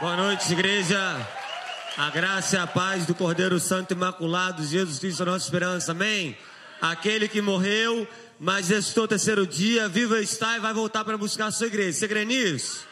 Boa 0.00 0.16
noite, 0.16 0.52
igreja. 0.52 0.98
A 1.96 2.10
graça 2.10 2.56
e 2.56 2.58
a 2.58 2.66
paz 2.66 3.06
do 3.06 3.14
Cordeiro 3.14 3.60
Santo 3.60 3.92
Imaculado, 3.92 4.64
Jesus 4.64 4.98
Cristo, 4.98 5.22
a 5.22 5.26
nossa 5.26 5.44
esperança. 5.44 5.92
Amém. 5.92 6.36
Aquele 6.80 7.28
que 7.28 7.40
morreu, 7.40 8.06
mas 8.40 8.70
ressuscitou 8.70 9.04
o 9.04 9.08
terceiro 9.08 9.46
dia, 9.46 9.88
viva 9.88 10.20
está 10.20 10.56
e 10.56 10.60
vai 10.60 10.74
voltar 10.74 11.04
para 11.04 11.16
buscar 11.16 11.46
a 11.46 11.52
sua 11.52 11.68
igreja. 11.68 11.92
Você 11.92 12.08
crê 12.08 12.24
nisso? 12.24 12.84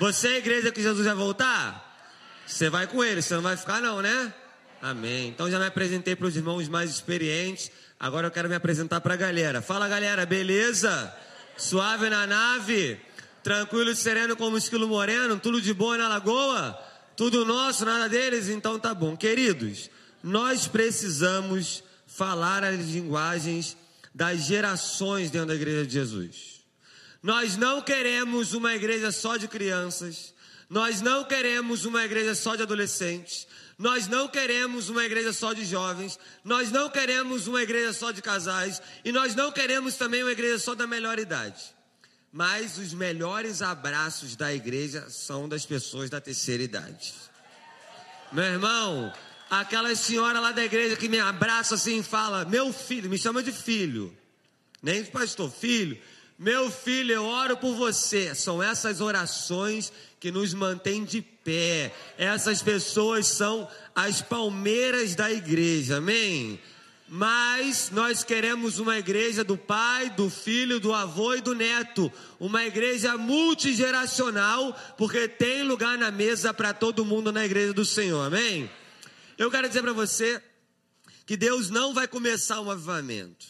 Você 0.00 0.28
é 0.28 0.30
a 0.32 0.38
igreja 0.38 0.72
que 0.72 0.80
Jesus 0.80 1.04
vai 1.04 1.14
voltar? 1.14 2.00
Você 2.46 2.70
vai 2.70 2.86
com 2.86 3.04
ele, 3.04 3.20
você 3.20 3.34
não 3.34 3.42
vai 3.42 3.58
ficar 3.58 3.82
não, 3.82 4.00
né? 4.00 4.32
Amém. 4.80 5.28
Então 5.28 5.50
já 5.50 5.58
me 5.58 5.66
apresentei 5.66 6.16
para 6.16 6.26
os 6.26 6.36
irmãos 6.36 6.66
mais 6.68 6.88
experientes. 6.88 7.70
Agora 8.00 8.28
eu 8.28 8.30
quero 8.30 8.48
me 8.48 8.54
apresentar 8.54 9.02
para 9.02 9.12
a 9.12 9.16
galera. 9.18 9.60
Fala 9.60 9.86
galera, 9.88 10.24
beleza? 10.24 11.14
Suave 11.54 12.08
na 12.08 12.26
nave? 12.26 12.98
Tranquilo 13.46 13.92
e 13.92 13.94
sereno 13.94 14.34
como 14.34 14.58
esquilo 14.58 14.88
moreno, 14.88 15.38
tudo 15.38 15.60
de 15.60 15.72
boa 15.72 15.96
na 15.96 16.08
lagoa? 16.08 16.76
Tudo 17.16 17.44
nosso, 17.44 17.84
nada 17.84 18.08
deles? 18.08 18.48
Então 18.48 18.76
tá 18.76 18.92
bom. 18.92 19.16
Queridos, 19.16 19.88
nós 20.20 20.66
precisamos 20.66 21.84
falar 22.08 22.64
as 22.64 22.86
linguagens 22.86 23.76
das 24.12 24.46
gerações 24.46 25.30
dentro 25.30 25.46
da 25.46 25.54
igreja 25.54 25.86
de 25.86 25.92
Jesus. 25.92 26.60
Nós 27.22 27.56
não 27.56 27.80
queremos 27.80 28.52
uma 28.52 28.74
igreja 28.74 29.12
só 29.12 29.36
de 29.36 29.46
crianças, 29.46 30.34
nós 30.68 31.00
não 31.00 31.22
queremos 31.22 31.84
uma 31.84 32.04
igreja 32.04 32.34
só 32.34 32.56
de 32.56 32.64
adolescentes, 32.64 33.46
nós 33.78 34.08
não 34.08 34.26
queremos 34.26 34.88
uma 34.88 35.04
igreja 35.04 35.32
só 35.32 35.52
de 35.52 35.64
jovens, 35.64 36.18
nós 36.42 36.72
não 36.72 36.90
queremos 36.90 37.46
uma 37.46 37.62
igreja 37.62 37.92
só 37.92 38.10
de 38.10 38.20
casais 38.20 38.82
e 39.04 39.12
nós 39.12 39.36
não 39.36 39.52
queremos 39.52 39.94
também 39.94 40.24
uma 40.24 40.32
igreja 40.32 40.58
só 40.58 40.74
da 40.74 40.84
melhor 40.84 41.20
idade. 41.20 41.75
Mas 42.36 42.76
os 42.76 42.92
melhores 42.92 43.62
abraços 43.62 44.36
da 44.36 44.52
igreja 44.52 45.08
são 45.08 45.48
das 45.48 45.64
pessoas 45.64 46.10
da 46.10 46.20
terceira 46.20 46.62
idade. 46.62 47.14
Meu 48.30 48.44
irmão, 48.44 49.10
aquela 49.48 49.96
senhora 49.96 50.38
lá 50.38 50.52
da 50.52 50.62
igreja 50.62 50.96
que 50.96 51.08
me 51.08 51.18
abraça 51.18 51.76
assim 51.76 52.00
e 52.00 52.02
fala: 52.02 52.44
Meu 52.44 52.74
filho, 52.74 53.08
me 53.08 53.16
chama 53.16 53.42
de 53.42 53.50
filho, 53.50 54.14
nem 54.82 55.02
pastor, 55.06 55.50
filho. 55.50 55.98
Meu 56.38 56.70
filho, 56.70 57.14
eu 57.14 57.24
oro 57.24 57.56
por 57.56 57.74
você. 57.74 58.34
São 58.34 58.62
essas 58.62 59.00
orações 59.00 59.90
que 60.20 60.30
nos 60.30 60.52
mantêm 60.52 61.06
de 61.06 61.22
pé. 61.22 61.90
Essas 62.18 62.60
pessoas 62.60 63.28
são 63.28 63.66
as 63.94 64.20
palmeiras 64.20 65.14
da 65.14 65.32
igreja, 65.32 65.96
amém? 65.96 66.60
Mas 67.08 67.90
nós 67.90 68.24
queremos 68.24 68.80
uma 68.80 68.98
igreja 68.98 69.44
do 69.44 69.56
pai, 69.56 70.10
do 70.10 70.28
filho, 70.28 70.80
do 70.80 70.92
avô 70.92 71.34
e 71.34 71.40
do 71.40 71.54
neto. 71.54 72.12
Uma 72.40 72.64
igreja 72.64 73.16
multigeracional, 73.16 74.72
porque 74.98 75.28
tem 75.28 75.62
lugar 75.62 75.96
na 75.96 76.10
mesa 76.10 76.52
para 76.52 76.74
todo 76.74 77.04
mundo 77.04 77.30
na 77.30 77.44
igreja 77.44 77.72
do 77.72 77.84
Senhor. 77.84 78.22
Amém? 78.22 78.68
Eu 79.38 79.50
quero 79.50 79.68
dizer 79.68 79.82
para 79.82 79.92
você 79.92 80.42
que 81.24 81.36
Deus 81.36 81.70
não 81.70 81.94
vai 81.94 82.08
começar 82.08 82.60
um 82.60 82.70
avivamento. 82.70 83.46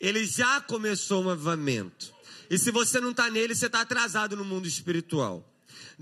Ele 0.00 0.24
já 0.24 0.60
começou 0.62 1.22
um 1.24 1.30
avivamento. 1.30 2.14
E 2.48 2.58
se 2.58 2.70
você 2.70 2.98
não 2.98 3.10
está 3.10 3.30
nele, 3.30 3.54
você 3.54 3.66
está 3.66 3.82
atrasado 3.82 4.36
no 4.36 4.44
mundo 4.44 4.66
espiritual. 4.66 5.49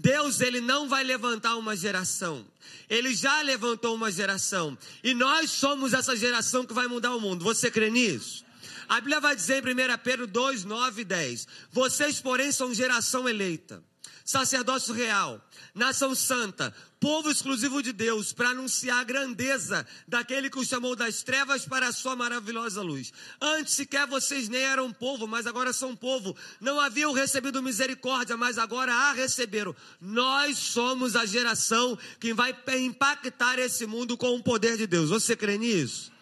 Deus, 0.00 0.40
ele 0.40 0.60
não 0.60 0.88
vai 0.88 1.02
levantar 1.02 1.56
uma 1.56 1.76
geração. 1.76 2.46
Ele 2.88 3.14
já 3.14 3.42
levantou 3.42 3.94
uma 3.94 4.10
geração. 4.10 4.78
E 5.02 5.12
nós 5.12 5.50
somos 5.50 5.92
essa 5.92 6.16
geração 6.16 6.64
que 6.64 6.72
vai 6.72 6.86
mudar 6.86 7.14
o 7.14 7.20
mundo. 7.20 7.44
Você 7.44 7.70
crê 7.70 7.90
nisso? 7.90 8.44
A 8.88 8.96
Bíblia 8.96 9.20
vai 9.20 9.34
dizer 9.34 9.66
em 9.66 9.72
1 9.72 9.98
Pedro 10.02 10.26
2, 10.26 10.64
9 10.64 11.02
e 11.02 11.04
10: 11.04 11.48
Vocês, 11.72 12.20
porém, 12.20 12.52
são 12.52 12.72
geração 12.72 13.28
eleita 13.28 13.82
sacerdócio 14.24 14.92
real, 14.92 15.42
nação 15.74 16.14
santa, 16.14 16.74
povo 17.00 17.30
exclusivo 17.30 17.82
de 17.82 17.94
Deus, 17.94 18.30
para 18.30 18.50
anunciar 18.50 18.98
a 18.98 19.04
grandeza 19.04 19.86
daquele 20.06 20.50
que 20.50 20.58
os 20.58 20.68
chamou 20.68 20.94
das 20.94 21.22
trevas 21.22 21.64
para 21.64 21.88
a 21.88 21.92
sua 21.92 22.14
maravilhosa 22.14 22.82
luz. 22.82 23.10
Antes 23.40 23.72
sequer 23.72 24.06
vocês 24.06 24.48
nem 24.48 24.60
eram 24.60 24.92
povo, 24.92 25.26
mas 25.26 25.46
agora 25.46 25.72
são 25.72 25.96
povo. 25.96 26.36
Não 26.60 26.78
haviam 26.78 27.12
recebido 27.12 27.62
misericórdia, 27.62 28.36
mas 28.36 28.58
agora 28.58 28.92
a 28.92 29.12
receberam. 29.12 29.74
Nós 29.98 30.58
somos 30.58 31.16
a 31.16 31.24
geração 31.24 31.98
que 32.20 32.34
vai 32.34 32.54
impactar 32.76 33.58
esse 33.58 33.86
mundo 33.86 34.14
com 34.16 34.36
o 34.36 34.42
poder 34.42 34.76
de 34.76 34.86
Deus. 34.86 35.08
Você 35.08 35.34
crê 35.34 35.56
nisso? 35.56 36.12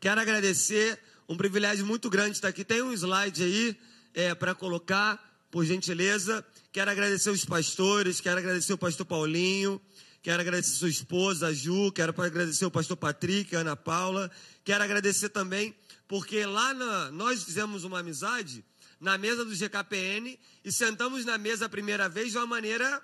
Quero 0.00 0.20
agradecer, 0.20 0.98
um 1.28 1.36
privilégio 1.36 1.84
muito 1.84 2.08
grande 2.08 2.32
estar 2.32 2.48
aqui. 2.48 2.64
Tem 2.64 2.80
um 2.80 2.92
slide 2.92 3.42
aí 3.42 3.76
é, 4.14 4.34
para 4.34 4.54
colocar, 4.54 5.32
por 5.50 5.64
gentileza. 5.64 6.44
Quero 6.72 6.90
agradecer 6.90 7.28
os 7.28 7.44
pastores, 7.44 8.18
quero 8.18 8.38
agradecer 8.38 8.72
o 8.72 8.78
pastor 8.78 9.04
Paulinho, 9.04 9.78
quero 10.22 10.40
agradecer 10.40 10.74
sua 10.74 10.88
esposa, 10.88 11.48
a 11.48 11.52
Ju, 11.52 11.92
quero 11.92 12.14
agradecer 12.18 12.64
o 12.64 12.70
pastor 12.70 12.96
Patrick, 12.96 13.54
a 13.54 13.58
Ana 13.58 13.76
Paula, 13.76 14.30
quero 14.64 14.82
agradecer 14.82 15.28
também, 15.28 15.74
porque 16.08 16.46
lá 16.46 16.72
na, 16.72 17.10
nós 17.10 17.42
fizemos 17.42 17.84
uma 17.84 17.98
amizade 17.98 18.64
na 18.98 19.18
mesa 19.18 19.44
do 19.44 19.54
GKPN 19.54 20.38
e 20.64 20.72
sentamos 20.72 21.26
na 21.26 21.36
mesa 21.36 21.66
a 21.66 21.68
primeira 21.68 22.08
vez 22.08 22.32
de 22.32 22.38
uma 22.38 22.46
maneira, 22.46 23.02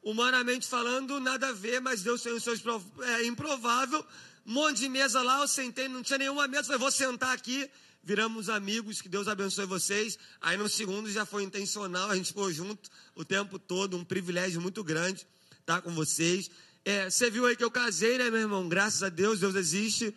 humanamente 0.00 0.68
falando, 0.68 1.18
nada 1.18 1.48
a 1.48 1.52
ver, 1.52 1.80
mas 1.80 2.00
Deus 2.00 2.22
tem 2.22 2.32
os 2.32 2.44
seus 2.44 2.62
é 3.00 3.26
improvável. 3.26 4.06
Um 4.46 4.52
monte 4.52 4.78
de 4.78 4.88
mesa 4.88 5.20
lá, 5.20 5.40
eu 5.40 5.48
sentei, 5.48 5.88
não 5.88 6.00
tinha 6.00 6.18
nenhuma 6.18 6.46
mesa, 6.46 6.66
falei, 6.66 6.78
vou 6.78 6.92
sentar 6.92 7.34
aqui 7.34 7.68
viramos 8.04 8.48
amigos, 8.48 9.00
que 9.00 9.08
Deus 9.08 9.26
abençoe 9.26 9.66
vocês. 9.66 10.18
Aí 10.40 10.56
no 10.56 10.68
segundo 10.68 11.10
já 11.10 11.24
foi 11.24 11.42
intencional, 11.42 12.10
a 12.10 12.16
gente 12.16 12.28
ficou 12.28 12.52
junto 12.52 12.90
o 13.14 13.24
tempo 13.24 13.58
todo, 13.58 13.96
um 13.96 14.04
privilégio 14.04 14.60
muito 14.60 14.84
grande 14.84 15.26
estar 15.60 15.80
com 15.80 15.92
vocês. 15.94 16.50
É, 16.84 17.08
você 17.08 17.30
viu 17.30 17.46
aí 17.46 17.56
que 17.56 17.64
eu 17.64 17.70
casei, 17.70 18.18
né, 18.18 18.30
meu 18.30 18.40
irmão? 18.40 18.68
Graças 18.68 19.02
a 19.02 19.08
Deus, 19.08 19.40
Deus 19.40 19.54
existe. 19.54 20.14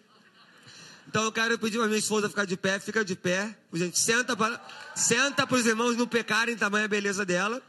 Então 1.07 1.23
eu 1.23 1.31
quero 1.31 1.57
pedir 1.57 1.77
para 1.77 1.87
minha 1.87 1.97
esposa 1.99 2.27
ficar 2.27 2.43
de 2.43 2.57
pé, 2.57 2.77
fica 2.79 3.05
de 3.05 3.15
pé. 3.15 3.57
A 3.71 3.77
gente 3.77 3.97
senta 3.97 4.35
para 4.35 4.61
senta 4.93 5.47
os 5.49 5.65
irmãos 5.65 5.95
não 5.95 6.05
pecarem, 6.05 6.57
tamanha 6.57 6.87
beleza 6.87 7.25
dela. 7.25 7.63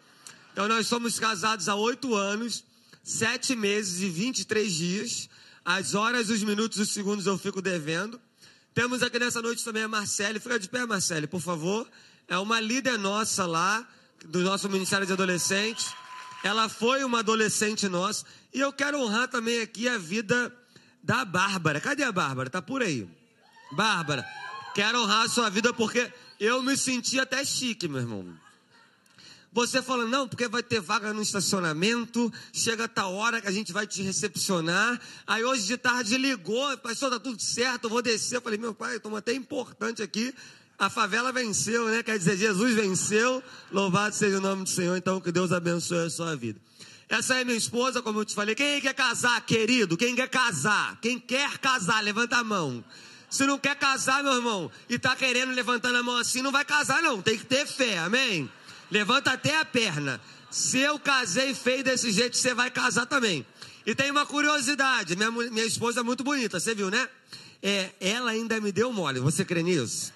Então 0.52 0.66
nós 0.66 0.88
somos 0.88 1.20
casados 1.20 1.68
há 1.68 1.76
oito 1.76 2.16
anos, 2.16 2.64
sete 3.04 3.54
meses 3.54 4.00
e 4.00 4.08
vinte 4.08 4.40
e 4.40 4.44
três 4.44 4.72
dias. 4.72 5.28
As 5.64 5.94
horas, 5.94 6.30
os 6.30 6.42
minutos, 6.42 6.78
os 6.78 6.90
segundos 6.90 7.26
eu 7.26 7.38
fico 7.38 7.62
devendo. 7.62 8.20
Temos 8.78 9.02
aqui 9.02 9.18
nessa 9.18 9.42
noite 9.42 9.64
também 9.64 9.82
a 9.82 9.88
Marcele. 9.88 10.38
Fica 10.38 10.56
de 10.56 10.68
pé, 10.68 10.86
Marcele, 10.86 11.26
por 11.26 11.40
favor. 11.40 11.84
É 12.28 12.38
uma 12.38 12.60
líder 12.60 12.96
nossa 12.96 13.44
lá, 13.44 13.84
do 14.24 14.38
nosso 14.42 14.68
Ministério 14.68 15.04
de 15.04 15.12
Adolescentes. 15.12 15.92
Ela 16.44 16.68
foi 16.68 17.02
uma 17.02 17.18
adolescente 17.18 17.88
nossa. 17.88 18.24
E 18.54 18.60
eu 18.60 18.72
quero 18.72 19.00
honrar 19.00 19.26
também 19.26 19.60
aqui 19.62 19.88
a 19.88 19.98
vida 19.98 20.56
da 21.02 21.24
Bárbara. 21.24 21.80
Cadê 21.80 22.04
a 22.04 22.12
Bárbara? 22.12 22.48
Tá 22.48 22.62
por 22.62 22.80
aí. 22.80 23.08
Bárbara, 23.72 24.24
quero 24.76 25.02
honrar 25.02 25.24
a 25.24 25.28
sua 25.28 25.50
vida 25.50 25.74
porque 25.74 26.12
eu 26.38 26.62
me 26.62 26.76
senti 26.76 27.18
até 27.18 27.44
chique, 27.44 27.88
meu 27.88 28.02
irmão. 28.02 28.32
Você 29.52 29.82
fala, 29.82 30.04
não, 30.04 30.28
porque 30.28 30.46
vai 30.46 30.62
ter 30.62 30.80
vaga 30.80 31.12
no 31.12 31.22
estacionamento, 31.22 32.32
chega 32.52 32.84
a 32.84 32.88
tal 32.88 33.14
hora 33.14 33.40
que 33.40 33.48
a 33.48 33.50
gente 33.50 33.72
vai 33.72 33.86
te 33.86 34.02
recepcionar. 34.02 35.00
Aí 35.26 35.42
hoje 35.42 35.66
de 35.66 35.76
tarde 35.76 36.18
ligou, 36.18 36.76
pastor, 36.78 37.10
tá 37.10 37.18
tudo 37.18 37.40
certo, 37.42 37.84
eu 37.84 37.90
vou 37.90 38.02
descer. 38.02 38.36
Eu 38.36 38.42
falei, 38.42 38.58
meu 38.58 38.74
pai, 38.74 38.96
estamos 38.96 39.18
até 39.18 39.32
importante 39.32 40.02
aqui. 40.02 40.34
A 40.78 40.88
favela 40.88 41.32
venceu, 41.32 41.86
né? 41.88 42.02
Quer 42.02 42.18
dizer, 42.18 42.36
Jesus 42.36 42.74
venceu. 42.74 43.42
Louvado 43.72 44.14
seja 44.14 44.38
o 44.38 44.40
nome 44.40 44.62
do 44.62 44.68
Senhor. 44.68 44.96
Então, 44.96 45.20
que 45.20 45.32
Deus 45.32 45.50
abençoe 45.50 46.06
a 46.06 46.10
sua 46.10 46.36
vida. 46.36 46.60
Essa 47.08 47.36
é 47.36 47.44
minha 47.44 47.56
esposa, 47.56 48.02
como 48.02 48.20
eu 48.20 48.24
te 48.24 48.34
falei. 48.34 48.54
Quem 48.54 48.80
quer 48.80 48.94
casar, 48.94 49.40
querido? 49.40 49.96
Quem 49.96 50.14
quer 50.14 50.28
casar? 50.28 50.96
Quem 51.00 51.18
quer 51.18 51.58
casar, 51.58 52.00
levanta 52.04 52.36
a 52.36 52.44
mão. 52.44 52.84
Se 53.30 53.44
não 53.44 53.58
quer 53.58 53.76
casar, 53.76 54.22
meu 54.22 54.34
irmão, 54.34 54.70
e 54.88 54.94
está 54.94 55.16
querendo 55.16 55.52
levantando 55.52 55.96
a 55.98 56.02
mão 56.02 56.16
assim, 56.16 56.42
não 56.42 56.52
vai 56.52 56.64
casar, 56.64 57.02
não. 57.02 57.20
Tem 57.20 57.36
que 57.36 57.44
ter 57.44 57.66
fé, 57.66 57.98
amém? 57.98 58.48
Levanta 58.90 59.32
até 59.32 59.56
a 59.58 59.64
perna. 59.64 60.20
Se 60.50 60.78
eu 60.78 60.98
casei 60.98 61.54
feio 61.54 61.84
desse 61.84 62.10
jeito, 62.10 62.36
você 62.36 62.54
vai 62.54 62.70
casar 62.70 63.06
também. 63.06 63.44
E 63.84 63.94
tem 63.94 64.10
uma 64.10 64.26
curiosidade: 64.26 65.16
minha, 65.16 65.30
minha 65.30 65.64
esposa 65.64 66.00
é 66.00 66.02
muito 66.02 66.24
bonita, 66.24 66.58
você 66.58 66.74
viu, 66.74 66.90
né? 66.90 67.08
É, 67.62 67.90
ela 68.00 68.30
ainda 68.30 68.60
me 68.60 68.72
deu 68.72 68.92
mole. 68.92 69.20
Você 69.20 69.44
crê 69.44 69.62
nisso? 69.62 70.12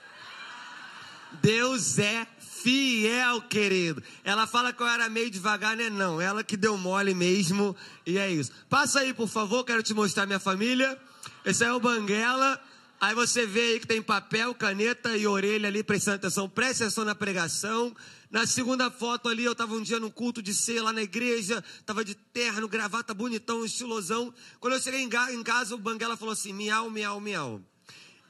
Deus 1.40 1.98
é 1.98 2.26
fiel, 2.38 3.40
querido. 3.42 4.02
Ela 4.22 4.46
fala 4.46 4.72
que 4.72 4.82
eu 4.82 4.86
era 4.86 5.08
meio 5.08 5.30
devagar, 5.30 5.76
né? 5.76 5.90
Não, 5.90 6.20
ela 6.20 6.44
que 6.44 6.56
deu 6.56 6.76
mole 6.78 7.14
mesmo. 7.14 7.76
E 8.06 8.18
é 8.18 8.30
isso. 8.30 8.52
Passa 8.68 9.00
aí, 9.00 9.12
por 9.12 9.28
favor, 9.28 9.64
quero 9.64 9.82
te 9.82 9.92
mostrar 9.92 10.26
minha 10.26 10.38
família. 10.38 10.96
Esse 11.44 11.64
é 11.64 11.72
o 11.72 11.80
Banguela. 11.80 12.60
Aí 13.00 13.14
você 13.16 13.44
vê 13.44 13.60
aí 13.60 13.80
que 13.80 13.86
tem 13.86 14.00
papel, 14.00 14.54
caneta 14.54 15.16
e 15.16 15.26
orelha 15.26 15.68
ali 15.68 15.82
prestando 15.82 16.16
atenção. 16.16 16.48
Preste 16.48 16.84
atenção 16.84 17.04
na 17.04 17.14
pregação. 17.14 17.92
Na 18.32 18.46
segunda 18.46 18.90
foto 18.90 19.28
ali, 19.28 19.44
eu 19.44 19.52
estava 19.52 19.74
um 19.74 19.82
dia 19.82 20.00
no 20.00 20.10
culto 20.10 20.42
de 20.42 20.52
ceia 20.52 20.82
lá 20.82 20.92
na 20.92 21.02
igreja, 21.02 21.62
estava 21.78 22.04
de 22.04 22.14
terno, 22.14 22.66
gravata 22.66 23.14
bonitão, 23.14 23.64
estilosão. 23.64 24.34
Quando 24.58 24.72
eu 24.72 24.80
cheguei 24.80 25.02
em 25.02 25.42
casa, 25.44 25.74
o 25.74 25.78
Banguela 25.78 26.16
falou 26.16 26.32
assim: 26.32 26.52
miau, 26.52 26.90
miau, 26.90 27.20
miau. 27.20 27.60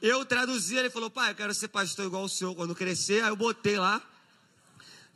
Eu 0.01 0.23
traduzi, 0.25 0.75
ele 0.75 0.89
falou: 0.91 1.09
pai, 1.09 1.31
eu 1.31 1.35
quero 1.35 1.53
ser 1.55 1.69
pastor 1.69 2.05
igual 2.05 2.25
o 2.25 2.29
senhor 2.29 2.53
quando 2.53 2.75
crescer. 2.75 3.23
Aí 3.23 3.29
eu 3.29 3.35
botei 3.35 3.79
lá, 3.79 4.01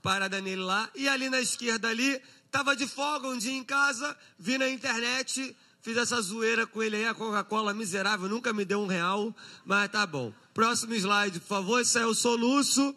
parada 0.01 0.41
nele 0.41 0.63
lá. 0.63 0.89
E 0.95 1.07
ali 1.07 1.29
na 1.29 1.41
esquerda 1.41 1.89
ali, 1.89 2.21
Tava 2.51 2.75
de 2.75 2.87
folga 2.87 3.27
um 3.27 3.37
dia 3.37 3.51
em 3.51 3.63
casa, 3.63 4.17
vi 4.39 4.57
na 4.57 4.69
internet, 4.69 5.55
fiz 5.81 5.97
essa 5.97 6.19
zoeira 6.21 6.65
com 6.65 6.81
ele 6.81 6.95
aí, 6.95 7.05
a 7.05 7.13
Coca-Cola 7.13 7.73
miserável, 7.73 8.29
nunca 8.29 8.53
me 8.53 8.63
deu 8.63 8.81
um 8.81 8.87
real, 8.87 9.35
mas 9.65 9.91
tá 9.91 10.05
bom. 10.07 10.33
Próximo 10.53 10.93
slide, 10.95 11.39
por 11.41 11.47
favor. 11.47 11.81
Esse 11.81 11.99
é 11.99 12.05
o 12.05 12.13
soluço. 12.13 12.95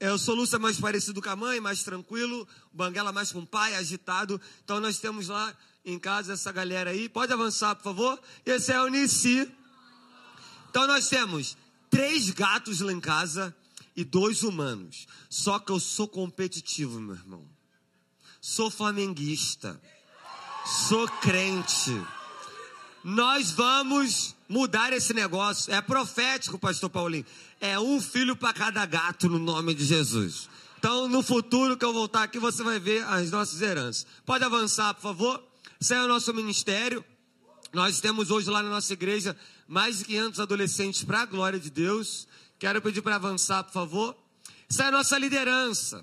O 0.00 0.18
soluço 0.18 0.56
é 0.56 0.58
mais 0.58 0.80
parecido 0.80 1.20
com 1.20 1.28
a 1.28 1.36
mãe, 1.36 1.60
mais 1.60 1.82
tranquilo. 1.82 2.48
Banguela 2.72 3.12
mais 3.12 3.30
com 3.30 3.40
o 3.40 3.46
pai, 3.46 3.74
agitado. 3.74 4.40
Então 4.64 4.80
nós 4.80 4.98
temos 4.98 5.28
lá 5.28 5.54
em 5.84 5.98
casa 5.98 6.32
essa 6.32 6.50
galera 6.50 6.90
aí. 6.90 7.08
Pode 7.08 7.32
avançar, 7.32 7.74
por 7.76 7.84
favor. 7.84 8.20
Esse 8.46 8.72
é 8.72 8.80
o 8.80 8.88
Nissi. 8.88 9.50
Então 10.70 10.86
nós 10.86 11.08
temos 11.08 11.56
três 11.90 12.30
gatos 12.30 12.80
lá 12.80 12.92
em 12.92 13.00
casa 13.00 13.54
e 13.94 14.02
dois 14.02 14.42
humanos. 14.42 15.06
Só 15.28 15.58
que 15.58 15.70
eu 15.70 15.78
sou 15.78 16.08
competitivo, 16.08 16.98
meu 16.98 17.14
irmão. 17.14 17.46
Sou 18.40 18.70
flamenguista. 18.70 19.78
Sou 20.88 21.06
crente. 21.08 22.00
Nós 23.02 23.50
vamos 23.50 24.34
mudar 24.48 24.92
esse 24.92 25.12
negócio. 25.12 25.72
É 25.72 25.80
profético, 25.80 26.58
pastor 26.58 26.88
Paulinho. 26.90 27.24
É 27.60 27.78
um 27.78 28.00
filho 28.00 28.34
para 28.34 28.54
cada 28.54 28.86
gato 28.86 29.28
no 29.28 29.38
nome 29.38 29.74
de 29.74 29.84
Jesus. 29.84 30.48
Então, 30.78 31.06
no 31.06 31.22
futuro 31.22 31.76
que 31.76 31.84
eu 31.84 31.92
voltar 31.92 32.22
aqui, 32.22 32.38
você 32.38 32.62
vai 32.62 32.80
ver 32.80 33.04
as 33.04 33.30
nossas 33.30 33.60
heranças. 33.60 34.06
Pode 34.24 34.42
avançar, 34.42 34.94
por 34.94 35.02
favor. 35.02 35.44
Esse 35.78 35.92
é 35.92 36.02
o 36.02 36.08
nosso 36.08 36.32
ministério. 36.32 37.04
Nós 37.70 38.00
temos 38.00 38.30
hoje 38.30 38.48
lá 38.48 38.62
na 38.62 38.70
nossa 38.70 38.90
igreja 38.94 39.36
mais 39.68 39.98
de 39.98 40.06
500 40.06 40.40
adolescentes 40.40 41.04
para 41.04 41.20
a 41.20 41.26
glória 41.26 41.60
de 41.60 41.68
Deus. 41.68 42.26
Quero 42.58 42.80
pedir 42.80 43.02
para 43.02 43.16
avançar, 43.16 43.62
por 43.62 43.74
favor. 43.74 44.16
Essa 44.70 44.84
é 44.84 44.86
a 44.86 44.92
nossa 44.92 45.18
liderança. 45.18 46.02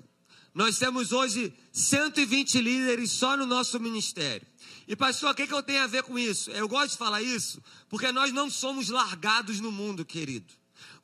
Nós 0.54 0.78
temos 0.78 1.10
hoje 1.10 1.52
120 1.72 2.60
líderes 2.60 3.10
só 3.10 3.36
no 3.36 3.46
nosso 3.46 3.80
ministério. 3.80 4.46
E 4.86 4.94
pastor, 4.94 5.32
o 5.32 5.34
que, 5.34 5.46
que 5.46 5.54
eu 5.54 5.62
tenho 5.62 5.82
a 5.82 5.88
ver 5.88 6.04
com 6.04 6.16
isso? 6.16 6.52
Eu 6.52 6.68
gosto 6.68 6.92
de 6.92 6.98
falar 6.98 7.20
isso 7.20 7.60
porque 7.88 8.12
nós 8.12 8.32
não 8.32 8.48
somos 8.48 8.90
largados 8.90 9.58
no 9.58 9.72
mundo, 9.72 10.04
querido. 10.04 10.52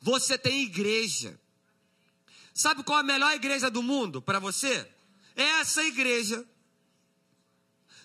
Você 0.01 0.37
tem 0.37 0.63
igreja. 0.63 1.39
Sabe 2.53 2.83
qual 2.83 2.99
é 2.99 3.01
a 3.01 3.03
melhor 3.03 3.33
igreja 3.33 3.69
do 3.69 3.83
mundo 3.83 4.21
para 4.21 4.39
você? 4.39 4.87
É 5.35 5.43
essa 5.59 5.83
igreja. 5.83 6.45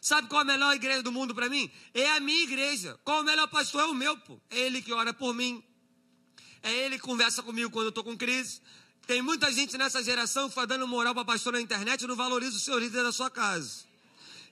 Sabe 0.01 0.29
qual 0.29 0.41
é 0.41 0.43
a 0.43 0.47
melhor 0.47 0.75
igreja 0.75 1.03
do 1.03 1.13
mundo 1.13 1.35
para 1.35 1.49
mim? 1.49 1.71
É 1.93 2.11
a 2.13 2.21
minha 2.21 2.43
igreja. 2.43 2.99
Qual 3.05 3.19
é 3.19 3.21
o 3.21 3.25
melhor 3.25 3.47
pastor? 3.49 3.83
É 3.83 3.85
o 3.87 3.95
meu, 3.95 4.17
pô. 4.17 4.41
É 4.51 4.59
ele 4.59 4.81
que 4.81 4.93
ora 4.93 5.13
por 5.13 5.35
mim. 5.35 5.63
É 6.63 6.73
ele 6.73 6.97
que 6.97 7.05
conversa 7.05 7.43
comigo 7.43 7.71
quando 7.71 7.87
eu 7.87 7.91
estou 7.91 8.03
com 8.03 8.17
crise. 8.17 8.61
Tem 9.07 9.21
muita 9.23 9.53
gente 9.53 9.77
nessa 9.77 10.03
geração 10.03 10.49
que 10.49 10.67
dando 10.67 10.87
moral 10.87 11.15
para 11.15 11.25
pastor 11.25 11.53
na 11.53 11.61
internet 11.61 12.03
e 12.03 12.07
não 12.07 12.17
valoriza 12.17 12.57
o 12.57 12.61
seu 12.61 12.79
líder 12.79 13.03
da 13.03 13.13
sua 13.13 13.31
casa. 13.31 13.85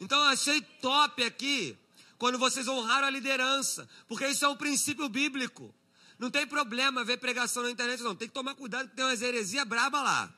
Então 0.01 0.19
eu 0.19 0.27
achei 0.27 0.61
top 0.61 1.23
aqui 1.25 1.77
quando 2.19 2.39
vocês 2.39 2.67
honraram 2.67 3.07
a 3.07 3.11
liderança, 3.11 3.89
porque 4.09 4.27
isso 4.27 4.45
é 4.45 4.49
um 4.49 4.57
princípio 4.57 5.09
bíblico. 5.09 5.75
Não 6.19 6.31
tem 6.31 6.47
problema 6.47 7.05
ver 7.05 7.19
pregação 7.19 7.63
na 7.63 7.71
internet, 7.71 8.03
não. 8.03 8.15
Tem 8.15 8.27
que 8.27 8.35
tomar 8.35 8.55
cuidado 8.55 8.89
que 8.89 8.97
tem 8.97 9.05
umas 9.05 9.23
heresias 9.23 9.67
braba 9.67 10.03
lá. 10.03 10.35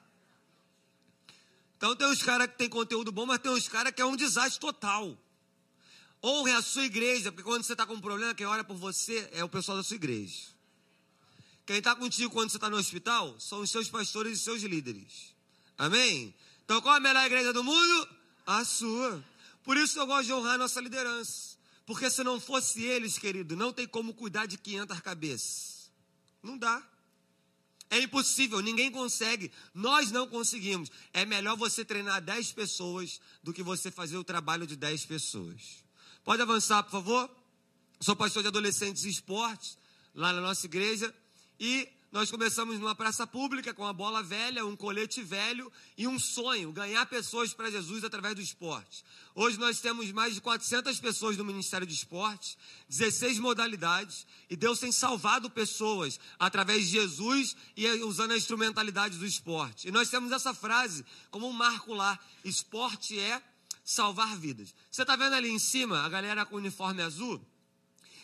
Então 1.76 1.96
tem 1.96 2.06
uns 2.06 2.22
caras 2.22 2.46
que 2.48 2.58
tem 2.58 2.68
conteúdo 2.68 3.10
bom, 3.10 3.24
mas 3.24 3.38
tem 3.38 3.50
uns 3.50 3.66
caras 3.66 3.92
que 3.94 4.02
é 4.02 4.04
um 4.04 4.14
desastre 4.14 4.60
total. 4.60 5.16
Honre 6.22 6.52
a 6.52 6.60
sua 6.60 6.84
igreja, 6.84 7.32
porque 7.32 7.42
quando 7.42 7.62
você 7.62 7.72
está 7.72 7.86
com 7.86 7.94
um 7.94 8.00
problema, 8.00 8.34
quem 8.34 8.44
ora 8.44 8.62
por 8.62 8.76
você 8.76 9.26
é 9.32 9.42
o 9.42 9.48
pessoal 9.48 9.78
da 9.78 9.82
sua 9.82 9.94
igreja. 9.94 10.50
Quem 11.64 11.78
está 11.78 11.96
contigo 11.96 12.30
quando 12.30 12.50
você 12.50 12.58
está 12.58 12.68
no 12.68 12.76
hospital 12.76 13.34
são 13.40 13.60
os 13.60 13.70
seus 13.70 13.88
pastores 13.88 14.38
e 14.38 14.42
seus 14.42 14.62
líderes. 14.62 15.34
Amém? 15.78 16.34
Então 16.66 16.82
qual 16.82 16.96
é 16.96 16.98
a 16.98 17.00
melhor 17.00 17.24
igreja 17.24 17.52
do 17.54 17.64
mundo? 17.64 18.08
A 18.46 18.62
sua. 18.64 19.24
Por 19.64 19.78
isso 19.78 19.98
eu 19.98 20.06
gosto 20.06 20.26
de 20.26 20.32
honrar 20.34 20.56
a 20.56 20.58
nossa 20.58 20.80
liderança. 20.80 21.56
Porque 21.86 22.10
se 22.10 22.22
não 22.22 22.38
fosse 22.38 22.82
eles, 22.82 23.16
querido, 23.16 23.56
não 23.56 23.72
tem 23.72 23.86
como 23.86 24.12
cuidar 24.12 24.44
de 24.44 24.58
500 24.58 25.00
cabeças. 25.00 25.69
Não 26.42 26.56
dá. 26.56 26.82
É 27.90 27.98
impossível, 28.00 28.60
ninguém 28.60 28.90
consegue. 28.90 29.50
Nós 29.74 30.12
não 30.12 30.26
conseguimos. 30.26 30.90
É 31.12 31.24
melhor 31.24 31.56
você 31.56 31.84
treinar 31.84 32.22
10 32.22 32.52
pessoas 32.52 33.20
do 33.42 33.52
que 33.52 33.62
você 33.62 33.90
fazer 33.90 34.16
o 34.16 34.24
trabalho 34.24 34.66
de 34.66 34.76
10 34.76 35.06
pessoas. 35.06 35.84
Pode 36.24 36.40
avançar, 36.40 36.82
por 36.84 36.92
favor? 36.92 37.30
Sou 38.00 38.14
pastor 38.14 38.42
de 38.42 38.48
adolescentes 38.48 39.04
e 39.04 39.08
esportes 39.08 39.76
lá 40.14 40.32
na 40.32 40.40
nossa 40.40 40.66
igreja. 40.66 41.12
E 41.58 41.88
nós 42.12 42.28
começamos 42.28 42.76
numa 42.80 42.94
praça 42.94 43.24
pública 43.24 43.72
com 43.72 43.82
uma 43.82 43.92
bola 43.92 44.20
velha, 44.20 44.66
um 44.66 44.74
colete 44.74 45.22
velho 45.22 45.70
e 45.96 46.08
um 46.08 46.18
sonho, 46.18 46.72
ganhar 46.72 47.06
pessoas 47.06 47.54
para 47.54 47.70
Jesus 47.70 48.02
através 48.02 48.34
do 48.34 48.40
esporte. 48.40 49.04
Hoje 49.32 49.56
nós 49.58 49.80
temos 49.80 50.10
mais 50.10 50.34
de 50.34 50.40
400 50.40 50.98
pessoas 50.98 51.36
no 51.36 51.44
Ministério 51.44 51.86
de 51.86 51.94
Esporte, 51.94 52.58
16 52.88 53.38
modalidades, 53.38 54.26
e 54.48 54.56
Deus 54.56 54.80
tem 54.80 54.90
salvado 54.90 55.48
pessoas 55.48 56.18
através 56.36 56.86
de 56.86 56.92
Jesus 56.98 57.56
e 57.76 57.86
usando 58.02 58.32
a 58.32 58.36
instrumentalidade 58.36 59.16
do 59.16 59.24
esporte. 59.24 59.86
E 59.86 59.92
nós 59.92 60.10
temos 60.10 60.32
essa 60.32 60.52
frase 60.52 61.06
como 61.30 61.48
um 61.48 61.52
marco 61.52 61.94
lá: 61.94 62.18
esporte 62.44 63.20
é 63.20 63.40
salvar 63.84 64.36
vidas. 64.36 64.74
Você 64.90 65.02
está 65.02 65.14
vendo 65.14 65.34
ali 65.34 65.48
em 65.48 65.60
cima 65.60 66.00
a 66.00 66.08
galera 66.08 66.44
com 66.44 66.56
uniforme 66.56 67.02
azul? 67.02 67.40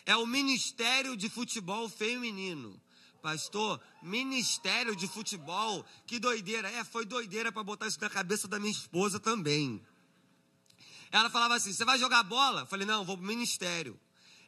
É 0.05 0.15
o 0.17 0.25
Ministério 0.25 1.15
de 1.15 1.29
Futebol 1.29 1.87
Feminino. 1.87 2.81
Pastor, 3.27 3.81
ministério 4.01 4.95
de 4.95 5.05
futebol, 5.05 5.85
que 6.05 6.17
doideira. 6.17 6.71
É, 6.71 6.85
foi 6.85 7.03
doideira 7.03 7.51
para 7.51 7.61
botar 7.61 7.85
isso 7.85 7.99
na 7.99 8.09
cabeça 8.09 8.47
da 8.47 8.57
minha 8.57 8.71
esposa 8.71 9.19
também. 9.19 9.85
Ela 11.11 11.29
falava 11.29 11.55
assim: 11.55 11.73
Você 11.73 11.83
vai 11.83 11.99
jogar 11.99 12.23
bola? 12.23 12.61
Eu 12.61 12.65
falei: 12.65 12.87
Não, 12.87 13.03
vou 13.03 13.17
pro 13.17 13.27
ministério. 13.27 13.99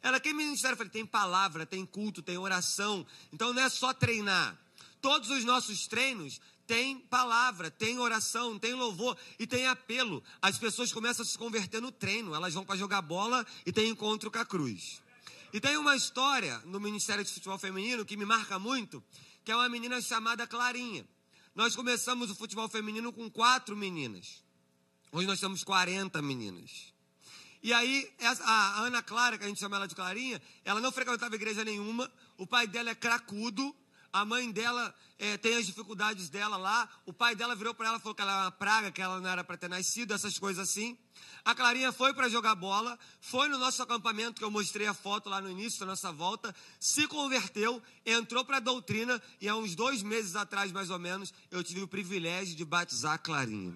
Ela, 0.01 0.17
que 0.17 0.31
ministério? 0.31 0.75
Eu 0.75 0.77
falei: 0.77 0.93
Tem 0.93 1.05
palavra, 1.05 1.65
tem 1.65 1.85
culto, 1.85 2.21
tem 2.21 2.37
oração. 2.37 3.05
Então 3.33 3.51
não 3.51 3.61
é 3.61 3.67
só 3.67 3.93
treinar. 3.93 4.57
Todos 5.01 5.29
os 5.29 5.43
nossos 5.43 5.85
treinos 5.85 6.39
têm 6.65 6.99
palavra, 6.99 7.69
tem 7.69 7.99
oração, 7.99 8.57
tem 8.57 8.75
louvor 8.75 9.17
e 9.37 9.45
tem 9.45 9.67
apelo. 9.67 10.23
As 10.41 10.57
pessoas 10.57 10.93
começam 10.93 11.25
a 11.25 11.27
se 11.27 11.37
converter 11.37 11.81
no 11.81 11.91
treino. 11.91 12.33
Elas 12.33 12.53
vão 12.53 12.63
para 12.63 12.77
jogar 12.77 13.01
bola 13.01 13.45
e 13.65 13.73
tem 13.73 13.89
encontro 13.89 14.31
com 14.31 14.39
a 14.39 14.45
cruz. 14.45 15.01
E 15.51 15.59
tem 15.59 15.75
uma 15.77 15.95
história 15.95 16.59
no 16.65 16.79
Ministério 16.79 17.23
de 17.23 17.33
Futebol 17.33 17.57
Feminino 17.57 18.05
que 18.05 18.15
me 18.15 18.23
marca 18.23 18.59
muito, 18.59 19.03
que 19.43 19.51
é 19.51 19.55
uma 19.55 19.67
menina 19.67 19.99
chamada 19.99 20.45
Clarinha. 20.45 21.07
Nós 21.55 21.75
começamos 21.75 22.29
o 22.29 22.35
futebol 22.35 22.69
feminino 22.69 23.11
com 23.11 23.29
quatro 23.31 23.75
meninas. 23.75 24.43
Hoje 25.11 25.25
nós 25.25 25.39
temos 25.39 25.63
40 25.63 26.21
meninas. 26.21 26.93
E 27.63 27.73
aí, 27.73 28.09
a 28.43 28.81
Ana 28.81 29.01
Clara, 29.01 29.37
que 29.39 29.43
a 29.43 29.47
gente 29.47 29.59
chama 29.59 29.75
ela 29.75 29.87
de 29.87 29.95
Clarinha, 29.95 30.39
ela 30.63 30.79
não 30.79 30.91
frequentava 30.91 31.33
igreja 31.33 31.65
nenhuma, 31.65 32.09
o 32.37 32.45
pai 32.45 32.67
dela 32.67 32.91
é 32.91 32.95
cracudo, 32.95 33.75
a 34.11 34.25
mãe 34.25 34.51
dela 34.51 34.93
é, 35.17 35.37
tem 35.37 35.55
as 35.55 35.65
dificuldades 35.65 36.29
dela 36.29 36.57
lá, 36.57 36.89
o 37.05 37.13
pai 37.13 37.35
dela 37.35 37.55
virou 37.55 37.73
para 37.73 37.87
ela 37.87 37.97
e 37.97 37.99
falou 37.99 38.15
que 38.15 38.21
ela 38.21 38.31
era 38.31 38.41
uma 38.45 38.51
praga, 38.51 38.91
que 38.91 39.01
ela 39.01 39.19
não 39.19 39.29
era 39.29 39.43
para 39.43 39.57
ter 39.57 39.69
nascido, 39.69 40.13
essas 40.13 40.39
coisas 40.39 40.69
assim. 40.69 40.97
A 41.43 41.53
Clarinha 41.53 41.91
foi 41.91 42.13
para 42.13 42.29
jogar 42.29 42.55
bola, 42.55 42.97
foi 43.21 43.47
no 43.49 43.57
nosso 43.57 43.81
acampamento, 43.81 44.39
que 44.39 44.43
eu 44.43 44.51
mostrei 44.51 44.87
a 44.87 44.93
foto 44.93 45.29
lá 45.29 45.41
no 45.41 45.49
início 45.49 45.79
da 45.81 45.87
nossa 45.87 46.11
volta, 46.11 46.55
se 46.79 47.07
converteu, 47.07 47.81
entrou 48.05 48.45
para 48.45 48.57
a 48.57 48.61
doutrina 48.61 49.21
e 49.41 49.47
há 49.47 49.55
uns 49.55 49.75
dois 49.75 50.01
meses 50.01 50.35
atrás, 50.35 50.71
mais 50.71 50.89
ou 50.89 50.99
menos, 50.99 51.33
eu 51.51 51.63
tive 51.63 51.81
o 51.81 51.87
privilégio 51.87 52.55
de 52.55 52.65
batizar 52.65 53.13
a 53.13 53.17
Clarinha. 53.17 53.73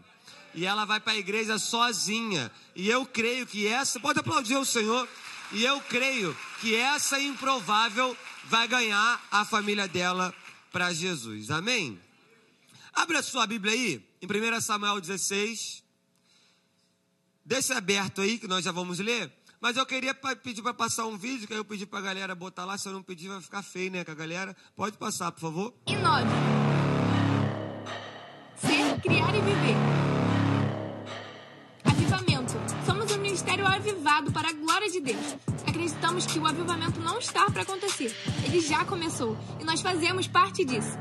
E 0.55 0.65
ela 0.65 0.85
vai 0.85 0.99
para 0.99 1.13
a 1.13 1.17
igreja 1.17 1.57
sozinha. 1.57 2.51
E 2.75 2.87
eu 2.87 3.05
creio 3.07 3.47
que 3.47 3.67
essa, 3.67 3.99
pode 3.99 4.19
aplaudir 4.19 4.55
o 4.55 4.65
Senhor, 4.65 5.07
e 5.51 5.63
eu 5.63 5.81
creio 5.81 6.35
que 6.61 6.75
essa 6.75 7.19
improvável 7.19 8.15
vai 8.45 8.67
ganhar 8.67 9.21
a 9.31 9.45
família 9.45 9.87
dela 9.87 10.33
para 10.71 10.93
Jesus. 10.93 11.51
Amém? 11.51 11.99
Abre 12.93 13.17
a 13.17 13.23
sua 13.23 13.47
Bíblia 13.47 13.73
aí, 13.73 14.05
em 14.21 14.27
1 14.27 14.61
Samuel 14.61 15.01
16. 15.01 15.83
Deixa 17.45 17.77
aberto 17.77 18.21
aí, 18.21 18.37
que 18.37 18.47
nós 18.47 18.63
já 18.63 18.71
vamos 18.71 18.99
ler. 18.99 19.31
Mas 19.59 19.77
eu 19.77 19.85
queria 19.85 20.13
pedir 20.13 20.61
para 20.61 20.73
passar 20.73 21.05
um 21.05 21.17
vídeo, 21.17 21.47
que 21.47 21.53
aí 21.53 21.59
eu 21.59 21.65
pedi 21.65 21.85
para 21.85 21.99
a 21.99 22.01
galera 22.01 22.35
botar 22.35 22.65
lá. 22.65 22.77
Se 22.77 22.87
eu 22.87 22.93
não 22.93 23.01
pedir, 23.01 23.29
vai 23.29 23.41
ficar 23.41 23.63
feio, 23.63 23.91
né? 23.91 24.03
Com 24.03 24.11
a 24.11 24.15
galera. 24.15 24.55
Pode 24.75 24.97
passar, 24.97 25.31
por 25.31 25.39
favor. 25.39 25.73
E 25.87 25.95
nove. 25.95 26.27
Ser, 28.57 29.01
criar 29.01 29.33
e 29.33 29.41
viver. 29.41 30.32
Ministério 33.53 33.67
avivado 33.67 34.31
para 34.31 34.49
a 34.49 34.53
glória 34.53 34.89
de 34.89 34.99
Deus. 34.99 35.35
Acreditamos 35.67 36.25
que 36.25 36.39
o 36.39 36.47
avivamento 36.47 36.99
não 36.99 37.19
está 37.19 37.45
para 37.51 37.61
acontecer. 37.61 38.15
Ele 38.43 38.59
já 38.59 38.83
começou. 38.85 39.37
E 39.59 39.63
nós 39.63 39.81
fazemos 39.81 40.27
parte 40.27 40.65
disso. 40.65 40.97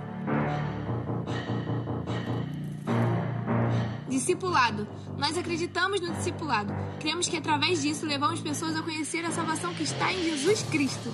Discipulado. 4.09 4.87
Nós 5.17 5.39
acreditamos 5.39 6.01
no 6.01 6.13
discipulado. 6.15 6.73
Cremos 7.01 7.29
que 7.29 7.37
através 7.37 7.81
disso 7.81 8.05
levamos 8.07 8.41
pessoas 8.41 8.77
a 8.77 8.83
conhecer 8.83 9.25
a 9.25 9.31
salvação 9.31 9.73
que 9.75 9.83
está 9.83 10.13
em 10.13 10.23
Jesus 10.23 10.63
Cristo. 10.65 11.13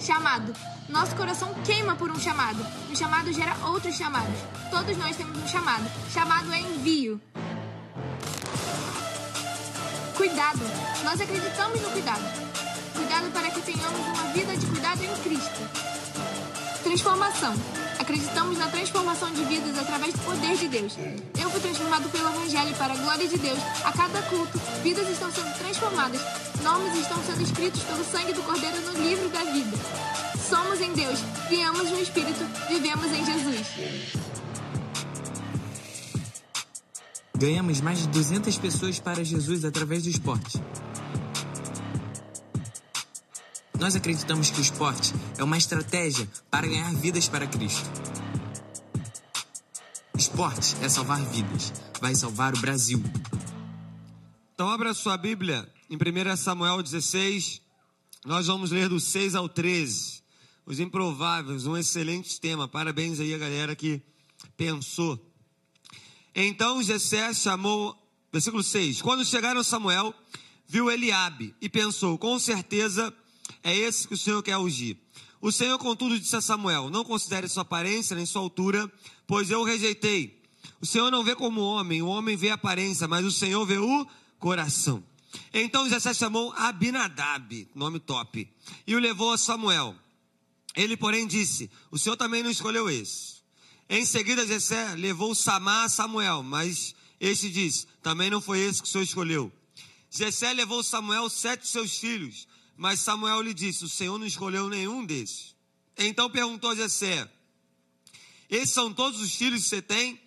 Chamado. 0.00 0.52
Nosso 0.88 1.14
coração 1.14 1.54
queima 1.64 1.94
por 1.94 2.10
um 2.10 2.18
chamado. 2.18 2.66
Um 2.90 2.96
chamado 2.96 3.32
gera 3.32 3.56
outros 3.68 3.94
chamados. 3.94 4.38
Todos 4.70 4.96
nós 4.96 5.16
temos 5.16 5.38
um 5.38 5.46
chamado. 5.46 5.88
Chamado 6.10 6.52
é 6.52 6.60
envio. 6.60 7.20
Cuidado. 10.20 10.60
Nós 11.02 11.18
acreditamos 11.18 11.80
no 11.80 11.90
cuidado. 11.92 12.22
Cuidado 12.94 13.32
para 13.32 13.50
que 13.50 13.62
tenhamos 13.62 14.06
uma 14.06 14.24
vida 14.34 14.54
de 14.54 14.66
cuidado 14.66 15.02
em 15.02 15.16
Cristo. 15.22 15.70
Transformação. 16.82 17.54
Acreditamos 17.98 18.58
na 18.58 18.68
transformação 18.68 19.30
de 19.32 19.42
vidas 19.44 19.78
através 19.78 20.12
do 20.12 20.18
poder 20.18 20.58
de 20.58 20.68
Deus. 20.68 20.98
Eu 21.40 21.48
fui 21.48 21.60
transformado 21.60 22.06
pelo 22.10 22.28
Evangelho 22.28 22.76
para 22.76 22.92
a 22.92 22.96
glória 22.98 23.26
de 23.26 23.38
Deus. 23.38 23.58
A 23.82 23.92
cada 23.92 24.20
culto, 24.24 24.60
vidas 24.82 25.08
estão 25.08 25.32
sendo 25.32 25.56
transformadas. 25.56 26.20
Nomes 26.62 26.94
estão 26.96 27.16
sendo 27.24 27.40
escritos 27.40 27.82
pelo 27.84 28.04
sangue 28.04 28.34
do 28.34 28.42
Cordeiro 28.42 28.78
no 28.82 29.02
livro 29.02 29.26
da 29.30 29.42
vida. 29.44 29.78
Somos 30.50 30.82
em 30.82 30.92
Deus, 30.92 31.18
viemos 31.48 31.90
no 31.90 31.98
Espírito, 31.98 32.44
vivemos 32.68 33.06
em 33.06 33.24
Jesus. 33.24 34.29
Ganhamos 37.40 37.80
mais 37.80 38.00
de 38.00 38.08
200 38.08 38.58
pessoas 38.58 39.00
para 39.00 39.24
Jesus 39.24 39.64
através 39.64 40.02
do 40.02 40.10
esporte. 40.10 40.62
Nós 43.78 43.96
acreditamos 43.96 44.50
que 44.50 44.58
o 44.58 44.60
esporte 44.60 45.14
é 45.38 45.42
uma 45.42 45.56
estratégia 45.56 46.28
para 46.50 46.66
ganhar 46.66 46.92
vidas 46.96 47.28
para 47.28 47.46
Cristo. 47.46 47.88
Esporte 50.14 50.76
é 50.82 50.88
salvar 50.90 51.24
vidas, 51.24 51.72
vai 51.98 52.14
salvar 52.14 52.54
o 52.54 52.60
Brasil. 52.60 53.02
Então 54.52 54.68
abra 54.68 54.92
sua 54.92 55.16
Bíblia 55.16 55.66
em 55.88 55.96
1 55.96 56.36
Samuel 56.36 56.82
16, 56.82 57.62
nós 58.26 58.48
vamos 58.48 58.70
ler 58.70 58.90
do 58.90 59.00
6 59.00 59.34
ao 59.34 59.48
13. 59.48 60.20
Os 60.66 60.78
improváveis, 60.78 61.64
um 61.64 61.74
excelente 61.74 62.38
tema. 62.38 62.68
Parabéns 62.68 63.18
aí 63.18 63.32
a 63.32 63.38
galera 63.38 63.74
que 63.74 64.02
pensou. 64.58 65.29
Então 66.34 66.82
Jessé 66.82 67.32
chamou, 67.34 67.96
versículo 68.32 68.62
6. 68.62 69.02
Quando 69.02 69.24
chegaram 69.24 69.62
Samuel, 69.62 70.14
viu 70.66 70.90
Eliabe 70.90 71.54
e 71.60 71.68
pensou: 71.68 72.16
com 72.16 72.38
certeza 72.38 73.12
é 73.62 73.76
esse 73.76 74.06
que 74.06 74.14
o 74.14 74.18
Senhor 74.18 74.42
quer 74.42 74.56
ungir. 74.56 74.96
O 75.40 75.50
Senhor, 75.50 75.78
contudo, 75.78 76.18
disse 76.18 76.36
a 76.36 76.40
Samuel: 76.40 76.90
Não 76.90 77.04
considere 77.04 77.48
sua 77.48 77.62
aparência 77.62 78.14
nem 78.14 78.26
sua 78.26 78.42
altura, 78.42 78.90
pois 79.26 79.50
eu 79.50 79.60
o 79.60 79.64
rejeitei. 79.64 80.40
O 80.80 80.86
Senhor 80.86 81.10
não 81.10 81.24
vê 81.24 81.34
como 81.34 81.60
homem, 81.60 82.02
o 82.02 82.06
homem 82.06 82.36
vê 82.36 82.50
a 82.50 82.54
aparência, 82.54 83.08
mas 83.08 83.24
o 83.24 83.30
Senhor 83.30 83.64
vê 83.66 83.78
o 83.78 84.06
coração. 84.38 85.02
Então 85.52 85.88
Jessé 85.88 86.12
chamou 86.12 86.52
Abinadab, 86.56 87.68
nome 87.74 88.00
top, 88.00 88.48
e 88.86 88.94
o 88.94 88.98
levou 88.98 89.32
a 89.32 89.38
Samuel. 89.38 89.94
Ele, 90.74 90.96
porém, 90.96 91.26
disse: 91.26 91.70
O 91.90 91.98
Senhor 91.98 92.16
também 92.16 92.42
não 92.42 92.50
escolheu 92.50 92.88
esse. 92.88 93.29
Em 93.92 94.04
seguida, 94.04 94.46
Jessé 94.46 94.94
levou 94.94 95.34
Samá 95.34 95.82
a 95.82 95.88
Samuel, 95.88 96.44
mas 96.44 96.94
este 97.18 97.50
disse: 97.50 97.88
Também 98.00 98.30
não 98.30 98.40
foi 98.40 98.60
esse 98.60 98.80
que 98.80 98.86
o 98.86 98.90
Senhor 98.90 99.02
escolheu. 99.02 99.52
Jessé 100.08 100.52
levou 100.52 100.80
Samuel 100.84 101.28
sete 101.28 101.66
seus 101.66 101.98
filhos, 101.98 102.46
mas 102.76 103.00
Samuel 103.00 103.42
lhe 103.42 103.52
disse: 103.52 103.84
O 103.84 103.88
Senhor 103.88 104.16
não 104.16 104.24
escolheu 104.24 104.68
nenhum 104.68 105.04
desses. 105.04 105.56
Então 105.98 106.30
perguntou 106.30 106.76
Jessé: 106.76 107.28
Esses 108.48 108.70
são 108.70 108.94
todos 108.94 109.20
os 109.20 109.34
filhos 109.34 109.64
que 109.64 109.68
você 109.70 109.82
tem? 109.82 110.20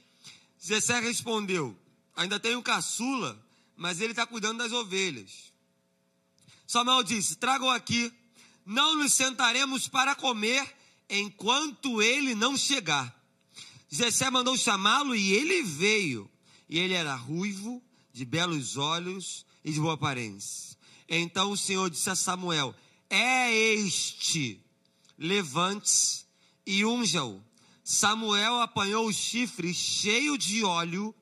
Jessé 0.60 1.00
respondeu: 1.00 1.74
Ainda 2.17 2.41
tenho 2.41 2.62
caçula, 2.62 3.41
mas 3.77 4.01
ele 4.01 4.12
está 4.12 4.27
cuidando 4.27 4.58
das 4.58 4.74
ovelhas. 4.74 5.53
Samuel 6.67 7.01
disse: 7.01 7.38
Tragam 7.38 7.70
aqui, 7.70 8.12
não 8.65 8.98
nos 8.98 9.13
sentaremos 9.13 9.88
para 9.88 10.13
comer 10.15 10.70
enquanto 11.10 12.01
ele 12.01 12.36
não 12.36 12.58
chegar. 12.58 13.23
Jessé 13.93 14.27
mandou 14.31 14.57
chamá-lo 14.57 15.15
e 15.15 15.33
ele 15.33 15.62
veio. 15.62 16.27
E 16.67 16.79
ele 16.79 16.95
era 16.95 17.13
ruivo, 17.13 17.79
de 18.12 18.25
belos 18.25 18.75
olhos 18.75 19.45
e 19.63 19.71
de 19.71 19.79
boa 19.79 19.93
aparência. 19.93 20.75
Então 21.07 21.51
o 21.51 21.57
Senhor 21.57 21.91
disse 21.91 22.09
a 22.09 22.15
Samuel: 22.15 22.73
É 23.07 23.53
este, 23.53 24.59
levante-se 25.15 26.25
e 26.65 26.83
unja-o. 26.83 27.39
Samuel 27.83 28.62
apanhou 28.62 29.05
o 29.05 29.13
chifre 29.13 29.71
cheio 29.75 30.39
de 30.39 30.63
óleo 30.63 31.13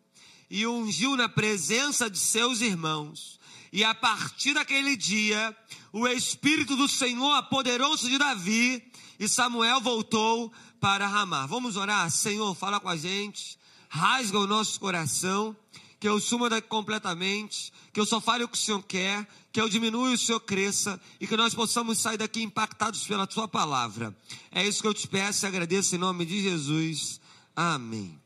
e 0.50 0.66
ungiu 0.66 1.18
na 1.18 1.28
presença 1.28 2.10
de 2.10 2.20
seus 2.20 2.62
irmãos. 2.62 3.38
E 3.74 3.84
a 3.84 3.94
partir 3.94 4.54
daquele 4.54 4.96
dia, 4.96 5.54
o 5.92 6.08
Espírito 6.08 6.78
do 6.78 6.88
Senhor 6.88 7.34
apoderou-se 7.34 8.08
de 8.08 8.18
Davi 8.18 8.82
e 9.20 9.28
Samuel 9.28 9.82
voltou 9.82 10.52
para 10.82 11.08
Ramar. 11.08 11.48
Vamos 11.48 11.78
orar? 11.78 12.10
Senhor, 12.10 12.56
fala 12.56 12.80
com 12.80 12.90
a 12.90 12.98
gente, 12.98 13.58
rasga 13.88 14.40
o 14.40 14.48
nosso 14.48 14.80
coração, 14.80 15.56
que 16.00 16.08
eu 16.08 16.20
suma 16.20 16.60
completamente, 16.64 17.72
que 17.94 18.00
eu 18.00 18.06
só 18.06 18.20
fale 18.20 18.44
o 18.44 18.48
que 18.50 18.58
o 18.58 18.60
Senhor 18.60 18.82
quer, 18.82 19.26
que 19.54 19.62
eu 19.62 19.70
diminua 19.70 20.10
e 20.10 20.16
o 20.16 20.18
Senhor 20.18 20.40
cresça 20.40 21.00
e 21.20 21.28
que 21.28 21.38
nós 21.38 21.54
possamos 21.54 22.00
sair 22.00 22.18
daqui 22.18 22.42
impactados 22.42 23.06
pela 23.06 23.30
Sua 23.30 23.48
palavra. 23.48 24.14
É 24.52 24.68
isso 24.68 24.82
que 24.82 24.88
eu 24.88 24.94
te 24.94 25.08
peço 25.08 25.46
e 25.46 25.48
agradeço 25.48 25.96
em 25.96 26.00
nome 26.00 26.26
de 26.26 26.42
Jesus. 26.42 27.22
Amém. 27.56 28.20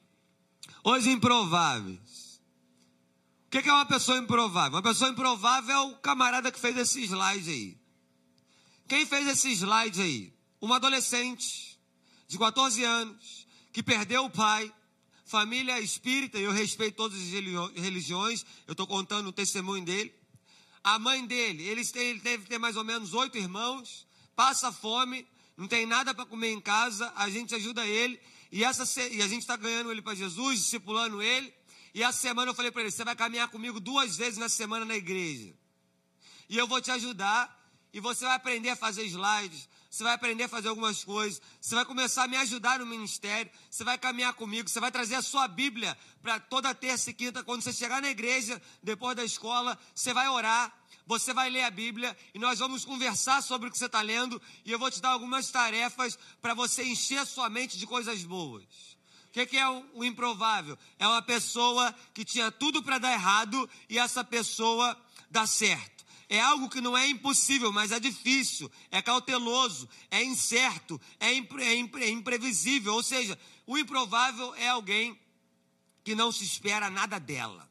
Os 0.81 1.05
improváveis. 1.05 2.39
O 3.47 3.49
que 3.49 3.69
é 3.69 3.73
uma 3.73 3.85
pessoa 3.85 4.17
improvável? 4.17 4.77
Uma 4.77 4.81
pessoa 4.81 5.09
improvável 5.09 5.75
é 5.75 5.79
o 5.81 5.95
camarada 5.97 6.51
que 6.51 6.59
fez 6.59 6.77
esse 6.77 7.03
slide 7.03 7.49
aí. 7.49 7.77
Quem 8.87 9.05
fez 9.05 9.27
esse 9.27 9.51
slide 9.51 10.01
aí? 10.01 10.33
Uma 10.61 10.77
adolescente 10.77 11.74
de 12.27 12.37
14 12.37 12.83
anos 12.83 13.47
que 13.71 13.83
perdeu 13.83 14.25
o 14.25 14.29
pai, 14.29 14.73
família 15.25 15.79
espírita, 15.79 16.39
e 16.39 16.43
eu 16.43 16.51
respeito 16.51 16.95
todas 16.95 17.17
as 17.19 17.29
religiões, 17.75 18.45
eu 18.67 18.71
estou 18.71 18.87
contando 18.87 19.27
o 19.27 19.33
testemunho 19.33 19.83
dele. 19.83 20.13
A 20.83 20.99
mãe 20.99 21.25
dele, 21.25 21.63
ele, 21.63 21.81
ele 21.95 22.19
deve 22.19 22.45
ter 22.45 22.57
mais 22.57 22.75
ou 22.75 22.83
menos 22.83 23.13
oito 23.13 23.37
irmãos, 23.37 24.07
passa 24.35 24.71
fome, 24.71 25.27
não 25.57 25.67
tem 25.67 25.85
nada 25.85 26.13
para 26.13 26.25
comer 26.25 26.51
em 26.51 26.61
casa, 26.61 27.11
a 27.15 27.29
gente 27.29 27.55
ajuda 27.55 27.85
ele, 27.85 28.19
e, 28.51 28.63
essa, 28.63 28.83
e 29.07 29.21
a 29.21 29.27
gente 29.27 29.41
está 29.41 29.57
ganhando 29.57 29.91
ele 29.91 30.01
para 30.01 30.15
Jesus, 30.15 30.59
discipulando 30.59 31.21
ele. 31.21 31.53
E 31.93 32.03
essa 32.03 32.19
semana 32.19 32.51
eu 32.51 32.55
falei 32.55 32.71
para 32.71 32.83
ele: 32.83 32.91
você 32.91 33.03
vai 33.03 33.15
caminhar 33.15 33.49
comigo 33.49 33.79
duas 33.79 34.15
vezes 34.15 34.37
na 34.37 34.47
semana 34.47 34.85
na 34.85 34.95
igreja. 34.95 35.53
E 36.47 36.57
eu 36.57 36.67
vou 36.67 36.81
te 36.81 36.91
ajudar, 36.91 37.53
e 37.91 37.99
você 37.99 38.23
vai 38.23 38.35
aprender 38.35 38.69
a 38.69 38.75
fazer 38.75 39.03
slides, 39.03 39.67
você 39.95 40.03
vai 40.03 40.13
aprender 40.13 40.43
a 40.43 40.49
fazer 40.49 40.67
algumas 40.67 41.05
coisas, 41.05 41.41
você 41.61 41.73
vai 41.73 41.85
começar 41.85 42.25
a 42.25 42.27
me 42.27 42.35
ajudar 42.35 42.79
no 42.79 42.85
ministério, 42.85 43.49
você 43.69 43.81
vai 43.81 43.97
caminhar 43.97 44.33
comigo, 44.33 44.67
você 44.67 44.77
vai 44.77 44.91
trazer 44.91 45.15
a 45.15 45.21
sua 45.21 45.47
Bíblia 45.47 45.97
para 46.21 46.37
toda 46.37 46.75
terça 46.75 47.11
e 47.11 47.13
quinta, 47.13 47.41
quando 47.45 47.61
você 47.61 47.71
chegar 47.71 48.01
na 48.01 48.09
igreja, 48.09 48.61
depois 48.83 49.15
da 49.15 49.23
escola, 49.23 49.79
você 49.93 50.13
vai 50.13 50.27
orar, 50.27 50.77
você 51.07 51.33
vai 51.33 51.49
ler 51.49 51.63
a 51.63 51.71
Bíblia 51.71 52.17
e 52.33 52.39
nós 52.39 52.59
vamos 52.59 52.83
conversar 52.83 53.41
sobre 53.41 53.69
o 53.69 53.71
que 53.71 53.77
você 53.77 53.85
está 53.85 54.01
lendo 54.01 54.41
e 54.65 54.71
eu 54.73 54.77
vou 54.77 54.91
te 54.91 54.99
dar 54.99 55.11
algumas 55.11 55.49
tarefas 55.49 56.19
para 56.41 56.53
você 56.53 56.83
encher 56.83 57.19
a 57.19 57.25
sua 57.25 57.49
mente 57.49 57.77
de 57.77 57.87
coisas 57.87 58.21
boas. 58.25 58.65
O 59.29 59.31
que, 59.31 59.45
que 59.45 59.57
é 59.57 59.69
o, 59.69 59.85
o 59.93 60.03
improvável? 60.03 60.77
É 60.99 61.07
uma 61.07 61.21
pessoa 61.21 61.95
que 62.13 62.25
tinha 62.25 62.51
tudo 62.51 62.83
para 62.83 62.97
dar 62.97 63.13
errado 63.13 63.69
e 63.89 63.97
essa 63.97 64.25
pessoa 64.25 64.97
dá 65.31 65.47
certo. 65.47 65.94
É 66.27 66.39
algo 66.39 66.69
que 66.69 66.81
não 66.81 66.97
é 66.97 67.07
impossível, 67.07 67.71
mas 67.71 67.91
é 67.91 67.99
difícil, 67.99 68.71
é 68.89 69.01
cauteloso, 69.01 69.87
é 70.09 70.23
incerto, 70.23 70.99
é, 71.19 71.33
impre, 71.33 71.63
é, 71.63 71.75
impre, 71.75 72.03
é 72.03 72.09
imprevisível. 72.09 72.93
Ou 72.93 73.03
seja, 73.03 73.37
o 73.67 73.77
improvável 73.77 74.53
é 74.55 74.67
alguém 74.69 75.19
que 76.03 76.15
não 76.15 76.31
se 76.31 76.43
espera 76.43 76.89
nada 76.89 77.19
dela. 77.19 77.69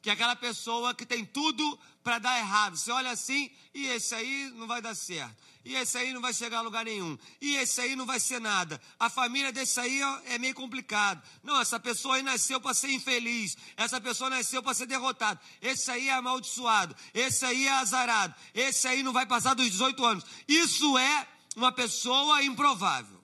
Que 0.00 0.10
é 0.10 0.12
aquela 0.12 0.36
pessoa 0.36 0.94
que 0.94 1.04
tem 1.04 1.24
tudo 1.24 1.78
para 2.04 2.20
dar 2.20 2.38
errado. 2.38 2.76
Você 2.76 2.92
olha 2.92 3.10
assim 3.10 3.50
e 3.74 3.86
esse 3.86 4.14
aí 4.14 4.52
não 4.54 4.68
vai 4.68 4.80
dar 4.80 4.94
certo. 4.94 5.36
E 5.66 5.74
esse 5.74 5.98
aí 5.98 6.12
não 6.12 6.20
vai 6.20 6.32
chegar 6.32 6.58
a 6.58 6.60
lugar 6.60 6.84
nenhum. 6.84 7.18
E 7.40 7.56
esse 7.56 7.80
aí 7.80 7.96
não 7.96 8.06
vai 8.06 8.20
ser 8.20 8.40
nada. 8.40 8.80
A 9.00 9.10
família 9.10 9.50
desse 9.50 9.80
aí 9.80 10.00
é 10.26 10.38
meio 10.38 10.54
complicado. 10.54 11.20
Não, 11.42 11.60
essa 11.60 11.80
pessoa 11.80 12.14
aí 12.14 12.22
nasceu 12.22 12.60
para 12.60 12.72
ser 12.72 12.88
infeliz. 12.92 13.56
Essa 13.76 14.00
pessoa 14.00 14.30
nasceu 14.30 14.62
para 14.62 14.74
ser 14.74 14.86
derrotado. 14.86 15.40
Esse 15.60 15.90
aí 15.90 16.08
é 16.08 16.12
amaldiçoado. 16.12 16.94
Esse 17.12 17.44
aí 17.44 17.66
é 17.66 17.72
azarado. 17.72 18.32
Esse 18.54 18.86
aí 18.86 19.02
não 19.02 19.12
vai 19.12 19.26
passar 19.26 19.54
dos 19.54 19.68
18 19.68 20.04
anos. 20.04 20.24
Isso 20.46 20.96
é 20.98 21.28
uma 21.56 21.72
pessoa 21.72 22.44
improvável. 22.44 23.20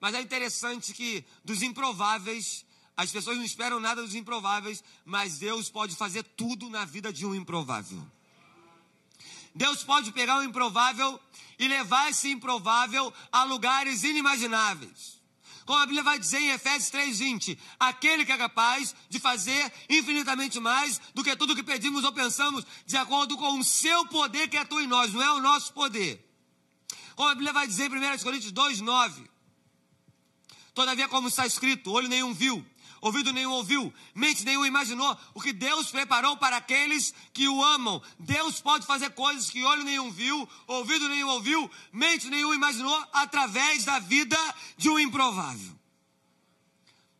Mas 0.00 0.14
é 0.14 0.20
interessante 0.20 0.94
que 0.94 1.24
dos 1.44 1.60
improváveis 1.60 2.64
as 2.96 3.10
pessoas 3.10 3.36
não 3.36 3.44
esperam 3.44 3.80
nada 3.80 4.00
dos 4.00 4.14
improváveis, 4.14 4.84
mas 5.04 5.40
Deus 5.40 5.68
pode 5.68 5.96
fazer 5.96 6.22
tudo 6.22 6.70
na 6.70 6.84
vida 6.84 7.12
de 7.12 7.26
um 7.26 7.34
improvável. 7.34 8.00
Deus 9.54 9.84
pode 9.84 10.12
pegar 10.12 10.38
um 10.38 10.44
improvável 10.44 11.20
e 11.58 11.68
levar 11.68 12.10
esse 12.10 12.30
improvável 12.30 13.12
a 13.30 13.44
lugares 13.44 14.02
inimagináveis. 14.02 15.20
Como 15.64 15.78
a 15.78 15.86
Bíblia 15.86 16.02
vai 16.02 16.18
dizer 16.18 16.38
em 16.38 16.50
Efésios 16.50 16.90
3:20, 16.90 17.58
aquele 17.78 18.24
que 18.24 18.32
é 18.32 18.36
capaz 18.36 18.94
de 19.08 19.20
fazer 19.20 19.72
infinitamente 19.88 20.58
mais 20.58 21.00
do 21.14 21.22
que 21.22 21.36
tudo 21.36 21.54
que 21.54 21.62
pedimos 21.62 22.04
ou 22.04 22.12
pensamos, 22.12 22.66
de 22.84 22.96
acordo 22.96 23.36
com 23.36 23.58
o 23.58 23.64
seu 23.64 24.06
poder 24.06 24.48
que 24.48 24.56
atua 24.56 24.82
em 24.82 24.86
nós, 24.86 25.12
não 25.12 25.22
é 25.22 25.32
o 25.32 25.40
nosso 25.40 25.72
poder. 25.72 26.28
Como 27.14 27.28
a 27.28 27.34
Bíblia 27.34 27.52
vai 27.52 27.66
dizer 27.66 27.90
em 27.90 27.94
1 27.94 28.18
Coríntios 28.22 28.52
2, 28.52 28.80
9. 28.80 29.30
Todavia, 30.74 31.08
como 31.08 31.28
está 31.28 31.46
escrito, 31.46 31.92
olho 31.92 32.08
nenhum 32.08 32.32
viu, 32.32 32.64
ouvido 33.02 33.32
nenhum 33.32 33.50
ouviu, 33.50 33.92
mente 34.14 34.44
nenhum 34.44 34.64
imaginou 34.64 35.18
o 35.34 35.40
que 35.40 35.52
Deus 35.52 35.90
preparou 35.90 36.36
para 36.36 36.56
aqueles 36.56 37.12
que 37.32 37.48
o 37.48 37.62
amam. 37.62 38.00
Deus 38.18 38.60
pode 38.60 38.86
fazer 38.86 39.10
coisas 39.10 39.50
que 39.50 39.64
olho 39.64 39.82
nenhum 39.82 40.10
viu, 40.10 40.48
ouvido 40.68 41.08
nenhum 41.08 41.28
ouviu, 41.28 41.68
mente 41.92 42.30
nenhum 42.30 42.54
imaginou 42.54 43.04
através 43.12 43.84
da 43.84 43.98
vida 43.98 44.38
de 44.78 44.88
um 44.88 45.00
improvável. 45.00 45.76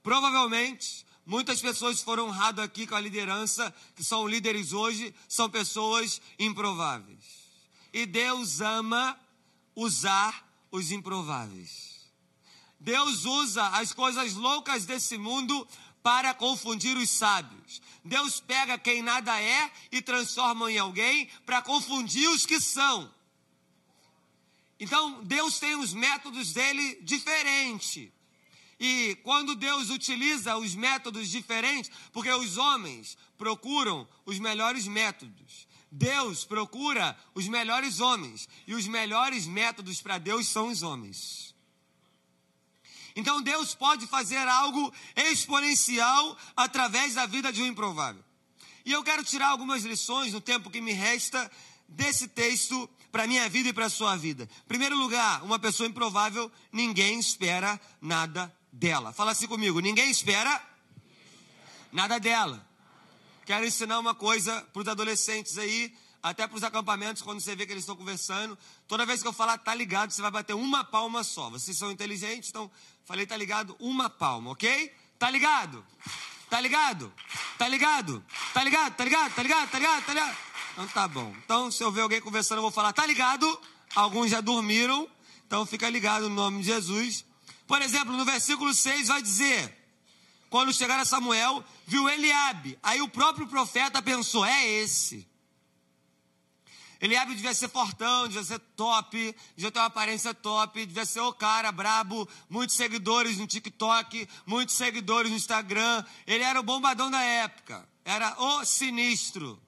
Provavelmente, 0.05 1.05
muitas 1.27 1.61
pessoas 1.61 2.01
foram 2.01 2.29
honradas 2.29 2.65
aqui 2.65 2.87
com 2.87 2.95
a 2.95 3.01
liderança, 3.01 3.75
que 3.97 4.05
são 4.05 4.27
líderes 4.27 4.73
hoje, 4.73 5.13
são 5.29 5.51
pessoas 5.51 6.23
improváveis. 6.39 7.43
E 7.93 8.07
Deus 8.07 8.61
ama 8.61 9.19
usar 9.75 10.49
os 10.71 10.93
improváveis. 10.93 11.92
Deus 12.83 13.25
usa 13.25 13.65
as 13.69 13.93
coisas 13.93 14.35
loucas 14.35 14.85
desse 14.85 15.17
mundo 15.17 15.67
para 16.03 16.35
confundir 16.35 16.97
os 16.97 17.09
sábios. 17.11 17.81
Deus 18.05 18.41
pega 18.41 18.77
quem 18.77 19.03
nada 19.03 19.41
é 19.41 19.71
e 19.93 20.03
transforma 20.03 20.71
em 20.71 20.79
alguém 20.79 21.29
para 21.47 21.63
confundir 21.63 22.29
os 22.29 22.45
que 22.45 22.61
são. 22.61 23.09
Então, 24.81 25.23
Deus 25.23 25.61
tem 25.61 25.77
os 25.77 25.95
métodos 25.95 26.53
dele 26.53 26.99
diferentes. 27.03 28.11
E 28.81 29.17
quando 29.23 29.55
Deus 29.55 29.89
utiliza 29.89 30.57
os 30.57 30.75
métodos 30.75 31.29
diferentes, 31.31 31.89
porque 32.13 32.33
os 32.33 32.59
homens 32.59 33.17
procuram 33.39 34.09
os 34.27 34.41
melhores 34.41 34.89
métodos. 34.89 35.69
Deus 35.89 36.45
procura 36.45 37.17
os 37.33 37.47
melhores 37.47 38.01
homens. 38.01 38.49
E 38.67 38.75
os 38.75 38.89
melhores 38.89 39.47
métodos 39.47 40.03
para 40.03 40.19
Deus 40.19 40.49
são 40.49 40.67
os 40.67 40.83
homens. 40.83 41.52
Então 43.15 43.43
Deus 43.43 43.75
pode 43.75 44.07
fazer 44.07 44.47
algo 44.49 44.93
exponencial 45.17 46.37
através 46.57 47.15
da 47.15 47.27
vida 47.27 47.53
de 47.53 47.63
um 47.63 47.67
improvável. 47.67 48.25
E 48.85 48.93
eu 48.93 49.03
quero 49.05 49.23
tirar 49.23 49.49
algumas 49.49 49.85
lições 49.85 50.33
no 50.33 50.41
tempo 50.41 50.71
que 50.71 50.81
me 50.81 50.93
resta 50.93 51.51
desse 51.89 52.27
texto 52.27 52.89
para 53.13 53.27
minha 53.27 53.49
vida 53.49 53.69
e 53.69 53.73
para 53.73 53.89
sua 53.89 54.17
vida. 54.17 54.49
Em 54.65 54.69
primeiro 54.69 54.97
lugar, 54.97 55.43
uma 55.45 55.59
pessoa 55.59 55.89
improvável, 55.89 56.51
ninguém 56.73 57.19
espera 57.19 57.81
nada 58.01 58.53
dela. 58.73 59.13
Fala 59.13 59.33
assim 59.33 59.47
comigo: 59.47 59.79
ninguém 59.81 60.11
espera 60.11 60.61
nada 61.93 62.19
dela. 62.19 62.67
Quero 63.45 63.67
ensinar 63.67 63.99
uma 63.99 64.15
coisa 64.15 64.63
para 64.73 64.83
os 64.83 64.89
adolescentes 64.89 65.59
aí, 65.59 65.95
até 66.23 66.47
para 66.47 66.57
os 66.57 66.63
acampamentos, 66.63 67.21
quando 67.21 67.41
você 67.41 67.55
vê 67.55 67.67
que 67.67 67.73
eles 67.73 67.83
estão 67.83 67.97
conversando. 67.97 68.57
Toda 68.89 69.05
vez 69.05 69.21
que 69.21 69.29
eu 69.29 69.33
falar, 69.33 69.59
tá 69.59 69.75
ligado, 69.75 70.11
você 70.11 70.23
vai 70.23 70.31
bater 70.31 70.55
uma 70.55 70.85
palma 70.85 71.23
só. 71.23 71.51
Vocês 71.51 71.77
são 71.77 71.91
inteligentes, 71.91 72.51
então 72.51 72.71
Falei, 73.05 73.27
tá 73.27 73.37
ligado? 73.37 73.77
Uma 73.79 74.09
palma, 74.09 74.51
ok? 74.51 74.95
Tá 75.19 75.31
ligado? 75.31 75.85
Tá 76.49 76.61
ligado? 76.61 77.13
Tá 77.59 77.69
ligado? 77.69 78.25
Tá 78.53 78.63
ligado? 78.63 78.95
Tá 78.95 79.05
ligado? 79.05 79.35
Tá 79.35 79.43
ligado? 79.43 79.71
Tá 79.71 79.79
ligado? 79.79 80.05
Tá 80.05 80.13
ligado? 80.13 80.37
Então 80.73 80.89
tá 80.89 81.09
bom. 81.09 81.35
Então, 81.45 81.71
se 81.71 81.83
eu 81.83 81.91
ver 81.91 82.03
alguém 82.03 82.21
conversando, 82.21 82.59
eu 82.59 82.63
vou 82.63 82.71
falar, 82.71 82.93
tá 82.93 83.05
ligado? 83.07 83.61
Alguns 83.95 84.31
já 84.31 84.41
dormiram, 84.41 85.09
então 85.47 85.67
fica 85.67 85.89
ligado 85.91 86.29
no 86.29 86.35
nome 86.35 86.61
de 86.61 86.67
Jesus. 86.67 87.25
Por 87.67 87.83
exemplo, 87.83 88.17
no 88.17 88.25
versículo 88.25 88.73
6 88.73 89.09
vai 89.09 89.21
dizer: 89.21 89.77
quando 90.49 90.73
chegaram 90.73 91.03
a 91.03 91.07
Samuel, 91.07 91.65
viu 91.87 92.09
Eliabe. 92.09 92.79
Aí 92.83 93.01
o 93.03 93.09
próprio 93.09 93.47
profeta 93.47 94.01
pensou: 94.03 94.45
é 94.45 94.67
esse. 94.67 95.27
Eliabe 97.03 97.35
devia 97.35 97.53
ser 97.53 97.69
fortão, 97.69 98.29
devia 98.29 98.45
ser 98.45 98.61
top, 98.77 99.37
devia 99.57 99.73
ter 99.73 99.79
uma 99.81 99.87
aparência 99.87 100.33
top, 100.33 100.87
devia 100.87 101.05
ser 101.05 101.19
o 101.19 101.33
cara 101.33 101.73
brabo, 101.73 102.29
muitos 102.49 102.77
seguidores 102.77 103.39
no 103.39 103.47
TikTok, 103.49 104.29
muitos 104.47 104.77
seguidores 104.77 105.29
no 105.29 105.37
Instagram. 105.37 106.05
Ele 106.25 106.45
era 106.45 106.61
o 106.61 106.63
bombadão 106.63 107.11
da 107.11 107.21
época, 107.21 107.89
era 108.05 108.41
o 108.41 108.65
sinistro. 108.65 109.61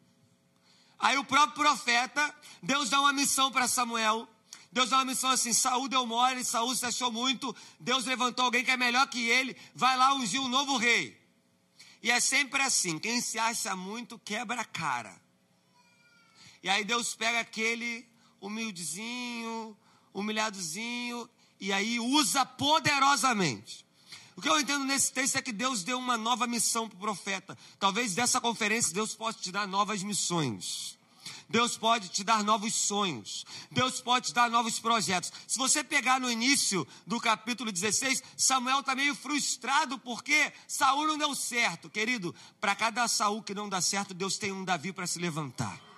Aí 0.96 1.18
o 1.18 1.24
próprio 1.24 1.56
profeta, 1.56 2.32
Deus 2.62 2.88
dá 2.88 3.00
uma 3.00 3.12
missão 3.12 3.50
para 3.50 3.66
Samuel. 3.66 4.28
Deus 4.70 4.90
dá 4.90 4.98
uma 4.98 5.04
missão 5.04 5.30
assim: 5.30 5.52
Saúl 5.52 5.88
deu 5.88 6.06
mole, 6.06 6.44
Saúl 6.44 6.72
se 6.76 6.86
achou 6.86 7.10
muito. 7.10 7.54
Deus 7.80 8.04
levantou 8.04 8.44
alguém 8.44 8.64
que 8.64 8.70
é 8.70 8.76
melhor 8.76 9.08
que 9.08 9.28
ele, 9.28 9.56
vai 9.74 9.96
lá 9.96 10.14
ungir 10.14 10.40
um 10.40 10.46
novo 10.46 10.76
rei. 10.76 11.20
E 12.00 12.12
é 12.12 12.20
sempre 12.20 12.62
assim: 12.62 12.96
quem 12.96 13.20
se 13.20 13.40
acha 13.40 13.74
muito 13.74 14.20
quebra 14.20 14.60
a 14.60 14.64
cara. 14.64 15.23
E 16.64 16.68
aí 16.70 16.82
Deus 16.82 17.14
pega 17.14 17.40
aquele 17.40 18.08
humildezinho, 18.40 19.76
humilhadozinho, 20.14 21.28
e 21.60 21.70
aí 21.70 22.00
usa 22.00 22.46
poderosamente. 22.46 23.84
O 24.34 24.40
que 24.40 24.48
eu 24.48 24.58
entendo 24.58 24.82
nesse 24.86 25.12
texto 25.12 25.36
é 25.36 25.42
que 25.42 25.52
Deus 25.52 25.84
deu 25.84 25.98
uma 25.98 26.16
nova 26.16 26.46
missão 26.46 26.88
para 26.88 26.96
o 26.96 27.00
profeta. 27.00 27.56
Talvez 27.78 28.14
dessa 28.14 28.40
conferência 28.40 28.94
Deus 28.94 29.14
possa 29.14 29.38
te 29.38 29.52
dar 29.52 29.68
novas 29.68 30.02
missões. 30.02 30.98
Deus 31.50 31.76
pode 31.76 32.08
te 32.08 32.24
dar 32.24 32.42
novos 32.42 32.74
sonhos. 32.74 33.44
Deus 33.70 34.00
pode 34.00 34.28
te 34.28 34.32
dar 34.32 34.48
novos 34.48 34.80
projetos. 34.80 35.30
Se 35.46 35.58
você 35.58 35.84
pegar 35.84 36.18
no 36.18 36.30
início 36.30 36.88
do 37.06 37.20
capítulo 37.20 37.70
16, 37.70 38.22
Samuel 38.38 38.80
está 38.80 38.94
meio 38.94 39.14
frustrado 39.14 39.98
porque 39.98 40.50
Saul 40.66 41.08
não 41.08 41.18
deu 41.18 41.34
certo. 41.34 41.90
Querido, 41.90 42.34
para 42.58 42.74
cada 42.74 43.06
Saul 43.06 43.42
que 43.42 43.54
não 43.54 43.68
dá 43.68 43.82
certo, 43.82 44.14
Deus 44.14 44.38
tem 44.38 44.50
um 44.50 44.64
Davi 44.64 44.94
para 44.94 45.06
se 45.06 45.18
levantar. 45.18 45.93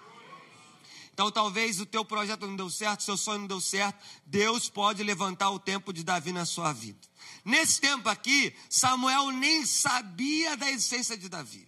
Então 1.17 1.31
talvez 1.31 1.81
o 1.81 1.87
teu 1.87 2.05
projeto 2.05 2.47
não 2.47 2.55
deu 2.55 2.69
certo, 2.69 3.03
seu 3.03 3.17
sonho 3.17 3.39
não 3.39 3.47
deu 3.47 3.59
certo. 3.59 3.99
Deus 4.27 4.69
pode 4.69 5.03
levantar 5.03 5.49
o 5.49 5.59
tempo 5.59 5.91
de 5.91 6.05
Davi 6.05 6.31
na 6.31 6.45
sua 6.45 6.75
vida. 6.75 6.99
Nesse 7.43 7.81
tempo 7.81 8.07
aqui, 8.07 8.55
Samuel 8.69 9.31
nem 9.31 9.65
sabia 9.65 10.59
da 10.59 10.71
existência 10.71 11.17
de 11.17 11.27
Davi. 11.31 11.67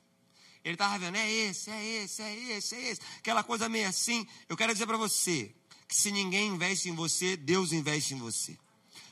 Ele 0.62 0.74
estava 0.74 0.98
vendo, 0.98 1.16
é 1.16 1.30
esse, 1.30 1.70
é 1.70 1.82
esse, 1.82 2.20
é 2.20 2.36
esse, 2.58 2.74
é 2.74 2.90
esse. 2.90 3.00
Aquela 3.16 3.42
coisa 3.42 3.70
meio 3.70 3.88
assim. 3.88 4.26
Eu 4.50 4.54
quero 4.54 4.70
dizer 4.74 4.86
para 4.86 4.98
você 4.98 5.50
que 5.88 5.96
se 5.96 6.12
ninguém 6.12 6.48
investe 6.48 6.90
em 6.90 6.94
você, 6.94 7.34
Deus 7.34 7.72
investe 7.72 8.12
em 8.12 8.18
você. 8.18 8.58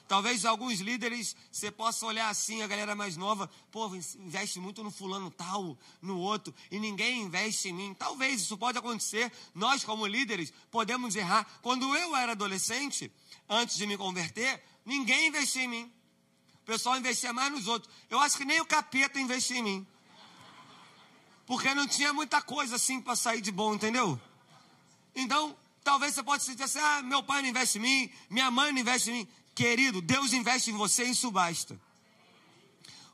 Talvez 0.09 0.45
alguns 0.45 0.79
líderes 0.81 1.35
você 1.51 1.71
possa 1.71 2.07
olhar 2.07 2.29
assim, 2.29 2.63
a 2.63 2.67
galera 2.67 2.95
mais 2.95 3.17
nova, 3.17 3.51
pô, 3.73 3.87
investe 4.19 4.61
muito 4.61 4.85
no 4.85 4.91
fulano 4.91 5.31
tal, 5.31 5.77
no 6.01 6.19
outro, 6.19 6.55
e 6.71 6.79
ninguém 6.79 7.23
investe 7.23 7.69
em 7.69 7.73
mim. 7.73 7.95
Talvez 7.95 8.43
isso 8.43 8.57
pode 8.57 8.79
acontecer. 8.79 9.33
Nós, 9.55 9.85
como 9.85 10.07
líderes, 10.07 10.53
podemos 10.71 11.17
errar. 11.17 11.45
Quando 11.61 11.95
eu 11.97 12.15
era 12.15 12.33
adolescente, 12.33 13.11
antes 13.49 13.77
de 13.77 13.87
me 13.87 13.97
converter, 13.97 14.63
ninguém 14.85 15.27
investia 15.27 15.65
em 15.65 15.69
mim. 15.69 15.93
O 16.63 16.67
pessoal 16.67 16.97
investia 16.97 17.33
mais 17.33 17.51
nos 17.51 17.67
outros. 17.67 17.93
Eu 18.09 18.21
acho 18.21 18.37
que 18.37 18.45
nem 18.45 18.61
o 18.61 18.67
capeta 18.67 19.19
investia 19.19 19.59
em 19.59 19.63
mim. 19.63 19.87
Porque 21.47 21.75
não 21.75 21.87
tinha 21.87 22.13
muita 22.13 22.41
coisa 22.43 22.77
assim 22.77 23.01
para 23.01 23.17
sair 23.17 23.41
de 23.41 23.51
bom, 23.51 23.75
entendeu? 23.75 24.21
Então, 25.15 25.57
talvez 25.83 26.15
você 26.15 26.23
possa 26.23 26.45
sentir 26.45 26.65
assim: 26.65 26.81
ah, 26.81 27.03
meu 27.03 27.23
pai 27.23 27.43
não 27.43 27.49
investe 27.49 27.79
em 27.79 27.81
mim, 27.81 28.13
minha 28.29 28.51
mãe 28.51 28.73
não 28.73 28.81
investe 28.81 29.11
em 29.11 29.13
mim. 29.15 29.29
Querido, 29.57 30.03
Deus 30.03 30.35
investe 30.35 30.71
em 30.71 30.75
você 30.75 31.07
e 31.07 31.13
isso 31.13 31.31
basta. 31.31 31.81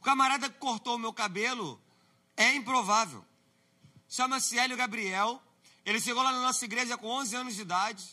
O 0.01 0.03
camarada 0.03 0.51
que 0.51 0.59
cortou 0.59 0.97
o 0.97 0.99
meu 0.99 1.13
cabelo 1.13 1.81
é 2.37 2.53
improvável. 2.57 3.25
Chama-se 4.09 4.59
Hélio 4.59 4.77
Gabriel. 4.77 5.41
Ele 5.87 6.01
chegou 6.01 6.21
lá 6.21 6.33
na 6.33 6.43
nossa 6.43 6.65
igreja 6.65 6.99
com 6.99 7.07
11 7.07 7.37
anos 7.37 7.55
de 7.55 7.63
idade, 7.63 8.05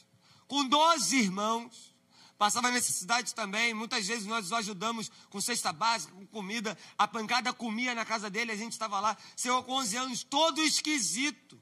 com 0.48 0.64
12 0.64 1.18
irmãos. 1.18 1.96
Passava 2.38 2.70
necessidade 2.70 3.34
também. 3.34 3.74
Muitas 3.74 4.06
vezes 4.06 4.28
nós 4.28 4.52
o 4.52 4.56
ajudamos 4.56 5.12
com 5.32 5.42
cesta 5.42 5.74
básica, 5.74 6.14
com 6.14 6.28
comida. 6.28 6.78
A 7.00 7.08
pancada 7.08 7.52
comia 7.52 7.96
na 7.96 8.06
casa 8.06 8.30
dele, 8.30 8.52
a 8.52 8.56
gente 8.56 8.74
estava 8.74 9.00
lá. 9.00 9.18
Chegou 9.36 9.64
com 9.64 9.74
11 9.74 9.98
anos, 9.98 10.24
todo 10.24 10.62
esquisito. 10.62 11.60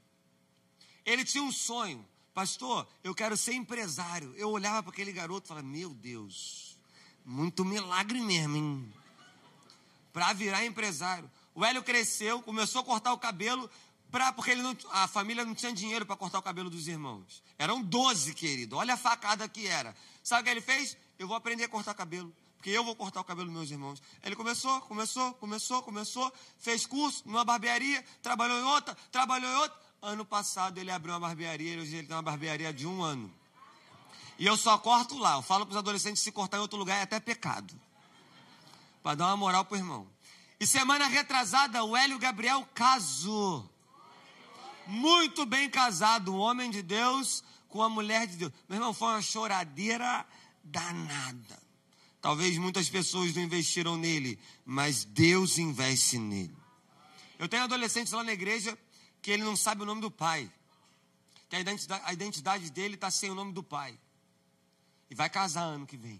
Ele 1.06 1.24
tinha 1.24 1.42
um 1.42 1.50
sonho 1.50 2.06
pastor, 2.38 2.86
eu 3.02 3.12
quero 3.12 3.36
ser 3.36 3.54
empresário. 3.54 4.32
Eu 4.36 4.50
olhava 4.50 4.80
para 4.80 4.92
aquele 4.92 5.10
garoto 5.10 5.46
e 5.46 5.48
falava, 5.48 5.66
meu 5.66 5.90
Deus, 5.90 6.78
muito 7.24 7.64
milagre 7.64 8.20
mesmo, 8.20 8.56
hein? 8.56 8.94
Para 10.12 10.32
virar 10.34 10.64
empresário. 10.64 11.28
O 11.52 11.64
Hélio 11.64 11.82
cresceu, 11.82 12.40
começou 12.40 12.82
a 12.82 12.84
cortar 12.84 13.12
o 13.12 13.18
cabelo, 13.18 13.68
pra, 14.08 14.32
porque 14.32 14.52
ele 14.52 14.62
não, 14.62 14.76
a 14.92 15.08
família 15.08 15.44
não 15.44 15.52
tinha 15.52 15.72
dinheiro 15.72 16.06
para 16.06 16.14
cortar 16.14 16.38
o 16.38 16.42
cabelo 16.42 16.70
dos 16.70 16.86
irmãos. 16.86 17.42
Eram 17.58 17.82
12, 17.82 18.32
querido. 18.34 18.76
Olha 18.76 18.94
a 18.94 18.96
facada 18.96 19.48
que 19.48 19.66
era. 19.66 19.92
Sabe 20.22 20.42
o 20.42 20.44
que 20.44 20.50
ele 20.50 20.60
fez? 20.60 20.96
Eu 21.18 21.26
vou 21.26 21.36
aprender 21.36 21.64
a 21.64 21.68
cortar 21.68 21.92
cabelo 21.92 22.32
porque 22.56 22.70
eu 22.70 22.84
vou 22.84 22.94
cortar 22.94 23.20
o 23.20 23.24
cabelo 23.24 23.46
dos 23.46 23.56
meus 23.56 23.70
irmãos. 23.70 24.02
Ele 24.22 24.34
começou, 24.34 24.80
começou, 24.82 25.32
começou, 25.34 25.80
começou, 25.80 26.32
fez 26.58 26.84
curso 26.86 27.22
numa 27.24 27.44
barbearia, 27.44 28.04
trabalhou 28.20 28.58
em 28.58 28.64
outra, 28.64 28.96
trabalhou 29.12 29.48
em 29.48 29.56
outra. 29.56 29.87
Ano 30.00 30.24
passado 30.24 30.78
ele 30.78 30.90
abriu 30.90 31.12
uma 31.14 31.20
barbearia, 31.20 31.80
hoje 31.80 31.96
ele 31.96 32.06
tem 32.06 32.14
uma 32.16 32.22
barbearia 32.22 32.72
de 32.72 32.86
um 32.86 33.02
ano. 33.02 33.32
E 34.38 34.46
eu 34.46 34.56
só 34.56 34.78
corto 34.78 35.18
lá. 35.18 35.34
Eu 35.34 35.42
falo 35.42 35.66
para 35.66 35.72
os 35.72 35.78
adolescentes 35.78 36.22
se 36.22 36.30
cortar 36.30 36.58
em 36.58 36.60
outro 36.60 36.78
lugar 36.78 36.98
é 36.98 37.02
até 37.02 37.18
pecado. 37.18 37.74
Para 39.02 39.16
dar 39.16 39.26
uma 39.26 39.36
moral 39.36 39.64
para 39.64 39.74
o 39.74 39.78
irmão. 39.78 40.08
E 40.60 40.66
semana 40.66 41.06
retrasada, 41.06 41.82
o 41.82 41.96
Hélio 41.96 42.18
Gabriel 42.18 42.66
casou. 42.74 43.68
Muito 44.86 45.44
bem 45.44 45.68
casado, 45.68 46.32
um 46.32 46.38
homem 46.38 46.70
de 46.70 46.82
Deus 46.82 47.42
com 47.68 47.78
uma 47.78 47.88
mulher 47.88 48.26
de 48.26 48.36
Deus. 48.36 48.52
Meu 48.68 48.78
irmão, 48.78 48.94
foi 48.94 49.08
uma 49.08 49.22
choradeira 49.22 50.24
danada. 50.62 51.60
Talvez 52.20 52.56
muitas 52.58 52.88
pessoas 52.88 53.34
não 53.34 53.42
investiram 53.42 53.96
nele, 53.96 54.38
mas 54.64 55.04
Deus 55.04 55.58
investe 55.58 56.18
nele. 56.18 56.56
Eu 57.38 57.48
tenho 57.48 57.64
adolescentes 57.64 58.12
lá 58.12 58.24
na 58.24 58.32
igreja 58.32 58.76
que 59.28 59.32
ele 59.32 59.44
não 59.44 59.54
sabe 59.54 59.82
o 59.82 59.84
nome 59.84 60.00
do 60.00 60.10
pai. 60.10 60.50
Que 61.50 61.56
a 61.56 61.60
identidade, 61.60 62.02
a 62.06 62.12
identidade 62.14 62.70
dele 62.70 62.94
está 62.94 63.10
sem 63.10 63.30
o 63.30 63.34
nome 63.34 63.52
do 63.52 63.62
pai. 63.62 64.00
E 65.10 65.14
vai 65.14 65.28
casar 65.28 65.64
ano 65.64 65.86
que 65.86 65.98
vem 65.98 66.18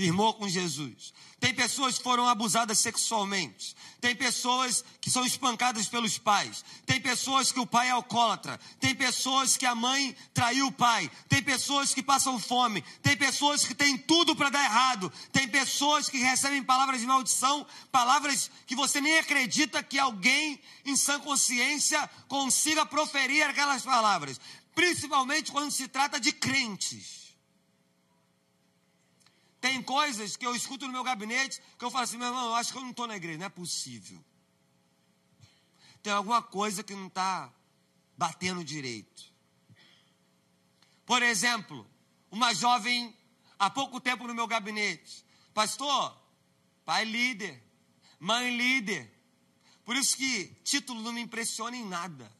firmou 0.00 0.32
com 0.32 0.48
Jesus. 0.48 1.12
Tem 1.38 1.52
pessoas 1.52 1.98
que 1.98 2.04
foram 2.04 2.26
abusadas 2.26 2.78
sexualmente. 2.78 3.76
Tem 4.00 4.16
pessoas 4.16 4.82
que 4.98 5.10
são 5.10 5.26
espancadas 5.26 5.88
pelos 5.88 6.16
pais. 6.16 6.64
Tem 6.86 6.98
pessoas 6.98 7.52
que 7.52 7.60
o 7.60 7.66
pai 7.66 7.88
é 7.88 7.90
alcoólatra. 7.90 8.58
Tem 8.80 8.94
pessoas 8.94 9.58
que 9.58 9.66
a 9.66 9.74
mãe 9.74 10.16
traiu 10.32 10.68
o 10.68 10.72
pai. 10.72 11.10
Tem 11.28 11.42
pessoas 11.42 11.92
que 11.92 12.02
passam 12.02 12.38
fome. 12.38 12.82
Tem 13.02 13.14
pessoas 13.14 13.62
que 13.62 13.74
têm 13.74 13.98
tudo 13.98 14.34
para 14.34 14.48
dar 14.48 14.64
errado. 14.64 15.12
Tem 15.32 15.46
pessoas 15.46 16.08
que 16.08 16.16
recebem 16.16 16.62
palavras 16.62 17.02
de 17.02 17.06
maldição, 17.06 17.66
palavras 17.92 18.50
que 18.66 18.74
você 18.74 19.02
nem 19.02 19.18
acredita 19.18 19.82
que 19.82 19.98
alguém 19.98 20.58
em 20.86 20.96
sã 20.96 21.20
consciência 21.20 22.08
consiga 22.26 22.86
proferir 22.86 23.42
aquelas 23.42 23.82
palavras. 23.82 24.40
Principalmente 24.74 25.52
quando 25.52 25.70
se 25.70 25.86
trata 25.88 26.18
de 26.18 26.32
crentes. 26.32 27.19
Tem 29.60 29.82
coisas 29.82 30.36
que 30.36 30.46
eu 30.46 30.54
escuto 30.54 30.86
no 30.86 30.92
meu 30.92 31.04
gabinete 31.04 31.60
que 31.78 31.84
eu 31.84 31.90
falo 31.90 32.04
assim, 32.04 32.16
meu 32.16 32.28
irmão, 32.28 32.46
eu 32.46 32.54
acho 32.54 32.72
que 32.72 32.78
eu 32.78 32.82
não 32.82 32.90
estou 32.90 33.06
na 33.06 33.16
igreja, 33.16 33.38
não 33.38 33.46
é 33.46 33.50
possível. 33.50 34.24
Tem 36.02 36.12
alguma 36.12 36.42
coisa 36.42 36.82
que 36.82 36.94
não 36.94 37.08
está 37.08 37.52
batendo 38.16 38.64
direito. 38.64 39.30
Por 41.04 41.22
exemplo, 41.22 41.86
uma 42.30 42.54
jovem, 42.54 43.14
há 43.58 43.68
pouco 43.68 44.00
tempo 44.00 44.26
no 44.26 44.34
meu 44.34 44.46
gabinete, 44.46 45.24
pastor, 45.52 46.16
pai 46.84 47.04
líder, 47.04 47.62
mãe 48.18 48.56
líder. 48.56 49.12
Por 49.84 49.94
isso 49.96 50.16
que 50.16 50.46
título 50.64 51.02
não 51.02 51.12
me 51.12 51.20
impressiona 51.20 51.76
em 51.76 51.84
nada. 51.84 52.32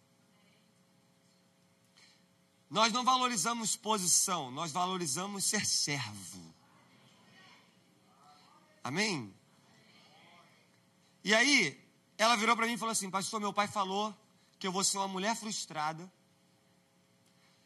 Nós 2.71 2.93
não 2.93 3.05
valorizamos 3.05 3.77
posição, 3.77 4.51
nós 4.51 4.71
valorizamos 4.71 5.45
ser 5.45 5.67
servo. 5.67 6.55
Amém? 8.83 9.35
E 11.23 11.35
aí, 11.35 11.79
ela 12.17 12.37
virou 12.37 12.57
para 12.57 12.67
mim 12.67 12.75
e 12.75 12.79
falou 12.79 12.93
assim: 12.93 13.11
Pastor, 13.11 13.41
meu 13.41 13.53
pai 13.53 13.69
falou 13.69 14.17
que 14.59 14.67
eu 14.67 14.73
vou 14.73 14.85
ser 14.85 14.99
uma 14.99 15.09
mulher 15.09 15.37
frustrada, 15.37 16.11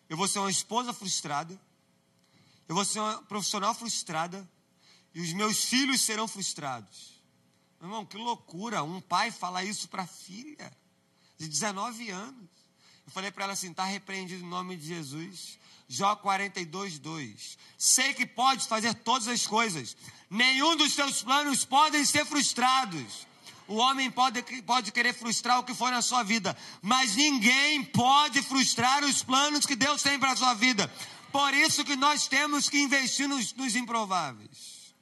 eu 0.08 0.16
vou 0.16 0.28
ser 0.28 0.38
uma 0.38 0.50
esposa 0.50 0.92
frustrada, 0.92 1.60
eu 2.68 2.74
vou 2.74 2.84
ser 2.84 3.00
uma 3.00 3.22
profissional 3.22 3.74
frustrada, 3.74 4.48
e 5.14 5.20
os 5.20 5.32
meus 5.32 5.64
filhos 5.64 6.00
serão 6.02 6.26
frustrados. 6.26 7.20
Meu 7.80 7.88
irmão, 7.88 8.06
que 8.06 8.16
loucura 8.16 8.82
um 8.82 9.00
pai 9.00 9.30
falar 9.30 9.64
isso 9.64 9.88
para 9.88 10.02
a 10.02 10.06
filha 10.06 10.72
de 11.36 11.48
19 11.48 12.10
anos. 12.10 12.50
Eu 13.06 13.12
falei 13.12 13.30
para 13.30 13.44
ela 13.44 13.52
assim: 13.52 13.70
está 13.70 13.84
repreendido 13.84 14.44
em 14.44 14.48
nome 14.48 14.76
de 14.76 14.86
Jesus. 14.86 15.58
Jó 15.86 16.16
42, 16.16 16.98
2. 16.98 17.58
Sei 17.76 18.14
que 18.14 18.24
pode 18.24 18.66
fazer 18.66 18.94
todas 18.94 19.28
as 19.28 19.46
coisas, 19.46 19.96
nenhum 20.34 20.76
dos 20.76 20.92
seus 20.92 21.22
planos 21.22 21.64
podem 21.64 22.04
ser 22.04 22.26
frustrados. 22.26 23.26
O 23.66 23.76
homem 23.76 24.10
pode, 24.10 24.42
pode 24.62 24.92
querer 24.92 25.14
frustrar 25.14 25.58
o 25.58 25.64
que 25.64 25.72
for 25.72 25.90
na 25.90 26.02
sua 26.02 26.22
vida, 26.22 26.56
mas 26.82 27.16
ninguém 27.16 27.82
pode 27.84 28.42
frustrar 28.42 29.02
os 29.04 29.22
planos 29.22 29.64
que 29.64 29.76
Deus 29.76 30.02
tem 30.02 30.18
para 30.18 30.32
a 30.32 30.36
sua 30.36 30.52
vida. 30.52 30.92
Por 31.32 31.54
isso 31.54 31.84
que 31.84 31.96
nós 31.96 32.26
temos 32.26 32.68
que 32.68 32.78
investir 32.78 33.26
nos, 33.26 33.54
nos 33.54 33.74
improváveis. 33.74 34.94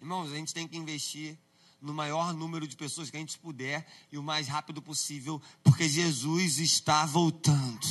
Irmãos, 0.00 0.30
a 0.30 0.36
gente 0.36 0.54
tem 0.54 0.68
que 0.68 0.76
investir 0.76 1.36
no 1.80 1.92
maior 1.92 2.32
número 2.32 2.66
de 2.68 2.76
pessoas 2.76 3.10
que 3.10 3.16
a 3.16 3.20
gente 3.20 3.38
puder 3.38 3.86
e 4.12 4.18
o 4.18 4.22
mais 4.22 4.46
rápido 4.46 4.80
possível, 4.80 5.42
porque 5.64 5.88
Jesus 5.88 6.58
está 6.58 7.04
voltando. 7.06 7.86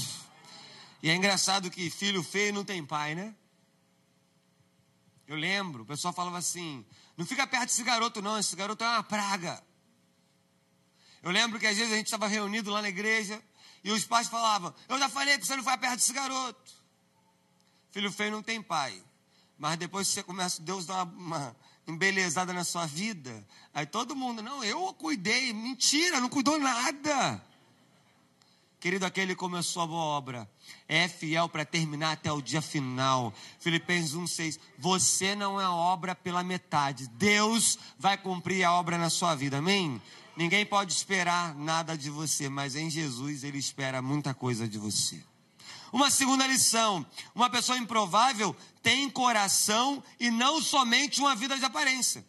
E 1.03 1.09
é 1.09 1.15
engraçado 1.15 1.69
que 1.69 1.89
filho 1.89 2.23
feio 2.23 2.53
não 2.53 2.63
tem 2.63 2.85
pai, 2.85 3.15
né? 3.15 3.35
Eu 5.27 5.35
lembro, 5.35 5.83
o 5.83 5.85
pessoal 5.85 6.13
falava 6.13 6.37
assim: 6.37 6.85
não 7.17 7.25
fica 7.25 7.47
perto 7.47 7.65
desse 7.65 7.83
garoto, 7.83 8.21
não, 8.21 8.37
esse 8.37 8.55
garoto 8.55 8.83
é 8.83 8.87
uma 8.87 9.03
praga. 9.03 9.63
Eu 11.23 11.31
lembro 11.31 11.59
que 11.59 11.65
às 11.65 11.75
vezes 11.75 11.91
a 11.91 11.95
gente 11.95 12.05
estava 12.05 12.27
reunido 12.27 12.69
lá 12.69 12.81
na 12.81 12.89
igreja 12.89 13.41
e 13.83 13.91
os 13.91 14.05
pais 14.05 14.27
falavam: 14.27 14.73
Eu 14.87 14.99
já 14.99 15.09
falei 15.09 15.37
que 15.37 15.45
você 15.45 15.55
não 15.55 15.63
vai 15.63 15.77
perto 15.77 15.95
desse 15.95 16.13
garoto. 16.13 16.71
Filho 17.91 18.11
feio 18.11 18.31
não 18.31 18.43
tem 18.43 18.61
pai. 18.61 19.01
Mas 19.57 19.77
depois 19.77 20.07
você 20.07 20.21
começa, 20.21 20.61
Deus 20.61 20.85
dá 20.85 21.03
uma, 21.03 21.55
uma 21.87 21.95
embelezada 21.95 22.51
na 22.53 22.63
sua 22.63 22.85
vida. 22.85 23.47
Aí 23.73 23.85
todo 23.85 24.15
mundo, 24.15 24.41
não, 24.41 24.63
eu 24.63 24.93
cuidei. 24.93 25.53
Mentira, 25.53 26.19
não 26.19 26.29
cuidou 26.29 26.59
nada. 26.59 27.41
Querido, 28.85 29.03
aquele 29.03 29.33
que 29.33 29.39
começou 29.39 29.81
a 29.81 29.87
boa 29.87 30.03
obra 30.03 30.47
é 30.87 31.07
fiel 31.07 31.49
para 31.49 31.65
terminar 31.65 32.11
até 32.11 32.31
o 32.31 32.39
dia 32.39 32.61
final. 32.61 33.33
Filipenses 33.59 34.13
1,6. 34.13 34.59
Você 34.77 35.33
não 35.33 35.59
é 35.59 35.67
obra 35.67 36.13
pela 36.13 36.43
metade. 36.43 37.07
Deus 37.07 37.79
vai 37.97 38.15
cumprir 38.15 38.63
a 38.63 38.73
obra 38.73 38.99
na 38.99 39.09
sua 39.09 39.33
vida. 39.33 39.57
Amém? 39.57 39.99
Ninguém 40.37 40.63
pode 40.63 40.93
esperar 40.93 41.55
nada 41.55 41.97
de 41.97 42.11
você, 42.11 42.47
mas 42.47 42.75
em 42.75 42.87
Jesus 42.87 43.43
ele 43.43 43.57
espera 43.57 44.03
muita 44.03 44.35
coisa 44.35 44.67
de 44.67 44.77
você. 44.77 45.19
Uma 45.91 46.11
segunda 46.11 46.45
lição: 46.45 47.03
uma 47.33 47.49
pessoa 47.49 47.79
improvável 47.79 48.55
tem 48.83 49.09
coração 49.09 50.03
e 50.19 50.29
não 50.29 50.61
somente 50.61 51.19
uma 51.21 51.35
vida 51.35 51.57
de 51.57 51.65
aparência. 51.65 52.23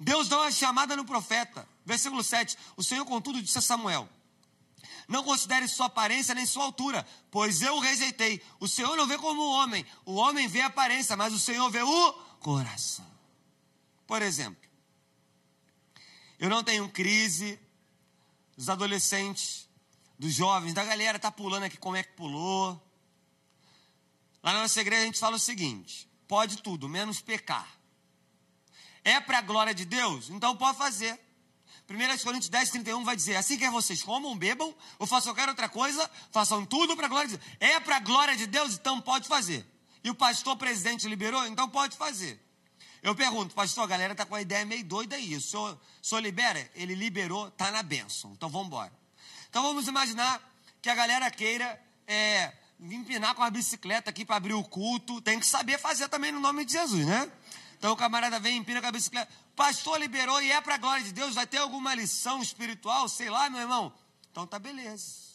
Deus 0.00 0.30
dá 0.30 0.38
uma 0.38 0.50
chamada 0.50 0.96
no 0.96 1.04
profeta. 1.04 1.68
Versículo 1.84 2.24
7. 2.24 2.56
O 2.74 2.82
Senhor, 2.82 3.04
contudo, 3.04 3.42
disse 3.42 3.58
a 3.58 3.60
Samuel: 3.60 4.08
não 5.10 5.24
considere 5.24 5.66
sua 5.66 5.86
aparência 5.86 6.36
nem 6.36 6.46
sua 6.46 6.62
altura, 6.62 7.04
pois 7.32 7.60
eu 7.62 7.74
o 7.74 7.80
rejeitei. 7.80 8.40
O 8.60 8.68
Senhor 8.68 8.96
não 8.96 9.08
vê 9.08 9.18
como 9.18 9.42
o 9.42 9.52
homem. 9.54 9.84
O 10.04 10.14
homem 10.14 10.46
vê 10.46 10.60
a 10.60 10.66
aparência, 10.66 11.16
mas 11.16 11.34
o 11.34 11.38
Senhor 11.38 11.68
vê 11.68 11.82
o 11.82 12.12
coração. 12.38 13.10
Por 14.06 14.22
exemplo, 14.22 14.62
eu 16.38 16.48
não 16.48 16.62
tenho 16.62 16.88
crise 16.88 17.58
dos 18.56 18.68
adolescentes, 18.68 19.68
dos 20.16 20.32
jovens, 20.32 20.74
da 20.74 20.84
galera 20.84 21.18
tá 21.18 21.30
pulando 21.32 21.64
aqui 21.64 21.76
como 21.76 21.96
é 21.96 22.04
que 22.04 22.12
pulou. 22.12 22.80
Lá 24.40 24.52
na 24.52 24.60
nossa 24.62 24.80
igreja 24.80 25.02
a 25.02 25.06
gente 25.06 25.18
fala 25.18 25.34
o 25.34 25.40
seguinte: 25.40 26.08
pode 26.28 26.62
tudo, 26.62 26.88
menos 26.88 27.20
pecar. 27.20 27.68
É 29.02 29.18
para 29.18 29.38
a 29.38 29.42
glória 29.42 29.74
de 29.74 29.84
Deus? 29.84 30.30
Então 30.30 30.56
pode 30.56 30.78
fazer. 30.78 31.18
1 31.90 32.18
Coríntios 32.22 32.48
10, 32.48 32.70
31 32.70 33.02
vai 33.02 33.16
dizer: 33.16 33.34
Assim 33.34 33.58
quer 33.58 33.70
vocês 33.70 34.00
comam, 34.00 34.36
bebam, 34.36 34.72
ou 34.96 35.08
façam 35.08 35.34
qualquer 35.34 35.48
outra 35.48 35.68
coisa, 35.68 36.08
façam 36.30 36.64
tudo 36.64 36.96
para 36.96 37.06
a 37.06 37.08
glória 37.08 37.28
de 37.28 37.36
Deus. 37.36 37.50
É 37.58 37.80
para 37.80 37.96
a 37.96 38.00
glória 38.00 38.36
de 38.36 38.46
Deus, 38.46 38.74
então 38.74 39.00
pode 39.00 39.26
fazer. 39.26 39.66
E 40.04 40.08
o 40.08 40.14
pastor 40.14 40.56
presidente 40.56 41.08
liberou, 41.08 41.44
então 41.46 41.68
pode 41.68 41.96
fazer. 41.96 42.40
Eu 43.02 43.14
pergunto, 43.14 43.54
pastor, 43.54 43.84
a 43.84 43.86
galera 43.88 44.12
está 44.12 44.24
com 44.24 44.36
a 44.36 44.40
ideia 44.40 44.64
meio 44.64 44.84
doida 44.84 45.16
aí. 45.16 45.34
O 45.34 45.40
senhor, 45.40 45.72
o 46.00 46.06
senhor 46.06 46.20
libera? 46.20 46.70
Ele 46.76 46.94
liberou, 46.94 47.48
está 47.48 47.72
na 47.72 47.82
bênção. 47.82 48.32
Então 48.32 48.48
vamos 48.48 48.68
embora. 48.68 48.92
Então 49.48 49.62
vamos 49.62 49.88
imaginar 49.88 50.40
que 50.80 50.88
a 50.88 50.94
galera 50.94 51.28
queira 51.28 51.82
é, 52.06 52.52
empinar 52.78 53.34
com 53.34 53.42
a 53.42 53.50
bicicleta 53.50 54.10
aqui 54.10 54.24
para 54.24 54.36
abrir 54.36 54.54
o 54.54 54.62
culto. 54.62 55.20
Tem 55.20 55.40
que 55.40 55.46
saber 55.46 55.76
fazer 55.78 56.08
também 56.08 56.30
no 56.30 56.38
nome 56.38 56.64
de 56.64 56.72
Jesus, 56.72 57.04
né? 57.04 57.30
Então 57.76 57.92
o 57.92 57.96
camarada 57.96 58.38
vem, 58.38 58.58
empina 58.58 58.80
com 58.80 58.86
a 58.86 58.92
bicicleta. 58.92 59.32
Pastor 59.60 60.00
liberou 60.00 60.40
e 60.40 60.50
é 60.50 60.58
para 60.58 60.76
a 60.76 60.78
glória 60.78 61.04
de 61.04 61.12
Deus. 61.12 61.34
Vai 61.34 61.46
ter 61.46 61.58
alguma 61.58 61.94
lição 61.94 62.40
espiritual? 62.40 63.06
Sei 63.10 63.28
lá, 63.28 63.50
meu 63.50 63.60
irmão. 63.60 63.92
Então 64.30 64.46
tá 64.46 64.58
beleza. 64.58 65.34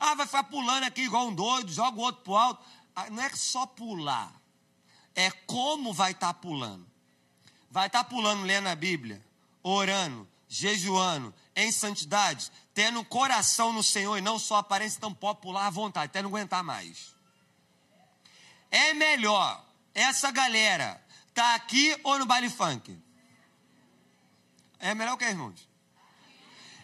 Ah, 0.00 0.14
vai 0.14 0.24
ficar 0.24 0.44
pulando 0.44 0.84
aqui 0.84 1.02
igual 1.02 1.28
um 1.28 1.34
doido, 1.34 1.70
joga 1.70 1.98
o 1.98 2.00
outro 2.00 2.22
pro 2.22 2.36
alto. 2.36 2.64
Ah, 2.96 3.10
não 3.10 3.22
é 3.22 3.28
só 3.36 3.66
pular. 3.66 4.32
É 5.14 5.30
como 5.30 5.92
vai 5.92 6.12
estar 6.12 6.32
tá 6.32 6.40
pulando. 6.40 6.90
Vai 7.70 7.88
estar 7.88 8.04
tá 8.04 8.08
pulando 8.08 8.44
lendo 8.44 8.66
a 8.66 8.74
Bíblia, 8.74 9.22
orando, 9.62 10.26
jejuando, 10.48 11.34
em 11.54 11.70
santidade, 11.70 12.50
tendo 12.72 13.04
coração 13.04 13.74
no 13.74 13.82
Senhor 13.82 14.16
e 14.16 14.22
não 14.22 14.38
só 14.38 14.56
aparência, 14.56 14.96
então 14.96 15.12
pode 15.12 15.42
pular 15.42 15.66
à 15.66 15.70
vontade, 15.70 16.06
até 16.06 16.22
não 16.22 16.30
aguentar 16.30 16.64
mais. 16.64 17.14
É 18.70 18.94
melhor 18.94 19.62
essa 19.94 20.30
galera 20.30 21.04
Está 21.34 21.56
aqui 21.56 21.98
ou 22.04 22.16
no 22.16 22.26
baile 22.26 22.48
funk? 22.48 22.96
É 24.84 24.94
melhor 24.94 25.14
o 25.14 25.16
que, 25.16 25.24
irmãos? 25.24 25.66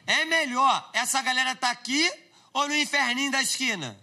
É 0.07 0.25
melhor 0.25 0.91
essa 0.95 1.21
galera 1.21 1.55
tá 1.55 1.71
aqui 1.71 2.11
ou 2.51 2.67
no 2.67 2.75
inferninho 2.75 3.31
da 3.31 3.43
esquina? 3.43 3.95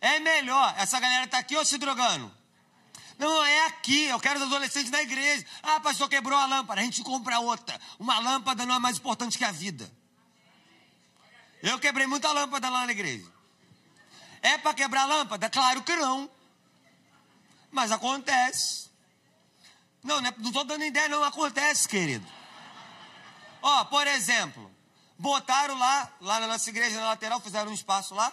É 0.00 0.20
melhor 0.20 0.72
essa 0.78 1.00
galera 1.00 1.26
tá 1.26 1.38
aqui 1.38 1.56
ou 1.56 1.64
se 1.64 1.78
drogando? 1.78 2.32
Não, 3.18 3.44
é 3.44 3.66
aqui. 3.66 4.04
Eu 4.04 4.20
quero 4.20 4.38
os 4.38 4.46
adolescentes 4.46 4.88
na 4.88 5.02
igreja. 5.02 5.44
Ah, 5.64 5.80
pastor, 5.80 6.08
quebrou 6.08 6.38
a 6.38 6.46
lâmpada. 6.46 6.80
A 6.80 6.84
gente 6.84 7.02
compra 7.02 7.40
outra. 7.40 7.78
Uma 7.98 8.20
lâmpada 8.20 8.64
não 8.64 8.76
é 8.76 8.78
mais 8.78 8.98
importante 8.98 9.36
que 9.36 9.44
a 9.44 9.50
vida. 9.50 9.90
Eu 11.60 11.76
quebrei 11.80 12.06
muita 12.06 12.30
lâmpada 12.30 12.70
lá 12.70 12.86
na 12.86 12.92
igreja. 12.92 13.26
É 14.40 14.58
para 14.58 14.74
quebrar 14.74 15.02
a 15.02 15.06
lâmpada? 15.06 15.50
Claro 15.50 15.82
que 15.82 15.96
não. 15.96 16.30
Mas 17.72 17.90
acontece. 17.90 18.88
Não, 20.04 20.20
não 20.20 20.30
estou 20.30 20.64
dando 20.64 20.84
ideia, 20.84 21.08
não. 21.08 21.24
Acontece, 21.24 21.88
querido. 21.88 22.39
Ó, 23.62 23.84
por 23.84 24.06
exemplo, 24.06 24.70
botaram 25.18 25.78
lá, 25.78 26.12
lá 26.20 26.40
na 26.40 26.46
nossa 26.46 26.68
igreja, 26.70 27.00
na 27.00 27.08
lateral, 27.08 27.40
fizeram 27.40 27.70
um 27.70 27.74
espaço 27.74 28.14
lá. 28.14 28.32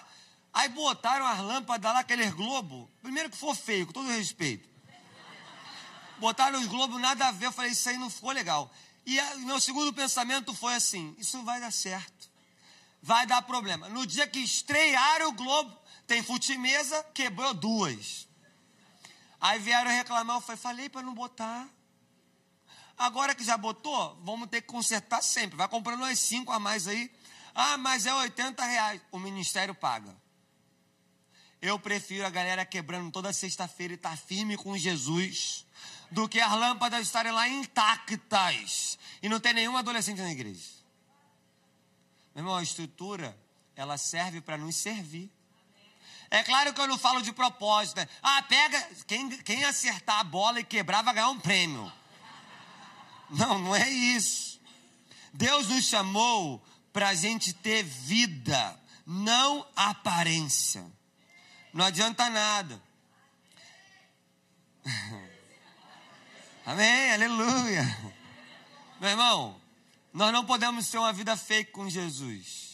Aí 0.54 0.70
botaram 0.70 1.26
as 1.26 1.40
lâmpadas 1.40 1.94
lá, 1.94 2.00
aqueles 2.00 2.34
globos. 2.34 2.88
Primeiro 3.02 3.30
que 3.30 3.38
for 3.38 3.56
feio, 3.56 3.86
com 3.86 3.94
todo 3.94 4.08
respeito. 4.10 4.68
Botaram 6.18 6.60
os 6.60 6.66
globos, 6.66 7.00
nada 7.00 7.28
a 7.28 7.32
ver. 7.32 7.48
Eu 7.48 7.52
falei, 7.52 7.72
isso 7.72 7.88
aí 7.90 7.98
não 7.98 8.10
ficou 8.10 8.32
legal. 8.32 8.72
E 9.06 9.20
o 9.20 9.40
meu 9.40 9.60
segundo 9.62 9.94
pensamento 9.94 10.54
foi 10.54 10.74
assim: 10.76 11.16
isso 11.18 11.42
vai 11.44 11.60
dar 11.60 11.72
certo. 11.72 12.30
Vai 13.02 13.26
dar 13.26 13.42
problema. 13.44 13.88
No 13.90 14.06
dia 14.06 14.28
que 14.28 14.40
estrearam 14.40 15.30
o 15.30 15.34
globo, 15.34 15.78
tem 16.08 16.24
futimesa, 16.24 17.04
quebrou 17.13 17.54
duas. 17.54 18.28
Aí 19.40 19.60
vieram 19.60 19.92
reclamar, 19.92 20.38
eu 20.38 20.42
falei, 20.42 20.58
falei 20.60 20.90
para 20.90 21.04
não 21.04 21.13
botar. 21.13 21.70
Agora 22.98 23.36
que 23.36 23.44
já 23.44 23.58
botou, 23.58 24.20
vamos 24.24 24.50
ter 24.50 24.62
que 24.62 24.68
consertar 24.68 25.22
sempre. 25.22 25.56
Vai 25.56 25.68
comprando 25.68 26.00
umas 26.00 26.18
cinco 26.20 26.52
a 26.52 26.60
mais 26.60 26.88
aí. 26.88 27.12
Ah, 27.54 27.78
mas 27.78 28.06
é 28.06 28.14
80 28.14 28.64
reais. 28.64 29.02
O 29.12 29.20
ministério 29.20 29.76
paga. 29.76 30.16
Eu 31.62 31.80
prefiro 31.80 32.26
a 32.26 32.30
galera 32.30 32.66
quebrando 32.66 33.12
toda 33.12 33.34
sexta-feira 33.34 33.94
e 33.94 33.96
estar 33.96 34.12
tá 34.12 34.18
firme 34.18 34.58
com 34.58 34.78
Jesus 34.78 35.66
do 36.12 36.28
que 36.28 36.40
as 36.40 36.52
lâmpadas 36.52 37.02
estarem 37.02 37.32
lá 37.32 37.48
intactas 37.48 38.98
e 39.22 39.30
não 39.30 39.40
ter 39.40 39.54
nenhum 39.54 39.76
adolescente 39.76 40.22
na 40.22 40.32
igreja. 40.32 40.78
Meu 42.34 42.44
irmão, 42.44 42.56
a 42.56 42.64
estrutura, 42.64 43.38
ela 43.76 43.98
serve 43.98 44.42
para 44.42 44.58
nos 44.58 44.76
servir. 44.76 45.32
É 46.30 46.44
claro 46.44 46.74
que 46.74 46.82
eu 46.82 46.88
não 46.88 46.98
falo 46.98 47.22
de 47.22 47.32
propósito. 47.32 47.98
Né? 47.98 48.08
Ah, 48.22 48.42
pega. 48.44 48.82
Quem, 49.08 49.30
quem 49.40 49.64
acertar 49.64 50.20
a 50.20 50.24
bola 50.24 50.60
e 50.60 50.64
quebrar 50.64 51.02
vai 51.02 51.14
ganhar 51.14 51.30
um 51.30 51.40
prêmio. 51.40 51.92
Não, 53.30 53.60
não 53.60 53.76
é 53.76 53.90
isso. 53.90 54.60
Deus 55.34 55.68
nos 55.68 55.86
chamou 55.86 56.63
para 56.92 57.10
a 57.10 57.13
gente 57.13 57.54
ter 57.54 57.84
vida, 57.84 58.80
não 59.06 59.68
aparência. 59.76 60.86
Não 61.74 61.86
adianta 61.86 62.30
nada. 62.30 62.82
Amém, 66.66 67.13
aleluia. 67.13 68.13
Meu 69.00 69.12
irmão, 69.12 69.62
nós 70.12 70.34
não 70.34 70.46
podemos 70.46 70.90
ter 70.90 70.98
uma 70.98 71.13
vida 71.13 71.38
fake 71.38 71.72
com 71.72 71.90
Jesus. 71.90 72.68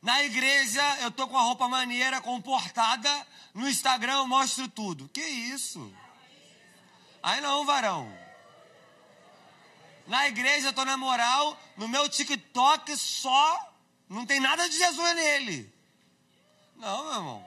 Na 0.00 0.22
igreja, 0.22 0.82
eu 1.00 1.10
tô 1.10 1.26
com 1.26 1.36
a 1.36 1.42
roupa 1.42 1.68
maneira, 1.68 2.20
comportada. 2.20 3.26
No 3.52 3.68
Instagram, 3.68 4.18
eu 4.18 4.26
mostro 4.28 4.68
tudo. 4.68 5.08
Que 5.08 5.20
isso? 5.20 5.92
Aí 7.22 7.40
não, 7.40 7.66
varão. 7.66 8.25
Na 10.06 10.28
igreja, 10.28 10.68
eu 10.68 10.72
tô 10.72 10.84
na 10.84 10.96
moral. 10.96 11.58
No 11.76 11.88
meu 11.88 12.08
TikTok, 12.08 12.96
só. 12.96 13.72
Não 14.08 14.24
tem 14.24 14.40
nada 14.40 14.68
de 14.68 14.76
Jesus 14.76 15.14
nele. 15.14 15.72
Não, 16.76 17.04
meu 17.04 17.14
irmão. 17.14 17.46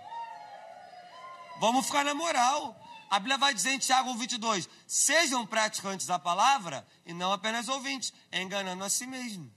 Vamos 1.60 1.86
ficar 1.86 2.04
na 2.04 2.14
moral. 2.14 2.76
A 3.10 3.18
Bíblia 3.18 3.38
vai 3.38 3.54
dizer 3.54 3.72
em 3.72 3.80
Tiago 3.80 4.14
22: 4.16 4.70
sejam 4.88 5.46
praticantes 5.46 6.06
da 6.06 6.20
palavra 6.20 6.88
e 7.06 7.14
não 7.14 7.32
apenas 7.32 7.68
ouvintes, 7.68 8.14
enganando 8.32 8.84
a 8.84 8.90
si 8.90 9.08
mesmo. 9.08 9.52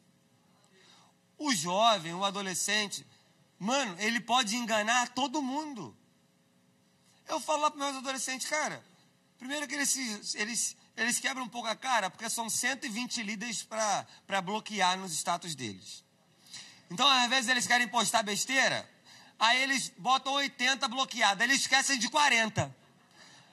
O 1.36 1.52
jovem, 1.54 2.14
o 2.14 2.24
adolescente, 2.24 3.06
mano, 3.58 3.94
ele 3.98 4.20
pode 4.20 4.56
enganar 4.56 5.08
todo 5.10 5.42
mundo. 5.42 5.96
Eu 7.28 7.40
falo 7.40 7.62
lá 7.62 7.70
para 7.70 7.84
meus 7.84 7.96
adolescentes, 7.96 8.48
cara, 8.48 8.84
primeiro 9.38 9.66
que 9.68 9.74
eles, 9.74 10.34
eles, 10.34 10.76
eles 10.96 11.18
quebram 11.18 11.44
um 11.44 11.48
pouco 11.48 11.68
a 11.68 11.76
cara, 11.76 12.10
porque 12.10 12.28
são 12.28 12.48
120 12.48 13.22
líderes 13.22 13.62
para 13.62 14.42
bloquear 14.42 14.98
nos 14.98 15.12
status 15.12 15.54
deles. 15.54 16.04
Então, 16.90 17.06
às 17.08 17.28
vezes, 17.28 17.48
eles 17.48 17.66
querem 17.66 17.88
postar 17.88 18.22
besteira, 18.22 18.88
aí 19.38 19.62
eles 19.62 19.92
botam 19.96 20.34
80 20.34 20.86
bloqueados, 20.88 21.42
eles 21.42 21.62
esquecem 21.62 21.98
de 21.98 22.08
40. 22.08 22.74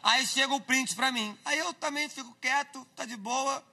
Aí 0.02 0.26
chega 0.26 0.54
o 0.54 0.62
print 0.62 0.96
para 0.96 1.12
mim. 1.12 1.38
Aí 1.44 1.58
eu 1.58 1.74
também 1.74 2.08
fico 2.08 2.36
quieto, 2.40 2.86
tá 2.96 3.06
de 3.06 3.18
boa. 3.18 3.64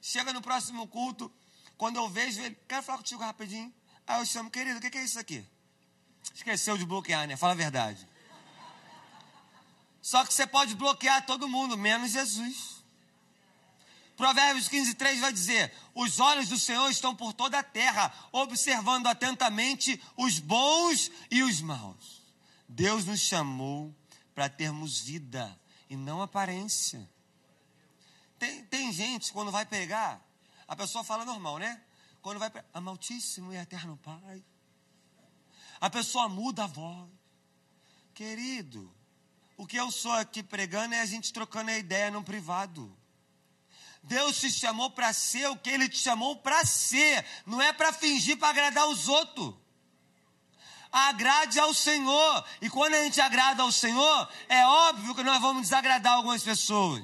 Chega 0.00 0.32
no 0.32 0.42
próximo 0.42 0.86
culto, 0.88 1.32
quando 1.76 1.96
eu 1.96 2.08
vejo 2.08 2.40
ele, 2.40 2.56
quero 2.68 2.82
falar 2.82 2.98
contigo 2.98 3.22
rapidinho. 3.22 3.72
Aí 4.06 4.20
eu 4.20 4.26
chamo, 4.26 4.50
querido, 4.50 4.78
o 4.78 4.80
que, 4.80 4.90
que 4.90 4.98
é 4.98 5.04
isso 5.04 5.18
aqui? 5.18 5.44
Esqueceu 6.34 6.76
de 6.76 6.84
bloquear, 6.84 7.26
né? 7.26 7.36
Fala 7.36 7.52
a 7.52 7.56
verdade. 7.56 8.06
Só 10.00 10.24
que 10.24 10.34
você 10.34 10.46
pode 10.46 10.74
bloquear 10.74 11.24
todo 11.26 11.48
mundo, 11.48 11.76
menos 11.76 12.10
Jesus. 12.10 12.71
Provérbios 14.16 14.68
15, 14.68 14.94
3 14.94 15.20
vai 15.20 15.32
dizer: 15.32 15.72
Os 15.94 16.20
olhos 16.20 16.48
do 16.48 16.58
Senhor 16.58 16.88
estão 16.90 17.14
por 17.14 17.32
toda 17.32 17.58
a 17.58 17.62
terra, 17.62 18.12
observando 18.30 19.06
atentamente 19.06 20.00
os 20.16 20.38
bons 20.38 21.10
e 21.30 21.42
os 21.42 21.60
maus. 21.60 22.22
Deus 22.68 23.04
nos 23.04 23.20
chamou 23.20 23.94
para 24.34 24.48
termos 24.48 25.00
vida 25.00 25.58
e 25.88 25.96
não 25.96 26.22
aparência. 26.22 27.08
Tem, 28.38 28.64
tem 28.64 28.92
gente, 28.92 29.32
quando 29.32 29.50
vai 29.50 29.64
pegar, 29.64 30.20
a 30.66 30.74
pessoa 30.74 31.04
fala 31.04 31.24
normal, 31.24 31.58
né? 31.58 31.80
Quando 32.20 32.38
vai 32.38 32.50
pregar, 32.50 32.68
amaltíssimo 32.72 33.52
e 33.52 33.56
eterno 33.56 33.96
Pai. 33.98 34.42
A 35.80 35.90
pessoa 35.90 36.28
muda 36.28 36.64
a 36.64 36.66
voz. 36.66 37.10
Querido, 38.14 38.92
o 39.56 39.66
que 39.66 39.76
eu 39.76 39.90
sou 39.90 40.12
aqui 40.12 40.42
pregando 40.42 40.94
é 40.94 41.00
a 41.00 41.06
gente 41.06 41.32
trocando 41.32 41.70
a 41.70 41.78
ideia 41.78 42.10
no 42.10 42.22
privado. 42.22 42.96
Deus 44.02 44.40
te 44.40 44.50
chamou 44.50 44.90
para 44.90 45.12
ser 45.12 45.48
o 45.48 45.56
que 45.56 45.70
Ele 45.70 45.88
te 45.88 45.98
chamou 45.98 46.36
para 46.36 46.64
ser, 46.64 47.24
não 47.46 47.60
é 47.62 47.72
para 47.72 47.92
fingir 47.92 48.36
para 48.36 48.48
agradar 48.48 48.88
os 48.88 49.08
outros 49.08 49.54
agrade 50.92 51.58
ao 51.58 51.72
Senhor. 51.72 52.44
E 52.60 52.68
quando 52.68 52.94
a 52.94 53.02
gente 53.02 53.18
agrada 53.20 53.62
ao 53.62 53.72
Senhor, 53.72 54.28
é 54.48 54.64
óbvio 54.66 55.14
que 55.14 55.22
nós 55.22 55.40
vamos 55.40 55.62
desagradar 55.62 56.12
algumas 56.12 56.42
pessoas. 56.42 57.02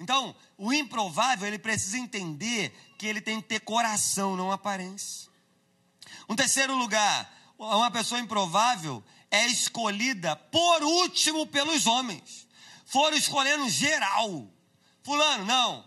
Então, 0.00 0.34
o 0.56 0.72
improvável, 0.72 1.46
ele 1.46 1.58
precisa 1.58 1.98
entender 1.98 2.74
que 2.98 3.06
ele 3.06 3.20
tem 3.20 3.40
que 3.40 3.48
ter 3.48 3.60
coração, 3.60 4.34
não 4.34 4.50
aparência. 4.50 5.30
Um 6.28 6.34
terceiro 6.34 6.74
lugar, 6.74 7.30
uma 7.58 7.90
pessoa 7.90 8.20
improvável 8.20 9.04
é 9.30 9.46
escolhida 9.46 10.34
por 10.34 10.82
último 10.82 11.46
pelos 11.46 11.86
homens. 11.86 12.48
Foram 12.86 13.16
escolhendo 13.16 13.68
geral. 13.68 14.51
Fulano, 15.02 15.44
não. 15.44 15.84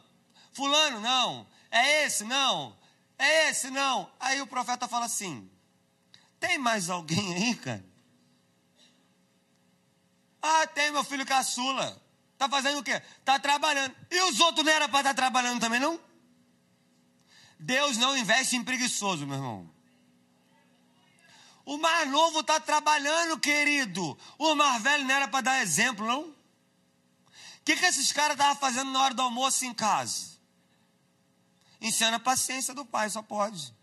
Fulano, 0.53 0.99
não. 0.99 1.47
É 1.71 2.05
esse, 2.05 2.23
não. 2.23 2.77
É 3.17 3.49
esse, 3.49 3.69
não. 3.69 4.11
Aí 4.19 4.41
o 4.41 4.47
profeta 4.47 4.87
fala 4.87 5.05
assim: 5.05 5.49
tem 6.39 6.57
mais 6.57 6.89
alguém 6.89 7.33
aí, 7.33 7.55
cara? 7.55 7.85
Ah, 10.41 10.67
tem 10.67 10.91
meu 10.91 11.03
filho 11.03 11.25
caçula. 11.25 12.01
Tá 12.37 12.49
fazendo 12.49 12.79
o 12.79 12.83
quê? 12.83 13.01
Tá 13.23 13.39
trabalhando. 13.39 13.95
E 14.11 14.21
os 14.23 14.39
outros 14.39 14.65
não 14.65 14.71
era 14.71 14.87
para 14.87 14.99
estar 14.99 15.13
tá 15.13 15.15
trabalhando 15.15 15.59
também, 15.59 15.79
não? 15.79 15.99
Deus 17.57 17.97
não 17.97 18.15
investe 18.15 18.55
em 18.55 18.63
preguiçoso, 18.63 19.25
meu 19.25 19.37
irmão. 19.37 19.75
O 21.65 21.77
mais 21.77 22.07
novo 22.09 22.41
está 22.41 22.59
trabalhando, 22.59 23.39
querido. 23.39 24.17
O 24.37 24.53
mais 24.53 24.83
velho 24.83 25.05
não 25.05 25.15
era 25.15 25.27
para 25.27 25.41
dar 25.41 25.61
exemplo, 25.61 26.05
não? 26.05 26.34
O 27.65 27.71
que, 27.73 27.77
que 27.77 27.85
esses 27.87 28.11
caras 28.11 28.35
estavam 28.35 28.55
fazendo 28.57 28.91
na 28.91 29.01
hora 29.01 29.15
do 29.15 29.23
almoço 29.23 29.65
em 29.65 29.73
casa? 29.73 30.37
Ensinando 31.81 32.17
a 32.17 32.19
paciência 32.19 32.75
do 32.75 32.85
pai, 32.85 33.09
só 33.09 33.23
pode. 33.23 33.73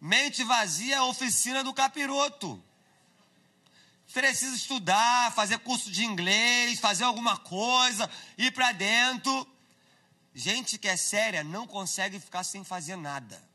Mente 0.00 0.42
vazia 0.42 0.96
é 0.96 1.02
oficina 1.02 1.62
do 1.62 1.74
capiroto. 1.74 2.64
Precisa 4.10 4.56
estudar, 4.56 5.30
fazer 5.34 5.58
curso 5.58 5.90
de 5.90 6.02
inglês, 6.02 6.80
fazer 6.80 7.04
alguma 7.04 7.36
coisa, 7.36 8.10
ir 8.38 8.50
para 8.52 8.72
dentro. 8.72 9.46
Gente 10.34 10.78
que 10.78 10.88
é 10.88 10.96
séria 10.96 11.44
não 11.44 11.66
consegue 11.66 12.18
ficar 12.18 12.42
sem 12.42 12.64
fazer 12.64 12.96
nada. 12.96 13.46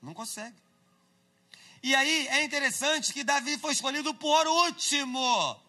Não 0.00 0.14
consegue. 0.14 0.56
E 1.82 1.96
aí 1.96 2.28
é 2.28 2.44
interessante 2.44 3.12
que 3.12 3.24
Davi 3.24 3.58
foi 3.58 3.72
escolhido 3.72 4.14
por 4.14 4.46
último. 4.46 5.67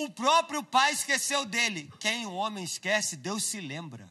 O 0.00 0.08
próprio 0.08 0.62
pai 0.62 0.92
esqueceu 0.92 1.44
dele. 1.44 1.92
Quem 1.98 2.24
o 2.24 2.32
homem 2.32 2.62
esquece, 2.62 3.16
Deus 3.16 3.42
se 3.42 3.60
lembra. 3.60 4.08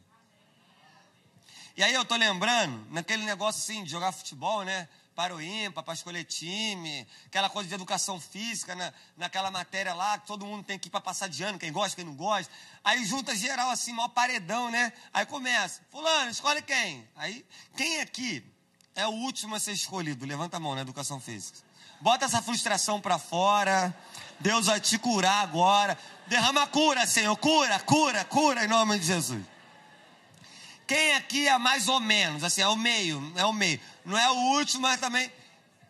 E 1.78 1.82
aí 1.82 1.94
eu 1.94 2.04
tô 2.04 2.18
lembrando, 2.18 2.86
naquele 2.92 3.24
negócio 3.24 3.62
assim, 3.62 3.86
de 3.86 3.92
jogar 3.92 4.12
futebol, 4.12 4.66
né? 4.66 4.90
Para 5.16 5.34
o 5.34 5.42
ímpar, 5.42 5.84
para 5.84 5.94
escolher 5.94 6.26
time, 6.26 7.08
aquela 7.28 7.50
coisa 7.50 7.70
de 7.70 7.74
educação 7.74 8.20
física, 8.20 8.76
né? 8.76 8.94
naquela 9.16 9.50
matéria 9.50 9.94
lá, 9.94 10.18
que 10.18 10.28
todo 10.28 10.46
mundo 10.46 10.66
tem 10.66 10.78
que 10.78 10.90
ir 10.90 10.92
para 10.92 11.00
passar 11.00 11.30
de 11.30 11.42
ano, 11.42 11.58
quem 11.58 11.72
gosta, 11.72 11.96
quem 11.96 12.04
não 12.04 12.16
gosta. 12.16 12.52
Aí 12.84 13.06
junta 13.06 13.34
geral 13.34 13.70
assim, 13.70 13.94
maior 13.94 14.10
paredão, 14.10 14.70
né? 14.70 14.92
Aí 15.14 15.26
começa, 15.26 15.82
fulano, 15.90 16.30
escolhe 16.30 16.62
quem? 16.64 17.08
Aí, 17.16 17.46
quem 17.78 18.02
aqui 18.02 18.44
é 18.94 19.08
o 19.08 19.12
último 19.12 19.56
a 19.56 19.60
ser 19.60 19.72
escolhido? 19.72 20.26
Levanta 20.26 20.58
a 20.58 20.60
mão 20.60 20.76
na 20.76 20.82
educação 20.82 21.18
física. 21.22 21.60
Bota 22.02 22.26
essa 22.26 22.42
frustração 22.42 23.00
para 23.00 23.18
fora. 23.18 23.96
Deus 24.40 24.68
vai 24.68 24.80
te 24.80 24.98
curar 24.98 25.44
agora. 25.44 25.98
Derrama 26.28 26.68
cura, 26.68 27.06
Senhor. 27.08 27.36
Cura, 27.38 27.80
cura, 27.80 28.24
cura 28.26 28.66
em 28.66 28.68
nome 28.68 29.00
de 29.00 29.06
Jesus. 29.06 29.44
Quem 30.86 31.16
aqui 31.16 31.48
é 31.48 31.58
mais 31.58 31.88
ou 31.88 32.00
menos? 32.00 32.44
Assim, 32.44 32.62
é 32.62 32.68
o 32.68 32.76
meio, 32.76 33.34
é 33.36 33.46
o 33.46 33.52
meio. 33.52 33.80
Não 34.06 34.18
é 34.18 34.30
o 34.32 34.36
último, 34.58 34.84
mas 34.84 35.00
também. 35.00 35.30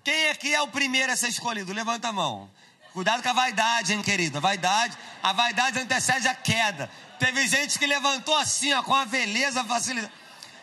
Quem 0.03 0.29
aqui 0.29 0.55
é 0.55 0.62
o 0.62 0.67
primeiro 0.67 1.12
a 1.12 1.15
ser 1.15 1.27
escolhido? 1.27 1.71
Levanta 1.71 2.07
a 2.07 2.12
mão. 2.12 2.49
Cuidado 2.93 3.21
com 3.21 3.29
a 3.29 3.33
vaidade, 3.33 3.93
hein, 3.93 4.01
querida? 4.01 4.39
Vaidade, 4.39 4.97
a 5.21 5.31
vaidade 5.33 5.77
antecede 5.77 6.27
a 6.27 6.33
queda. 6.33 6.89
Teve 7.19 7.47
gente 7.47 7.77
que 7.77 7.86
levantou 7.86 8.36
assim, 8.36 8.73
ó, 8.73 8.81
com 8.81 8.95
a 8.95 9.05
beleza 9.05 9.63
facilidade. 9.63 10.12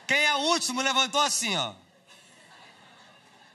Quem 0.07 0.19
é 0.19 0.35
o 0.35 0.39
último 0.39 0.81
levantou 0.81 1.21
assim, 1.21 1.57
ó. 1.57 1.75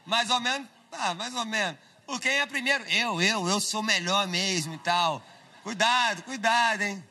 Mais 0.05 0.29
ou 0.29 0.39
menos, 0.39 0.67
ah, 0.93 1.13
mais 1.13 1.33
ou 1.35 1.45
menos. 1.45 1.77
O 2.09 2.19
quem 2.19 2.39
é 2.39 2.45
primeiro? 2.47 2.83
Eu, 2.85 3.21
eu, 3.21 3.47
eu 3.47 3.59
sou 3.59 3.83
melhor 3.83 4.27
mesmo 4.27 4.73
e 4.73 4.79
tal. 4.79 5.23
Cuidado, 5.61 6.23
cuidado, 6.23 6.81
hein? 6.81 7.03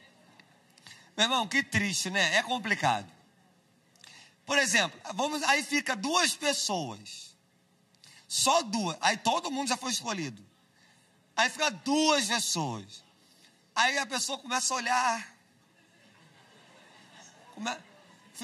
Meu 1.17 1.27
irmão, 1.27 1.47
que 1.47 1.63
triste, 1.63 2.11
né? 2.11 2.35
É 2.35 2.43
complicado. 2.43 3.09
Por 4.45 4.59
exemplo, 4.59 5.01
vamos, 5.15 5.41
aí 5.45 5.63
fica 5.63 5.95
duas 5.95 6.35
pessoas. 6.35 7.37
Só 8.27 8.61
duas. 8.63 8.97
Aí 9.01 9.17
todo 9.17 9.53
mundo 9.53 9.69
já 9.69 9.77
foi 9.77 9.93
escolhido. 9.93 10.45
Aí 11.37 11.49
fica 11.49 11.71
duas 11.71 12.27
pessoas. 12.27 13.05
Aí 13.77 13.99
a 13.99 14.07
pessoa 14.07 14.37
começa 14.37 14.75
a 14.75 14.77
olhar. 14.79 15.37
Come... 17.55 17.71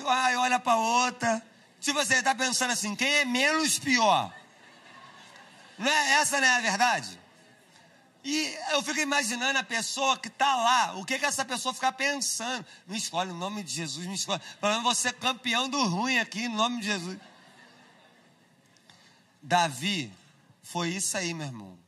Aí 0.06 0.36
olha 0.36 0.60
para 0.60 0.76
outra. 0.76 1.44
Tipo 1.80 1.98
assim, 1.98 2.14
está 2.14 2.32
pensando 2.32 2.70
assim, 2.70 2.94
quem 2.94 3.12
é 3.12 3.24
menos 3.24 3.76
pior? 3.80 4.32
Não 5.78 5.90
é, 5.90 6.12
essa 6.14 6.40
não 6.40 6.46
é 6.46 6.56
a 6.56 6.60
verdade? 6.60 7.20
E 8.24 8.56
eu 8.70 8.82
fico 8.82 9.00
imaginando 9.00 9.58
a 9.58 9.62
pessoa 9.62 10.18
que 10.18 10.28
está 10.28 10.56
lá, 10.56 10.94
o 10.96 11.04
que, 11.04 11.18
que 11.18 11.26
essa 11.26 11.44
pessoa 11.44 11.74
fica 11.74 11.92
pensando. 11.92 12.64
Me 12.86 12.96
escolhe, 12.96 13.30
no 13.30 13.38
nome 13.38 13.62
de 13.62 13.70
Jesus, 13.70 14.06
me 14.06 14.14
escolhe. 14.14 14.40
Para 14.60 14.78
você 14.78 15.12
campeão 15.12 15.68
do 15.68 15.84
ruim 15.84 16.18
aqui, 16.18 16.48
no 16.48 16.56
nome 16.56 16.80
de 16.80 16.86
Jesus. 16.86 17.18
Davi 19.42 20.10
foi 20.62 20.88
isso 20.88 21.18
aí, 21.18 21.34
meu 21.34 21.46
irmão. 21.46 21.78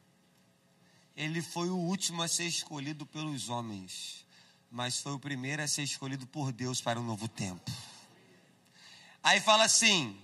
Ele 1.16 1.40
foi 1.40 1.70
o 1.70 1.77
último 1.77 2.22
a 2.22 2.29
ser 2.29 2.44
escolhido 2.44 3.07
pelos 3.07 3.49
homens, 3.49 4.27
mas 4.70 5.01
foi 5.01 5.12
o 5.12 5.18
primeiro 5.18 5.62
a 5.62 5.66
ser 5.66 5.83
escolhido 5.83 6.27
por 6.27 6.53
Deus 6.53 6.83
para 6.83 7.01
um 7.01 7.03
novo 7.03 7.27
tempo. 7.27 7.72
Aí 9.22 9.40
fala 9.40 9.64
assim, 9.64 10.20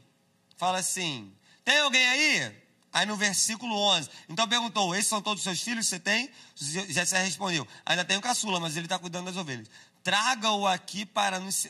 fala 0.58 0.78
assim, 0.78 1.34
tem 1.64 1.78
alguém 1.78 2.06
aí? 2.06 2.61
Aí 2.92 3.06
no 3.06 3.16
versículo 3.16 3.74
11, 3.74 4.10
então 4.28 4.46
perguntou: 4.46 4.94
Esses 4.94 5.08
são 5.08 5.22
todos 5.22 5.40
os 5.40 5.44
seus 5.44 5.62
filhos 5.62 5.86
que 5.86 5.90
você 5.90 5.98
tem? 5.98 6.30
Jessé 6.54 7.22
respondeu: 7.22 7.66
Ainda 7.86 8.04
tenho 8.04 8.20
caçula, 8.20 8.60
mas 8.60 8.76
ele 8.76 8.86
está 8.86 8.98
cuidando 8.98 9.26
das 9.26 9.36
ovelhas. 9.36 9.68
Traga-o 10.02 10.66
aqui 10.66 11.06
para 11.06 11.40
nos, 11.40 11.68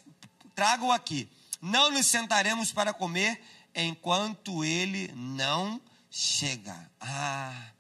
traga-o 0.55 0.91
aqui. 0.91 1.29
Não 1.61 1.91
nos 1.93 2.07
sentaremos 2.07 2.73
para 2.73 2.93
comer 2.93 3.41
enquanto 3.75 4.65
ele 4.65 5.13
não 5.15 5.81
chega. 6.11 6.91
Ah, 7.01 7.71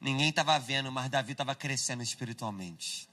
ninguém 0.00 0.28
estava 0.28 0.58
vendo, 0.58 0.92
mas 0.92 1.10
Davi 1.10 1.32
estava 1.32 1.54
crescendo 1.54 2.02
espiritualmente. 2.02 3.09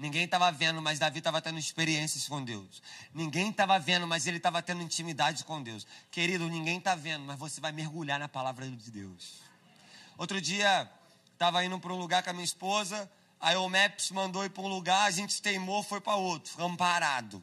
Ninguém 0.00 0.24
estava 0.24 0.50
vendo, 0.50 0.80
mas 0.80 0.98
Davi 0.98 1.18
estava 1.18 1.42
tendo 1.42 1.58
experiências 1.58 2.26
com 2.26 2.42
Deus. 2.42 2.82
Ninguém 3.12 3.50
estava 3.50 3.78
vendo, 3.78 4.06
mas 4.06 4.26
ele 4.26 4.38
estava 4.38 4.62
tendo 4.62 4.80
intimidade 4.80 5.44
com 5.44 5.62
Deus. 5.62 5.86
Querido, 6.10 6.48
ninguém 6.48 6.78
está 6.78 6.94
vendo, 6.94 7.22
mas 7.26 7.38
você 7.38 7.60
vai 7.60 7.70
mergulhar 7.70 8.18
na 8.18 8.26
palavra 8.26 8.66
de 8.66 8.90
Deus. 8.90 9.42
Outro 10.16 10.40
dia, 10.40 10.90
estava 11.34 11.62
indo 11.66 11.78
para 11.78 11.92
um 11.92 11.98
lugar 11.98 12.22
com 12.22 12.30
a 12.30 12.32
minha 12.32 12.46
esposa, 12.46 13.12
aí 13.38 13.56
o 13.56 13.68
Maps 13.68 14.10
mandou 14.10 14.42
ir 14.42 14.48
para 14.48 14.62
um 14.62 14.68
lugar, 14.68 15.04
a 15.04 15.10
gente 15.10 15.42
teimou, 15.42 15.82
foi 15.82 16.00
para 16.00 16.14
outro, 16.14 16.50
ficamos 16.50 16.78
parados. 16.78 17.42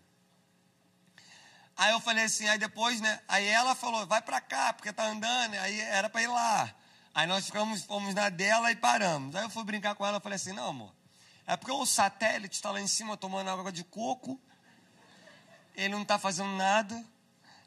Aí 1.78 1.92
eu 1.92 2.00
falei 2.00 2.24
assim, 2.24 2.48
aí 2.48 2.58
depois, 2.58 3.00
né? 3.00 3.22
Aí 3.28 3.46
ela 3.46 3.76
falou, 3.76 4.08
vai 4.08 4.24
para 4.24 4.42
cá, 4.42 4.74
porque 4.74 4.92
tá 4.92 5.06
andando, 5.06 5.54
aí 5.60 5.80
era 5.80 6.10
para 6.10 6.24
ir 6.24 6.28
lá. 6.28 6.74
Aí 7.14 7.28
nós 7.28 7.46
ficamos, 7.46 7.84
fomos 7.84 8.16
na 8.16 8.30
dela 8.30 8.72
e 8.72 8.76
paramos. 8.76 9.36
Aí 9.36 9.44
eu 9.44 9.50
fui 9.52 9.64
brincar 9.64 9.94
com 9.94 10.04
ela, 10.04 10.20
falei 10.20 10.38
assim, 10.38 10.54
não, 10.54 10.70
amor, 10.70 10.97
é 11.48 11.56
porque 11.56 11.72
o 11.72 11.86
satélite 11.86 12.56
está 12.56 12.70
lá 12.70 12.82
em 12.82 12.88
cima 12.88 13.16
tomando 13.16 13.50
água 13.50 13.72
de 13.72 13.84
coco, 13.86 14.40
ele 15.74 15.90
não 15.90 16.02
está 16.02 16.20
fazendo 16.20 16.52
nada, 16.58 17.06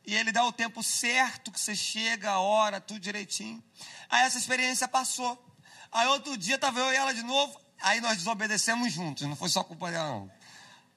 e 0.07 0.15
ele 0.15 0.31
dá 0.31 0.45
o 0.45 0.53
tempo 0.53 0.83
certo 0.83 1.51
que 1.51 1.59
você 1.59 1.75
chega, 1.75 2.31
a 2.31 2.41
hora, 2.41 2.81
tudo 2.81 3.01
direitinho. 3.01 3.63
Aí 4.09 4.27
essa 4.27 4.37
experiência 4.37 4.87
passou. 4.87 5.43
Aí 5.91 6.07
outro 6.09 6.37
dia 6.37 6.57
estava 6.57 6.79
eu 6.79 6.93
e 6.93 6.97
ela 6.97 7.15
de 7.15 7.23
novo, 7.23 7.59
aí 7.81 8.01
nós 8.01 8.19
desobedecemos 8.19 8.93
juntos, 8.93 9.27
não 9.27 9.35
foi 9.35 9.49
só 9.49 9.65
culpa 9.65 9.91
dela 9.91 10.11
não. 10.11 10.31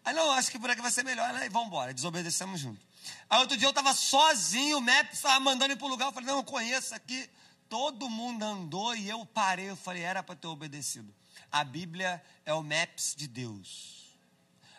Aí 0.03 0.13
não, 0.13 0.31
acho 0.31 0.51
que 0.51 0.59
por 0.59 0.69
aqui 0.69 0.81
vai 0.81 0.91
ser 0.91 1.05
melhor, 1.05 1.31
né? 1.33 1.47
Vamos 1.49 1.69
embora, 1.69 1.93
desobedecemos 1.93 2.59
juntos. 2.59 2.83
Aí 3.29 3.39
outro 3.39 3.55
dia 3.55 3.67
eu 3.67 3.71
estava 3.71 3.93
sozinho, 3.93 4.77
o 4.77 4.81
Maps 4.81 5.13
estava 5.13 5.39
mandando 5.39 5.73
ir 5.73 5.77
para 5.77 5.85
o 5.85 5.89
lugar, 5.89 6.07
eu 6.07 6.11
falei, 6.11 6.27
não, 6.27 6.37
eu 6.37 6.43
conheço 6.43 6.93
aqui. 6.93 7.29
Todo 7.69 8.09
mundo 8.09 8.43
andou 8.43 8.93
e 8.93 9.09
eu 9.09 9.25
parei, 9.25 9.69
eu 9.69 9.75
falei, 9.77 10.03
era 10.03 10.21
para 10.21 10.35
ter 10.35 10.47
obedecido. 10.47 11.13
A 11.53 11.63
Bíblia 11.63 12.19
é 12.47 12.51
o 12.51 12.63
MAPS 12.63 13.13
de 13.15 13.27
Deus. 13.27 14.17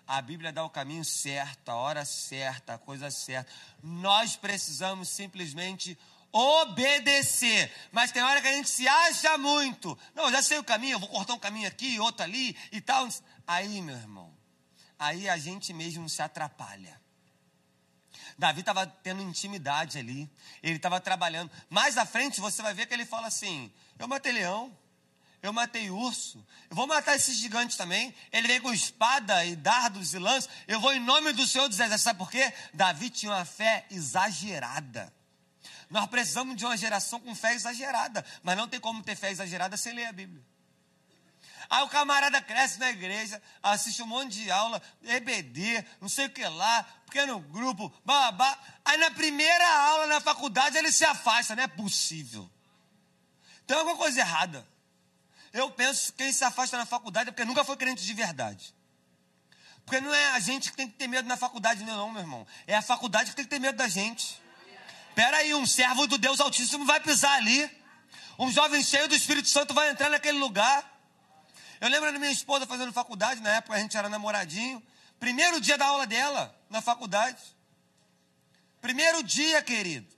A 0.08 0.20
Bíblia 0.20 0.52
dá 0.52 0.64
o 0.64 0.68
caminho 0.68 1.04
certo, 1.04 1.68
a 1.68 1.76
hora 1.76 2.04
certa, 2.04 2.74
a 2.74 2.78
coisa 2.78 3.12
certa. 3.12 3.48
Nós 3.80 4.34
precisamos 4.34 5.08
simplesmente 5.08 5.96
obedecer. 6.32 7.72
Mas 7.92 8.10
tem 8.10 8.24
hora 8.24 8.42
que 8.42 8.48
a 8.48 8.52
gente 8.52 8.68
se 8.68 8.88
acha 8.88 9.38
muito. 9.38 9.96
Não, 10.16 10.32
já 10.32 10.42
sei 10.42 10.58
o 10.58 10.64
caminho, 10.64 10.96
eu 10.96 10.98
vou 10.98 11.08
cortar 11.08 11.34
um 11.34 11.38
caminho 11.38 11.68
aqui, 11.68 12.00
outro 12.00 12.24
ali 12.24 12.56
e 12.72 12.80
tal. 12.80 13.08
Aí, 13.46 13.80
meu 13.80 13.94
irmão, 13.94 14.36
aí 14.98 15.28
a 15.28 15.38
gente 15.38 15.72
mesmo 15.72 16.08
se 16.08 16.22
atrapalha. 16.22 17.00
Davi 18.36 18.60
estava 18.60 18.84
tendo 18.84 19.22
intimidade 19.22 19.96
ali, 19.96 20.28
ele 20.60 20.74
estava 20.74 21.00
trabalhando. 21.00 21.52
Mais 21.70 21.96
à 21.96 22.04
frente 22.04 22.40
você 22.40 22.62
vai 22.62 22.74
ver 22.74 22.86
que 22.86 22.94
ele 22.94 23.06
fala 23.06 23.28
assim: 23.28 23.72
Eu 23.96 24.08
matei 24.08 24.32
leão, 24.32 24.76
eu 25.44 25.52
matei 25.52 25.90
urso, 25.90 26.42
eu 26.70 26.74
vou 26.74 26.86
matar 26.86 27.16
esses 27.16 27.36
gigantes 27.36 27.76
também. 27.76 28.14
Ele 28.32 28.48
vem 28.48 28.62
com 28.62 28.72
espada 28.72 29.44
e 29.44 29.54
dardos 29.54 30.14
e 30.14 30.18
lanças. 30.18 30.48
Eu 30.66 30.80
vou 30.80 30.90
em 30.94 30.98
nome 30.98 31.34
do 31.34 31.46
Senhor 31.46 31.68
dos 31.68 31.76
Exércitos. 31.76 32.02
Sabe 32.02 32.18
por 32.18 32.30
quê? 32.30 32.50
Davi 32.72 33.10
tinha 33.10 33.30
uma 33.30 33.44
fé 33.44 33.84
exagerada. 33.90 35.12
Nós 35.90 36.06
precisamos 36.06 36.56
de 36.56 36.64
uma 36.64 36.78
geração 36.78 37.20
com 37.20 37.34
fé 37.34 37.52
exagerada, 37.52 38.24
mas 38.42 38.56
não 38.56 38.66
tem 38.66 38.80
como 38.80 39.02
ter 39.02 39.16
fé 39.16 39.32
exagerada 39.32 39.76
sem 39.76 39.92
ler 39.92 40.06
a 40.06 40.12
Bíblia. 40.12 40.42
Aí 41.68 41.82
o 41.84 41.88
camarada 41.88 42.40
cresce 42.40 42.78
na 42.78 42.88
igreja, 42.88 43.40
assiste 43.62 44.02
um 44.02 44.06
monte 44.06 44.32
de 44.32 44.50
aula, 44.50 44.80
EBD, 45.02 45.84
não 46.00 46.08
sei 46.08 46.24
o 46.24 46.30
que 46.30 46.42
lá, 46.46 46.84
pequeno 47.04 47.38
grupo, 47.38 47.92
babá. 48.02 48.58
Aí 48.82 48.96
na 48.96 49.10
primeira 49.10 49.78
aula 49.88 50.06
na 50.06 50.22
faculdade 50.22 50.78
ele 50.78 50.90
se 50.90 51.04
afasta, 51.04 51.54
não 51.54 51.64
é 51.64 51.68
possível. 51.68 52.50
Tem 53.66 53.76
alguma 53.76 53.98
coisa 53.98 54.20
errada. 54.20 54.72
Eu 55.54 55.70
penso 55.70 56.12
que 56.12 56.24
quem 56.24 56.32
se 56.32 56.42
afasta 56.44 56.76
na 56.76 56.84
faculdade 56.84 57.28
é 57.28 57.32
porque 57.32 57.44
nunca 57.44 57.62
foi 57.62 57.76
crente 57.76 58.04
de 58.04 58.12
verdade. 58.12 58.74
Porque 59.86 60.00
não 60.00 60.12
é 60.12 60.32
a 60.32 60.40
gente 60.40 60.72
que 60.72 60.76
tem 60.76 60.88
que 60.88 60.96
ter 60.96 61.06
medo 61.06 61.28
na 61.28 61.36
faculdade, 61.36 61.84
não, 61.84 62.10
meu 62.10 62.22
irmão. 62.22 62.44
É 62.66 62.74
a 62.74 62.82
faculdade 62.82 63.30
que 63.30 63.36
tem 63.36 63.44
que 63.44 63.50
ter 63.50 63.60
medo 63.60 63.76
da 63.76 63.86
gente. 63.86 64.42
Pera 65.14 65.36
aí, 65.36 65.54
um 65.54 65.64
servo 65.64 66.08
do 66.08 66.18
Deus 66.18 66.40
Altíssimo 66.40 66.84
vai 66.84 66.98
pisar 66.98 67.36
ali. 67.36 67.70
Um 68.36 68.50
jovem 68.50 68.82
cheio 68.82 69.06
do 69.06 69.14
Espírito 69.14 69.48
Santo 69.48 69.72
vai 69.72 69.90
entrar 69.90 70.10
naquele 70.10 70.38
lugar. 70.38 70.84
Eu 71.80 71.88
lembro 71.88 72.12
da 72.12 72.18
minha 72.18 72.32
esposa 72.32 72.66
fazendo 72.66 72.92
faculdade, 72.92 73.40
na 73.40 73.50
época 73.50 73.76
a 73.76 73.78
gente 73.78 73.96
era 73.96 74.08
namoradinho. 74.08 74.82
Primeiro 75.20 75.60
dia 75.60 75.78
da 75.78 75.86
aula 75.86 76.04
dela, 76.04 76.52
na 76.68 76.82
faculdade. 76.82 77.40
Primeiro 78.80 79.22
dia, 79.22 79.62
querido. 79.62 80.12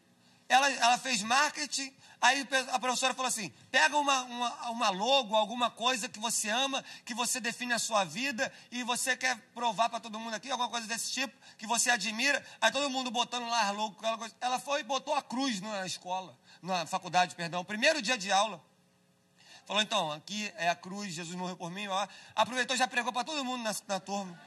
Ela, 0.48 0.70
ela 0.70 0.96
fez 0.96 1.22
marketing 1.22 1.92
Aí 2.20 2.46
a 2.72 2.78
professora 2.78 3.14
falou 3.14 3.28
assim: 3.28 3.52
pega 3.70 3.96
uma, 3.96 4.22
uma, 4.22 4.70
uma, 4.70 4.90
logo, 4.90 5.36
alguma 5.36 5.70
coisa 5.70 6.08
que 6.08 6.18
você 6.18 6.48
ama, 6.48 6.84
que 7.04 7.14
você 7.14 7.40
define 7.40 7.72
a 7.72 7.78
sua 7.78 8.04
vida 8.04 8.52
e 8.70 8.82
você 8.82 9.16
quer 9.16 9.36
provar 9.54 9.88
para 9.88 10.00
todo 10.00 10.18
mundo 10.18 10.34
aqui, 10.34 10.50
alguma 10.50 10.68
coisa 10.68 10.86
desse 10.86 11.12
tipo, 11.12 11.34
que 11.58 11.66
você 11.66 11.90
admira. 11.90 12.44
Aí 12.60 12.72
todo 12.72 12.88
mundo 12.90 13.10
botando 13.10 13.48
lá 13.48 13.68
a 13.68 13.70
logo, 13.70 13.96
ela 14.40 14.58
foi 14.58 14.80
e 14.80 14.84
botou 14.84 15.14
a 15.14 15.22
cruz 15.22 15.60
na 15.60 15.86
escola, 15.86 16.36
na 16.62 16.86
faculdade, 16.86 17.34
perdão, 17.34 17.64
primeiro 17.64 18.00
dia 18.00 18.16
de 18.16 18.32
aula. 18.32 18.62
Falou, 19.66 19.82
então, 19.82 20.12
aqui 20.12 20.52
é 20.56 20.68
a 20.68 20.76
cruz, 20.76 21.12
Jesus 21.12 21.36
morreu 21.36 21.56
por 21.56 21.72
mim. 21.72 21.88
Ó. 21.88 22.08
Aproveitou 22.36 22.76
já 22.76 22.86
pregou 22.86 23.12
para 23.12 23.24
todo 23.24 23.44
mundo 23.44 23.64
na, 23.64 23.74
na 23.88 23.98
turma. 23.98 24.40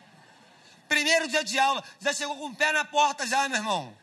Primeiro 0.87 1.27
dia 1.27 1.43
de 1.43 1.59
aula, 1.59 1.83
já 1.99 2.13
chegou 2.13 2.37
com 2.37 2.47
o 2.47 2.55
pé 2.55 2.71
na 2.71 2.85
porta 2.85 3.27
já, 3.27 3.47
meu 3.49 3.57
irmão. 3.57 3.95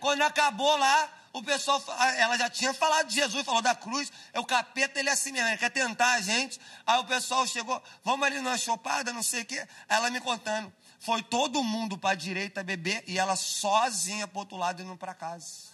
Quando 0.00 0.22
acabou 0.22 0.76
lá, 0.76 1.08
o 1.32 1.42
pessoal, 1.42 1.82
ela 2.18 2.36
já 2.36 2.50
tinha 2.50 2.74
falado 2.74 3.08
de 3.08 3.14
Jesus, 3.14 3.44
falou 3.44 3.62
da 3.62 3.74
cruz, 3.74 4.12
é 4.34 4.40
o 4.40 4.44
capeta, 4.44 5.00
ele 5.00 5.08
é 5.08 5.12
assim 5.12 5.32
mesmo, 5.32 5.48
ele 5.48 5.56
quer 5.56 5.70
tentar 5.70 6.12
a 6.12 6.20
gente. 6.20 6.60
Aí 6.86 6.98
o 6.98 7.04
pessoal 7.04 7.46
chegou, 7.46 7.82
vamos 8.04 8.26
ali 8.26 8.36
numa 8.36 8.58
chopada, 8.58 9.12
não 9.14 9.22
sei 9.22 9.40
o 9.40 9.44
quê. 9.46 9.66
Ela 9.88 10.10
me 10.10 10.20
contando, 10.20 10.70
foi 11.00 11.22
todo 11.22 11.64
mundo 11.64 11.96
para 11.96 12.10
a 12.10 12.14
direita 12.14 12.62
beber 12.62 13.02
e 13.06 13.18
ela 13.18 13.34
sozinha 13.34 14.28
para 14.28 14.40
outro 14.40 14.58
lado 14.58 14.82
indo 14.82 14.94
para 14.96 15.14
casa. 15.14 15.72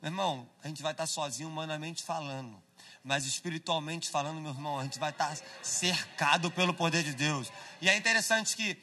Meu 0.00 0.10
irmão, 0.10 0.48
a 0.62 0.68
gente 0.68 0.82
vai 0.82 0.92
estar 0.92 1.04
tá 1.04 1.06
sozinho 1.08 1.48
humanamente 1.48 2.02
falando. 2.04 2.62
mas 3.02 3.26
espiritualmente 3.26 4.08
falando, 4.08 4.40
meu 4.40 4.52
irmão, 4.52 4.78
a 4.78 4.84
gente 4.84 5.00
vai 5.00 5.10
estar 5.10 5.36
cercado 5.62 6.48
pelo 6.52 6.72
poder 6.72 7.02
de 7.02 7.12
Deus. 7.12 7.52
E 7.80 7.88
é 7.88 7.96
interessante 7.96 8.54
que, 8.54 8.80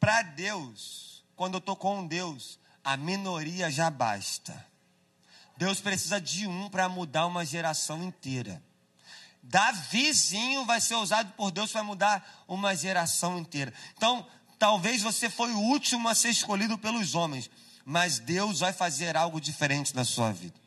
para 0.00 0.22
Deus, 0.22 1.24
quando 1.36 1.54
eu 1.54 1.58
estou 1.58 1.76
com 1.76 2.04
Deus, 2.04 2.58
a 2.82 2.96
minoria 2.96 3.70
já 3.70 3.88
basta. 3.88 4.73
Deus 5.56 5.80
precisa 5.80 6.20
de 6.20 6.46
um 6.46 6.68
para 6.68 6.88
mudar 6.88 7.26
uma 7.26 7.44
geração 7.44 8.02
inteira. 8.02 8.62
Davizinho 9.42 10.64
vai 10.64 10.80
ser 10.80 10.94
usado 10.94 11.32
por 11.34 11.50
Deus 11.50 11.70
para 11.70 11.84
mudar 11.84 12.44
uma 12.48 12.74
geração 12.74 13.38
inteira. 13.38 13.72
Então, 13.96 14.26
talvez 14.58 15.02
você 15.02 15.28
foi 15.28 15.52
o 15.52 15.58
último 15.58 16.08
a 16.08 16.14
ser 16.14 16.30
escolhido 16.30 16.78
pelos 16.78 17.14
homens, 17.14 17.50
mas 17.84 18.18
Deus 18.18 18.60
vai 18.60 18.72
fazer 18.72 19.16
algo 19.16 19.40
diferente 19.40 19.94
na 19.94 20.04
sua 20.04 20.32
vida. 20.32 20.58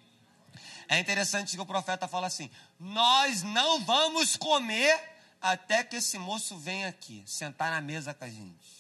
É 0.88 1.00
interessante 1.00 1.56
que 1.56 1.62
o 1.62 1.66
profeta 1.66 2.08
fala 2.08 2.28
assim: 2.28 2.50
Nós 2.80 3.44
não 3.44 3.84
vamos 3.84 4.38
comer 4.38 4.98
até 5.42 5.84
que 5.84 5.98
esse 5.98 6.18
moço 6.18 6.58
venha 6.58 6.88
aqui, 6.88 7.24
sentar 7.26 7.72
na 7.72 7.82
mesa 7.82 8.14
com 8.14 8.24
a 8.24 8.30
gente. 8.30 8.78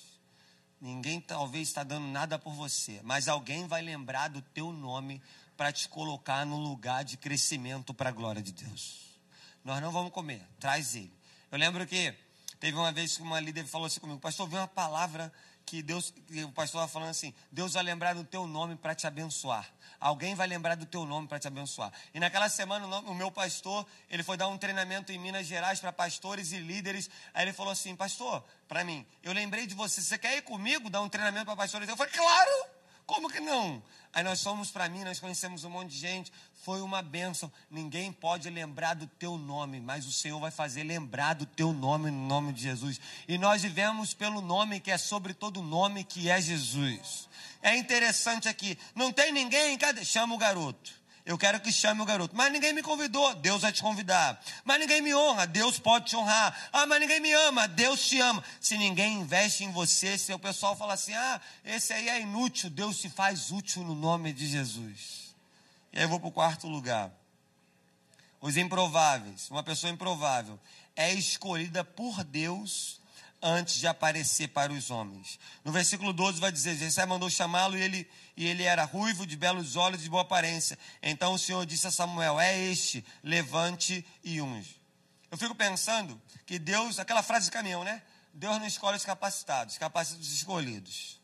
Ninguém 0.79 1.19
talvez 1.19 1.67
está 1.67 1.83
dando 1.83 2.07
nada 2.07 2.37
por 2.37 2.53
você, 2.53 3.01
mas 3.03 3.27
alguém 3.27 3.67
vai 3.67 3.81
lembrar 3.81 4.27
do 4.27 4.41
teu 4.41 4.71
nome 4.71 5.21
para 5.57 5.71
te 5.71 5.89
colocar 5.89 6.45
no 6.45 6.57
lugar 6.57 7.03
de 7.03 7.17
crescimento 7.17 7.93
para 7.93 8.09
a 8.09 8.11
glória 8.11 8.41
de 8.41 8.51
Deus. 8.51 9.19
Nós 9.65 9.81
não 9.81 9.91
vamos 9.91 10.13
comer, 10.13 10.47
traz 10.59 10.95
ele. 10.95 11.11
Eu 11.51 11.57
lembro 11.57 11.85
que 11.85 12.13
teve 12.59 12.77
uma 12.77 12.91
vez 12.91 13.17
que 13.17 13.23
uma 13.23 13.39
líder 13.39 13.65
falou 13.65 13.87
assim 13.87 13.99
comigo, 13.99 14.19
pastor, 14.19 14.47
viu 14.47 14.59
uma 14.59 14.67
palavra 14.67 15.33
que 15.65 15.81
Deus, 15.81 16.13
que 16.27 16.43
o 16.45 16.51
pastor 16.51 16.79
estava 16.79 16.87
falando 16.87 17.09
assim, 17.09 17.33
Deus 17.51 17.73
vai 17.73 17.83
lembrar 17.83 18.13
do 18.13 18.23
teu 18.23 18.47
nome 18.47 18.77
para 18.77 18.95
te 18.95 19.05
abençoar. 19.05 19.67
Alguém 19.99 20.33
vai 20.33 20.47
lembrar 20.47 20.75
do 20.75 20.85
teu 20.85 21.05
nome 21.05 21.27
para 21.27 21.39
te 21.39 21.47
abençoar. 21.47 21.91
E 22.13 22.19
naquela 22.19 22.47
semana, 22.47 22.87
o 22.99 23.13
meu 23.13 23.29
pastor, 23.29 23.85
ele 24.09 24.23
foi 24.23 24.37
dar 24.37 24.47
um 24.47 24.57
treinamento 24.57 25.11
em 25.11 25.17
Minas 25.19 25.45
Gerais 25.45 25.81
para 25.81 25.91
pastores 25.91 26.53
e 26.53 26.59
líderes. 26.59 27.09
Aí 27.33 27.43
ele 27.43 27.51
falou 27.51 27.73
assim, 27.73 27.95
pastor, 27.97 28.45
para 28.67 28.85
mim, 28.85 29.05
eu 29.21 29.33
lembrei 29.33 29.67
de 29.67 29.75
você, 29.75 30.01
você 30.01 30.17
quer 30.17 30.37
ir 30.37 30.43
comigo 30.43 30.89
dar 30.89 31.01
um 31.01 31.09
treinamento 31.09 31.45
para 31.45 31.57
pastores? 31.57 31.89
Eu 31.89 31.97
falei, 31.97 32.13
claro! 32.13 32.77
Como 33.07 33.29
que 33.29 33.39
não? 33.39 33.81
Aí 34.18 34.24
nós 34.24 34.41
fomos 34.41 34.72
para 34.72 34.89
mim, 34.89 35.03
nós 35.03 35.20
conhecemos 35.20 35.63
um 35.63 35.70
monte 35.70 35.91
de 35.91 35.99
gente, 35.99 36.34
foi 36.63 36.82
uma 36.82 37.03
bênção. 37.03 37.51
Ninguém 37.70 38.11
pode 38.11 38.49
lembrar 38.49 38.95
do 38.95 39.05
teu 39.05 39.38
nome, 39.38 39.80
mas 39.80 40.07
o 40.07 40.11
Senhor 40.11 40.39
vai 40.39 40.49
fazer 40.49 40.82
lembrar 40.82 41.36
do 41.36 41.45
teu 41.45 41.72
nome 41.72 42.09
no 42.09 42.26
nome 42.26 42.51
de 42.51 42.63
Jesus. 42.63 42.99
E 43.28 43.38
nós 43.38 43.61
vivemos 43.61 44.15
pelo 44.15 44.41
nome 44.41 44.80
que 44.80 44.89
é 44.89 44.97
sobre 44.97 45.36
todo 45.36 45.61
nome, 45.61 46.03
que 46.03 46.32
é 46.32 46.41
Jesus. 46.41 47.30
É 47.61 47.78
interessante 47.78 48.49
aqui, 48.49 48.76
não 48.95 49.13
tem 49.13 49.32
ninguém, 49.32 49.78
cadê? 49.78 50.03
Chama 50.03 50.34
o 50.34 50.38
garoto. 50.39 50.91
Eu 51.28 51.38
quero 51.38 51.59
que 51.59 51.73
chame 51.73 52.01
o 52.01 52.05
garoto. 52.05 52.34
Mas 52.34 52.49
ninguém 52.53 52.71
me 52.71 52.82
convidou. 52.82 53.36
Deus 53.36 53.61
vai 53.61 53.73
te 53.73 53.82
convidar. 53.82 54.41
Mas 54.63 54.80
ninguém 54.80 55.01
me 55.01 55.13
honra. 55.13 55.45
Deus 55.45 55.78
pode 55.78 56.05
te 56.05 56.15
honrar. 56.15 56.69
Ah, 56.71 56.86
mas 56.86 57.01
ninguém 57.01 57.19
me 57.19 57.34
ama. 57.34 57.67
Deus 57.67 58.07
te 58.07 58.17
ama. 58.21 58.41
Se 58.61 58.78
ninguém 58.78 59.19
investe 59.19 59.65
em 59.65 59.71
você, 59.73 60.17
se 60.17 60.34
o 60.34 60.39
pessoal 60.39 60.73
fala 60.78 60.93
assim: 60.93 61.13
ah, 61.13 61.41
esse 61.65 61.91
aí 61.91 62.07
é 62.07 62.21
inútil, 62.21 62.69
Deus 62.69 62.95
se 63.01 63.09
faz 63.09 63.51
útil 63.51 63.84
no 63.84 63.93
nome 63.93 64.32
de 64.32 64.47
Jesus. 64.47 65.36
E 65.91 65.97
aí 65.97 66.05
eu 66.05 66.09
vou 66.09 66.17
para 66.17 66.30
o 66.30 66.32
quarto 66.32 66.65
lugar. 66.65 67.11
Os 68.39 68.55
improváveis. 68.55 69.51
Uma 69.51 69.63
pessoa 69.63 69.91
improvável 69.91 70.57
é 70.95 71.13
escolhida 71.13 71.84
por 71.84 72.23
Deus 72.23 72.96
antes 73.41 73.75
de 73.75 73.88
aparecer 73.88 74.49
para 74.49 74.71
os 74.71 74.89
homens. 74.89 75.39
No 75.63 75.71
versículo 75.71 76.11
12 76.13 76.39
vai 76.39 76.51
dizer: 76.51 76.75
Jessé 76.75 77.05
mandou 77.05 77.29
chamá-lo 77.29 77.77
e 77.77 77.81
ele, 77.81 78.09
e 78.35 78.47
ele 78.47 78.63
era 78.63 78.83
ruivo, 78.83 79.25
de 79.25 79.35
belos 79.35 79.75
olhos 79.75 79.99
e 80.01 80.03
de 80.03 80.09
boa 80.09 80.23
aparência. 80.23 80.77
Então 81.01 81.33
o 81.33 81.39
Senhor 81.39 81.65
disse 81.65 81.88
a 81.88 81.91
Samuel: 81.91 82.39
É 82.39 82.57
este, 82.57 83.05
levante 83.23 84.05
e 84.23 84.41
unge. 84.41 84.79
Eu 85.29 85.38
fico 85.38 85.53
pensando 85.53 86.19
que 86.45 86.57
Deus, 86.57 86.99
aquela 86.99 87.21
frase 87.21 87.45
de 87.45 87.51
caminhão, 87.51 87.83
né? 87.83 88.01
Deus 88.33 88.57
não 88.59 88.67
escolhe 88.67 88.97
os 88.97 89.05
capacitados, 89.05 89.77
capacita 89.77 90.21
os 90.21 90.31
escolhidos. 90.31 91.19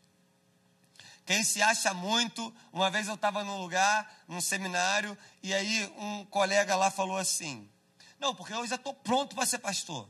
Quem 1.24 1.42
se 1.42 1.62
acha 1.62 1.94
muito, 1.94 2.54
uma 2.72 2.90
vez 2.90 3.08
eu 3.08 3.14
estava 3.14 3.42
num 3.42 3.58
lugar, 3.58 4.24
num 4.28 4.40
seminário, 4.40 5.16
e 5.42 5.54
aí 5.54 5.90
um 5.96 6.24
colega 6.26 6.76
lá 6.76 6.90
falou 6.90 7.16
assim: 7.16 7.68
Não, 8.18 8.34
porque 8.34 8.52
eu 8.52 8.66
já 8.66 8.74
estou 8.74 8.92
pronto 8.92 9.34
para 9.34 9.46
ser 9.46 9.58
pastor. 9.58 10.08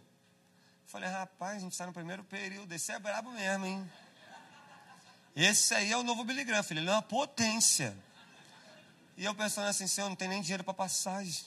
Falei, 0.95 1.09
rapaz, 1.09 1.57
a 1.57 1.59
gente 1.59 1.73
está 1.73 1.89
no 1.89 1.93
primeiro 1.93 2.23
período, 2.23 2.73
esse 2.73 2.93
é 2.93 3.01
brabo 3.01 3.33
mesmo, 3.33 3.67
hein? 3.67 3.93
Esse 5.35 5.75
aí 5.75 5.91
é 5.91 5.97
o 5.97 6.05
novo 6.05 6.23
Billy 6.23 6.45
Graham, 6.45 6.63
filho, 6.63 6.79
ele 6.79 6.89
é 6.89 6.93
uma 6.93 7.03
potência. 7.03 7.99
E 9.17 9.25
eu 9.25 9.35
pensando 9.35 9.67
assim, 9.67 9.89
senhor, 9.89 10.09
não 10.09 10.15
tem 10.15 10.29
nem 10.29 10.41
dinheiro 10.41 10.63
para 10.63 10.73
passagem. 10.73 11.45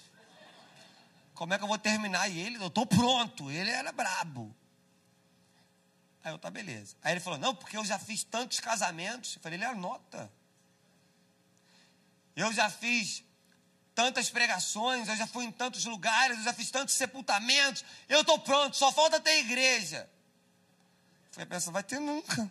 Como 1.34 1.54
é 1.54 1.58
que 1.58 1.64
eu 1.64 1.68
vou 1.70 1.78
terminar? 1.78 2.28
E 2.28 2.38
ele, 2.38 2.58
eu 2.58 2.68
estou 2.68 2.86
pronto, 2.86 3.50
ele 3.50 3.72
era 3.72 3.90
brabo. 3.94 4.54
Aí 6.26 6.34
eu, 6.34 6.38
tá, 6.38 6.52
beleza. 6.52 6.98
Aí 7.02 7.14
ele 7.14 7.22
falou, 7.22 7.40
não, 7.40 7.56
porque 7.56 7.78
eu 7.78 7.86
já 7.86 7.98
fiz 7.98 8.26
tantos 8.26 8.60
casamentos. 8.60 9.38
Eu 9.38 9.42
falei, 9.42 9.58
ele 9.58 9.64
anota. 9.64 10.30
Eu 12.36 12.52
já 12.52 12.70
fiz 12.70 13.24
tantas 13.98 14.30
pregações, 14.30 15.08
eu 15.08 15.16
já 15.16 15.26
fui 15.26 15.44
em 15.44 15.52
tantos 15.52 15.84
lugares, 15.86 16.38
eu 16.38 16.44
já 16.44 16.54
fiz 16.54 16.70
tantos 16.70 16.94
sepultamentos, 16.94 17.84
eu 18.08 18.22
estou 18.22 18.38
pronto, 18.38 18.78
só 18.78 18.92
falta 18.92 19.20
ter 19.20 19.40
igreja. 19.40 20.08
Falei, 21.32 21.48
pensa, 21.48 21.72
vai 21.72 21.82
ter 21.82 22.00
nunca. 22.00 22.48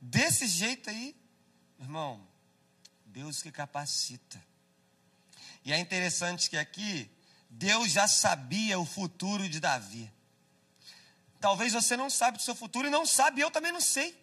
Desse 0.00 0.46
jeito 0.46 0.88
aí, 0.88 1.14
irmão, 1.78 2.26
Deus 3.04 3.42
que 3.42 3.52
capacita. 3.52 4.42
E 5.62 5.74
é 5.74 5.78
interessante 5.78 6.48
que 6.48 6.56
aqui, 6.56 7.10
Deus 7.50 7.92
já 7.92 8.08
sabia 8.08 8.80
o 8.80 8.86
futuro 8.86 9.46
de 9.46 9.60
Davi. 9.60 10.10
Talvez 11.38 11.74
você 11.74 11.98
não 11.98 12.08
sabe 12.08 12.38
do 12.38 12.42
seu 12.42 12.54
futuro 12.54 12.88
e 12.88 12.90
não 12.90 13.04
sabe, 13.04 13.42
eu 13.42 13.50
também 13.50 13.72
não 13.72 13.80
sei. 13.80 14.18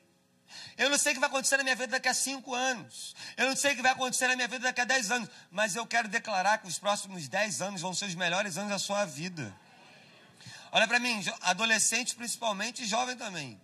Eu 0.77 0.89
não 0.89 0.97
sei 0.97 1.11
o 1.11 1.15
que 1.15 1.19
vai 1.19 1.29
acontecer 1.29 1.57
na 1.57 1.63
minha 1.63 1.75
vida 1.75 1.87
daqui 1.87 2.07
a 2.07 2.13
cinco 2.13 2.53
anos. 2.53 3.15
Eu 3.37 3.47
não 3.47 3.55
sei 3.55 3.73
o 3.73 3.75
que 3.75 3.81
vai 3.81 3.91
acontecer 3.91 4.27
na 4.27 4.35
minha 4.35 4.47
vida 4.47 4.63
daqui 4.63 4.81
a 4.81 4.85
dez 4.85 5.11
anos. 5.11 5.29
Mas 5.51 5.75
eu 5.75 5.85
quero 5.85 6.07
declarar 6.07 6.57
que 6.59 6.67
os 6.67 6.79
próximos 6.79 7.27
dez 7.27 7.61
anos 7.61 7.81
vão 7.81 7.93
ser 7.93 8.05
os 8.05 8.15
melhores 8.15 8.57
anos 8.57 8.69
da 8.69 8.79
sua 8.79 9.05
vida. 9.05 9.55
Olha 10.71 10.87
para 10.87 10.99
mim, 10.99 11.23
adolescente 11.41 12.15
principalmente 12.15 12.83
e 12.83 12.87
jovem 12.87 13.15
também. 13.15 13.59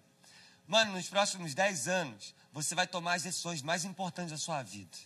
Mano, 0.68 0.94
nos 0.94 1.08
próximos 1.08 1.54
dez 1.54 1.88
anos, 1.88 2.34
você 2.52 2.74
vai 2.74 2.88
tomar 2.88 3.16
as 3.16 3.24
decisões 3.24 3.62
mais 3.62 3.86
importantes 3.86 4.32
da 4.32 4.38
sua 4.38 4.64
vida. 4.64 4.98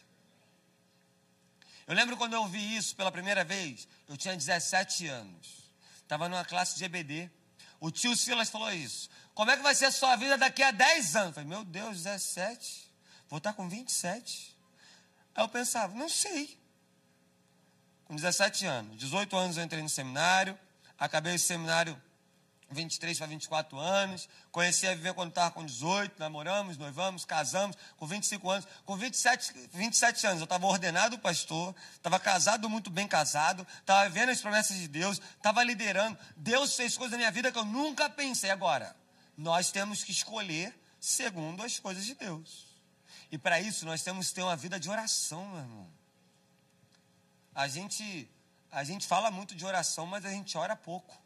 Eu 1.86 1.96
lembro 1.96 2.16
quando 2.16 2.34
eu 2.34 2.42
ouvi 2.42 2.78
isso 2.78 2.96
pela 2.96 3.12
primeira 3.12 3.44
vez, 3.44 3.88
eu 4.08 4.16
tinha 4.16 4.36
17 4.36 5.08
anos. 5.08 5.60
Estava 5.98 6.30
numa 6.30 6.46
classe 6.46 6.78
de 6.78 6.86
EBD. 6.86 7.30
O 7.80 7.90
tio 7.90 8.16
Silas 8.16 8.50
falou 8.50 8.72
isso. 8.72 9.10
Como 9.34 9.50
é 9.50 9.58
que 9.58 9.64
vai 9.64 9.74
ser 9.74 9.86
a 9.86 9.92
sua 9.92 10.16
vida 10.16 10.38
daqui 10.38 10.62
a 10.62 10.72
10 10.72 11.16
anos? 11.16 11.28
Eu 11.30 11.34
falei, 11.34 11.50
meu 11.50 11.64
Deus, 11.64 12.04
17. 12.04 12.92
Vou 13.30 13.38
estar 13.38 13.54
com 13.54 13.70
27. 13.70 14.58
Aí 15.34 15.44
eu 15.44 15.48
pensava, 15.48 15.96
não 15.96 16.10
sei. 16.10 16.60
Com 18.06 18.16
17 18.16 18.66
anos, 18.66 18.98
18 18.98 19.36
anos 19.38 19.58
eu 19.58 19.64
entrei 19.64 19.84
no 19.84 19.90
seminário, 19.90 20.58
acabei 20.98 21.36
o 21.36 21.40
seminário 21.40 22.02
23 22.72 23.18
para 23.18 23.28
24 23.28 23.78
anos, 23.78 24.30
conheci 24.52 24.88
a 24.88 24.94
viver 24.94 25.14
quando 25.14 25.30
estava 25.30 25.52
com 25.52 25.66
18, 25.66 26.20
namoramos, 26.20 26.78
noivamos, 26.78 27.26
casamos, 27.26 27.76
com 27.98 28.06
25 28.06 28.50
anos, 28.50 28.68
com 28.86 28.96
27, 28.96 29.70
27 29.74 30.28
anos 30.28 30.40
eu 30.40 30.44
estava 30.46 30.66
ordenado 30.66 31.18
pastor, 31.20 31.76
estava 31.94 32.20
casado, 32.20 32.70
muito 32.70 32.90
bem 32.90 33.08
casado, 33.08 33.66
estava 33.80 34.08
vendo 34.10 34.30
as 34.30 34.42
promessas 34.42 34.78
de 34.78 34.88
Deus, 34.88 35.22
estava 35.38 35.64
liderando, 35.64 36.18
Deus 36.38 36.76
fez 36.76 36.98
coisas 36.98 37.12
na 37.12 37.18
minha 37.18 37.32
vida 37.32 37.52
que 37.52 37.58
eu 37.58 37.66
nunca 37.66 38.10
pensei 38.10 38.50
agora 38.50 38.96
nós 39.40 39.72
temos 39.72 40.04
que 40.04 40.12
escolher 40.12 40.78
segundo 41.00 41.64
as 41.64 41.80
coisas 41.80 42.06
de 42.06 42.14
Deus. 42.14 42.68
E 43.32 43.38
para 43.38 43.62
isso 43.62 43.86
nós 43.86 44.04
temos 44.04 44.28
que 44.28 44.36
ter 44.36 44.42
uma 44.44 44.56
vida 44.56 44.78
de 44.78 44.90
oração, 44.90 45.48
meu 45.48 45.60
irmão. 45.60 45.90
A 47.56 47.68
gente, 47.70 48.30
a 48.70 48.84
gente 48.84 49.08
fala 49.08 49.32
muito 49.32 49.56
de 49.56 49.66
oração, 49.66 50.06
mas 50.06 50.26
a 50.26 50.30
gente 50.30 50.58
ora 50.58 50.76
pouco. 50.76 51.18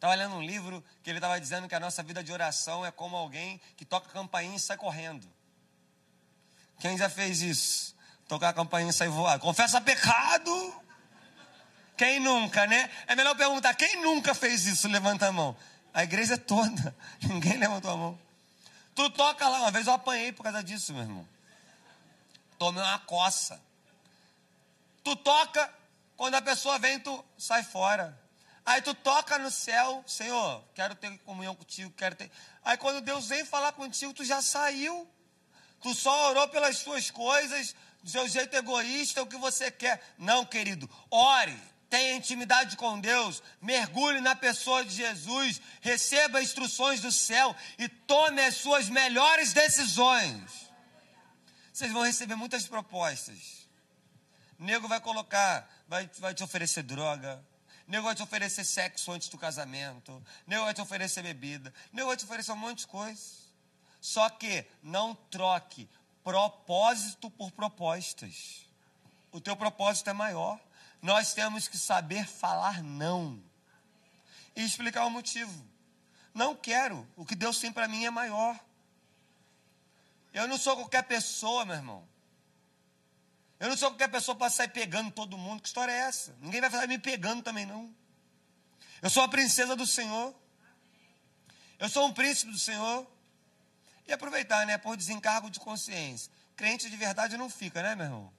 Estava 0.00 0.14
lendo 0.14 0.34
um 0.34 0.42
livro 0.42 0.82
que 1.02 1.10
ele 1.10 1.18
estava 1.18 1.38
dizendo 1.38 1.68
que 1.68 1.74
a 1.74 1.78
nossa 1.78 2.02
vida 2.02 2.24
de 2.24 2.32
oração 2.32 2.86
é 2.86 2.90
como 2.90 3.18
alguém 3.18 3.60
que 3.76 3.84
toca 3.84 4.08
a 4.08 4.12
campainha 4.14 4.56
e 4.56 4.58
sai 4.58 4.78
correndo. 4.78 5.30
Quem 6.78 6.96
já 6.96 7.10
fez 7.10 7.42
isso? 7.42 7.94
Tocar 8.26 8.48
a 8.48 8.52
campainha 8.54 8.88
e 8.88 8.94
sair 8.94 9.10
voar. 9.10 9.38
Confessa 9.38 9.78
pecado. 9.78 10.82
Quem 11.98 12.18
nunca, 12.18 12.66
né? 12.66 12.90
É 13.06 13.14
melhor 13.14 13.36
perguntar: 13.36 13.74
quem 13.74 14.00
nunca 14.00 14.34
fez 14.34 14.64
isso? 14.64 14.88
Levanta 14.88 15.26
a 15.26 15.32
mão. 15.32 15.54
A 15.92 16.02
igreja 16.02 16.38
toda. 16.38 16.96
Ninguém 17.20 17.58
levantou 17.58 17.90
a 17.90 17.96
mão. 17.98 18.18
Tu 18.94 19.10
toca 19.10 19.46
lá. 19.46 19.60
Uma 19.60 19.70
vez 19.70 19.86
eu 19.86 19.92
apanhei 19.92 20.32
por 20.32 20.42
causa 20.42 20.64
disso, 20.64 20.94
meu 20.94 21.02
irmão. 21.02 21.28
Tomei 22.58 22.82
uma 22.82 22.98
coça. 23.00 23.60
Tu 25.04 25.14
toca, 25.16 25.70
quando 26.16 26.36
a 26.36 26.40
pessoa 26.40 26.78
vem, 26.78 26.98
tu 26.98 27.22
sai 27.36 27.62
fora. 27.62 28.18
Aí 28.70 28.80
tu 28.80 28.94
toca 28.94 29.36
no 29.36 29.50
céu, 29.50 30.04
Senhor, 30.06 30.62
quero 30.76 30.94
ter 30.94 31.18
comunhão 31.24 31.56
contigo, 31.56 31.92
quero 31.96 32.14
ter. 32.14 32.30
Aí 32.64 32.76
quando 32.76 33.00
Deus 33.00 33.26
vem 33.26 33.44
falar 33.44 33.72
contigo, 33.72 34.14
tu 34.14 34.24
já 34.24 34.40
saiu. 34.40 35.10
Tu 35.82 35.92
só 35.92 36.30
orou 36.30 36.46
pelas 36.46 36.78
suas 36.78 37.10
coisas, 37.10 37.74
do 38.00 38.08
seu 38.08 38.28
jeito 38.28 38.56
egoísta, 38.56 39.22
o 39.22 39.26
que 39.26 39.36
você 39.38 39.72
quer. 39.72 40.00
Não, 40.16 40.46
querido. 40.46 40.88
Ore. 41.10 41.58
Tenha 41.88 42.14
intimidade 42.14 42.76
com 42.76 43.00
Deus, 43.00 43.42
mergulhe 43.60 44.20
na 44.20 44.36
pessoa 44.36 44.84
de 44.84 44.94
Jesus, 44.94 45.60
receba 45.80 46.40
instruções 46.40 47.00
do 47.00 47.10
céu 47.10 47.56
e 47.76 47.88
tome 47.88 48.40
as 48.40 48.54
suas 48.54 48.88
melhores 48.88 49.52
decisões. 49.52 50.70
Vocês 51.72 51.90
vão 51.90 52.04
receber 52.04 52.36
muitas 52.36 52.68
propostas. 52.68 53.68
O 54.60 54.62
nego 54.62 54.86
vai 54.86 55.00
colocar, 55.00 55.68
vai, 55.88 56.08
vai 56.20 56.32
te 56.32 56.44
oferecer 56.44 56.84
droga, 56.84 57.44
nego 57.90 58.04
vai 58.04 58.14
te 58.14 58.22
oferecer 58.22 58.64
sexo 58.64 59.10
antes 59.10 59.28
do 59.28 59.36
casamento, 59.36 60.24
nego 60.46 60.64
vai 60.64 60.72
te 60.72 60.80
oferecer 60.80 61.24
bebida, 61.24 61.74
nego 61.92 62.06
vai 62.06 62.16
te 62.16 62.24
oferecer 62.24 62.52
um 62.52 62.56
monte 62.56 62.78
de 62.80 62.86
coisa. 62.86 63.20
Só 64.00 64.30
que 64.30 64.64
não 64.80 65.12
troque 65.28 65.88
propósito 66.22 67.28
por 67.32 67.50
propostas. 67.50 68.64
O 69.32 69.40
teu 69.40 69.56
propósito 69.56 70.08
é 70.08 70.12
maior. 70.12 70.58
Nós 71.02 71.34
temos 71.34 71.66
que 71.66 71.76
saber 71.76 72.28
falar 72.28 72.80
não 72.80 73.42
e 74.54 74.62
explicar 74.62 75.04
o 75.04 75.10
motivo. 75.10 75.66
Não 76.32 76.54
quero, 76.54 77.04
o 77.16 77.26
que 77.26 77.34
Deus 77.34 77.58
tem 77.58 77.72
para 77.72 77.88
mim 77.88 78.04
é 78.04 78.10
maior. 78.10 78.58
Eu 80.32 80.46
não 80.46 80.56
sou 80.56 80.76
qualquer 80.76 81.02
pessoa, 81.02 81.64
meu 81.64 81.74
irmão. 81.74 82.08
Eu 83.60 83.68
não 83.68 83.76
sou 83.76 83.90
qualquer 83.90 84.08
pessoa 84.08 84.34
para 84.34 84.48
sair 84.48 84.68
pegando 84.68 85.10
todo 85.10 85.36
mundo. 85.36 85.60
Que 85.60 85.68
história 85.68 85.92
é 85.92 85.98
essa? 85.98 86.34
Ninguém 86.40 86.62
vai 86.62 86.70
falar 86.70 86.86
me 86.86 86.98
pegando 86.98 87.42
também, 87.42 87.66
não. 87.66 87.94
Eu 89.02 89.10
sou 89.10 89.22
a 89.22 89.28
princesa 89.28 89.76
do 89.76 89.86
Senhor. 89.86 90.34
Eu 91.78 91.88
sou 91.90 92.06
um 92.06 92.12
príncipe 92.12 92.50
do 92.50 92.58
Senhor. 92.58 93.06
E 94.08 94.12
aproveitar, 94.12 94.66
né? 94.66 94.78
Por 94.78 94.96
desencargo 94.96 95.50
de 95.50 95.60
consciência. 95.60 96.32
Crente 96.56 96.88
de 96.88 96.96
verdade 96.96 97.36
não 97.36 97.50
fica, 97.50 97.82
né, 97.82 97.94
meu 97.94 98.06
irmão? 98.06 98.32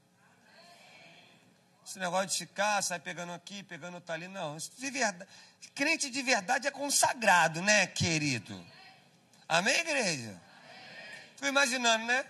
Esse 1.85 1.99
negócio 1.99 2.27
de 2.27 2.37
ficar, 2.37 2.81
sai 2.81 2.99
pegando 2.99 3.31
aqui, 3.33 3.63
pegando 3.63 4.01
tá 4.01 4.13
ali, 4.13 4.27
não. 4.27 4.57
De 4.57 4.89
verdade, 4.89 5.29
crente 5.75 6.09
de 6.09 6.21
verdade 6.21 6.67
é 6.67 6.71
consagrado, 6.71 7.61
né, 7.61 7.85
querido? 7.87 8.65
Amém, 9.47 9.77
igreja? 9.79 10.41
Fico 11.35 11.47
imaginando, 11.47 12.05
né? 12.05 12.25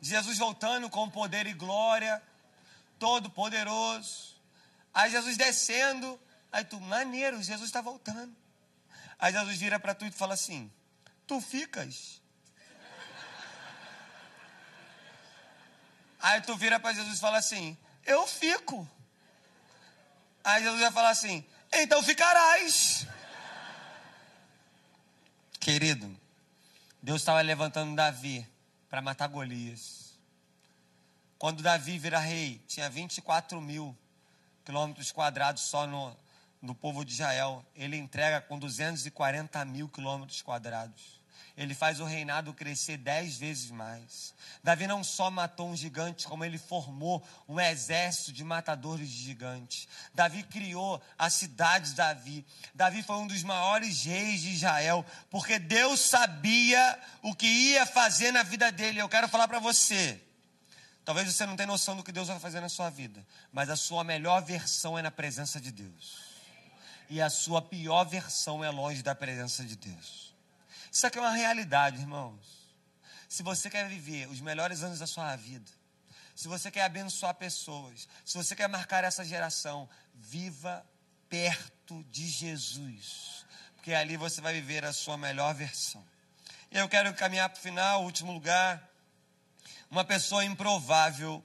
Jesus 0.00 0.38
voltando 0.38 0.88
com 0.90 1.08
poder 1.08 1.46
e 1.46 1.52
glória, 1.52 2.22
todo 2.98 3.30
poderoso. 3.30 4.36
Aí 4.92 5.10
Jesus 5.10 5.36
descendo, 5.36 6.20
aí 6.52 6.64
tu, 6.64 6.80
maneiro, 6.80 7.42
Jesus 7.42 7.68
está 7.68 7.80
voltando. 7.80 8.34
Aí 9.18 9.32
Jesus 9.32 9.58
vira 9.58 9.78
para 9.78 9.94
tu 9.94 10.04
e 10.04 10.10
fala 10.10 10.34
assim: 10.34 10.70
Tu 11.26 11.40
ficas. 11.40 12.20
Aí 16.20 16.40
tu 16.42 16.56
vira 16.56 16.78
para 16.78 16.92
Jesus 16.92 17.16
e 17.16 17.20
fala 17.20 17.38
assim: 17.38 17.76
Eu 18.04 18.26
fico. 18.26 18.88
Aí 20.44 20.62
Jesus 20.62 20.80
vai 20.80 20.92
falar 20.92 21.10
assim: 21.10 21.44
Então 21.72 22.02
ficarás. 22.02 23.06
Querido, 25.58 26.14
Deus 27.02 27.22
estava 27.22 27.40
levantando 27.40 27.96
Davi 27.96 28.46
para 28.88 29.02
matar 29.02 29.28
Golias. 29.28 30.18
Quando 31.38 31.62
Davi 31.62 31.98
vira 31.98 32.18
rei, 32.18 32.62
tinha 32.66 32.88
24 32.88 33.60
mil 33.60 33.96
quilômetros 34.64 35.12
quadrados 35.12 35.62
só 35.62 35.86
no, 35.86 36.16
no 36.62 36.74
povo 36.74 37.04
de 37.04 37.12
Israel. 37.12 37.64
Ele 37.74 37.96
entrega 37.96 38.40
com 38.40 38.58
240 38.58 39.64
mil 39.64 39.88
quilômetros 39.88 40.40
quadrados 40.42 41.15
ele 41.56 41.74
faz 41.74 42.00
o 42.00 42.04
reinado 42.04 42.52
crescer 42.52 42.98
dez 42.98 43.38
vezes 43.38 43.70
mais. 43.70 44.34
Davi 44.62 44.86
não 44.86 45.02
só 45.02 45.30
matou 45.30 45.70
um 45.70 45.76
gigante, 45.76 46.26
como 46.26 46.44
ele 46.44 46.58
formou 46.58 47.26
um 47.48 47.58
exército 47.58 48.30
de 48.30 48.44
matadores 48.44 49.08
de 49.08 49.24
gigantes. 49.24 49.88
Davi 50.14 50.42
criou 50.42 51.00
a 51.18 51.30
cidade 51.30 51.90
de 51.90 51.94
Davi. 51.94 52.46
Davi 52.74 53.02
foi 53.02 53.16
um 53.16 53.26
dos 53.26 53.42
maiores 53.42 54.04
reis 54.04 54.42
de 54.42 54.50
Israel, 54.50 55.04
porque 55.30 55.58
Deus 55.58 56.00
sabia 56.00 57.00
o 57.22 57.34
que 57.34 57.46
ia 57.46 57.86
fazer 57.86 58.32
na 58.32 58.42
vida 58.42 58.70
dele. 58.70 59.00
Eu 59.00 59.08
quero 59.08 59.28
falar 59.28 59.48
para 59.48 59.58
você. 59.58 60.20
Talvez 61.06 61.32
você 61.32 61.46
não 61.46 61.56
tenha 61.56 61.68
noção 61.68 61.96
do 61.96 62.02
que 62.02 62.12
Deus 62.12 62.28
vai 62.28 62.38
fazer 62.38 62.60
na 62.60 62.68
sua 62.68 62.90
vida, 62.90 63.24
mas 63.52 63.70
a 63.70 63.76
sua 63.76 64.04
melhor 64.04 64.42
versão 64.42 64.98
é 64.98 65.02
na 65.02 65.10
presença 65.10 65.58
de 65.58 65.70
Deus. 65.70 66.18
E 67.08 67.22
a 67.22 67.30
sua 67.30 67.62
pior 67.62 68.04
versão 68.04 68.62
é 68.62 68.68
longe 68.68 69.02
da 69.02 69.14
presença 69.14 69.64
de 69.64 69.76
Deus. 69.76 70.25
Isso 70.96 71.06
aqui 71.06 71.18
é 71.18 71.20
uma 71.20 71.30
realidade, 71.30 72.00
irmãos. 72.00 72.74
Se 73.28 73.42
você 73.42 73.68
quer 73.68 73.86
viver 73.86 74.30
os 74.30 74.40
melhores 74.40 74.82
anos 74.82 74.98
da 74.98 75.06
sua 75.06 75.36
vida, 75.36 75.70
se 76.34 76.48
você 76.48 76.70
quer 76.70 76.84
abençoar 76.84 77.34
pessoas, 77.34 78.08
se 78.24 78.34
você 78.34 78.56
quer 78.56 78.66
marcar 78.66 79.04
essa 79.04 79.22
geração, 79.22 79.86
viva 80.14 80.82
perto 81.28 82.02
de 82.04 82.26
Jesus, 82.26 83.44
porque 83.74 83.92
ali 83.92 84.16
você 84.16 84.40
vai 84.40 84.54
viver 84.54 84.86
a 84.86 84.92
sua 84.94 85.18
melhor 85.18 85.54
versão. 85.54 86.02
Eu 86.72 86.88
quero 86.88 87.12
caminhar 87.12 87.50
para 87.50 87.58
o 87.58 87.62
final, 87.62 88.02
último 88.02 88.32
lugar. 88.32 88.82
Uma 89.90 90.02
pessoa 90.02 90.46
improvável 90.46 91.44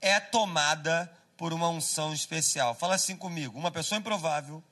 é 0.00 0.18
tomada 0.18 1.14
por 1.36 1.52
uma 1.52 1.68
unção 1.68 2.14
especial. 2.14 2.74
Fala 2.74 2.94
assim 2.94 3.14
comigo: 3.14 3.58
uma 3.58 3.70
pessoa 3.70 3.98
improvável 3.98 4.64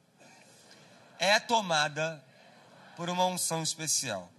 é 1.18 1.38
tomada 1.38 2.23
por 2.96 3.10
uma 3.10 3.26
unção 3.26 3.62
especial. 3.62 4.30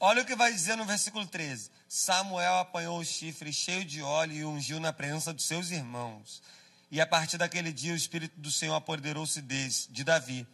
Olha 0.00 0.22
o 0.22 0.24
que 0.24 0.36
vai 0.36 0.52
dizer 0.52 0.76
no 0.76 0.84
versículo 0.84 1.26
13: 1.26 1.70
Samuel 1.88 2.58
apanhou 2.58 2.98
o 2.98 3.04
chifre 3.04 3.52
cheio 3.52 3.84
de 3.84 4.02
óleo 4.02 4.32
e 4.32 4.44
ungiu 4.44 4.78
na 4.78 4.92
presença 4.92 5.32
dos 5.32 5.44
seus 5.44 5.70
irmãos. 5.70 6.42
E 6.90 7.00
a 7.00 7.06
partir 7.06 7.36
daquele 7.36 7.72
dia 7.72 7.92
o 7.92 7.96
Espírito 7.96 8.38
do 8.38 8.50
Senhor 8.50 8.74
apoderou-se 8.74 9.42
de 9.42 10.04
Davi. 10.04 10.46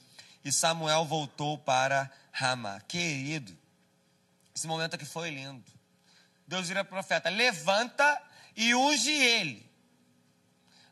E 0.45 0.51
Samuel 0.51 1.05
voltou 1.05 1.57
para 1.59 2.11
Ramá. 2.33 2.81
Querido, 2.81 3.57
esse 4.55 4.67
momento 4.67 4.95
aqui 4.95 5.05
foi 5.05 5.31
lindo. 5.31 5.65
Deus 6.47 6.69
vira 6.69 6.85
profeta: 6.85 7.29
levanta 7.29 8.23
e 8.57 8.75
unge 8.75 9.11
ele. 9.11 9.71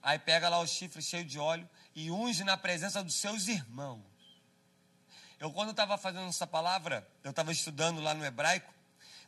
Aí 0.02 0.18
pega 0.18 0.48
lá 0.48 0.58
o 0.58 0.66
chifre 0.66 1.00
cheio 1.00 1.24
de 1.24 1.38
óleo 1.38 1.68
e 1.94 2.10
unge 2.10 2.44
na 2.44 2.56
presença 2.56 3.02
dos 3.02 3.14
seus 3.14 3.48
irmãos. 3.48 4.11
Eu, 5.42 5.50
quando 5.50 5.72
estava 5.72 5.98
fazendo 5.98 6.28
essa 6.28 6.46
palavra, 6.46 7.04
eu 7.24 7.30
estava 7.30 7.50
estudando 7.50 8.00
lá 8.00 8.14
no 8.14 8.24
hebraico, 8.24 8.72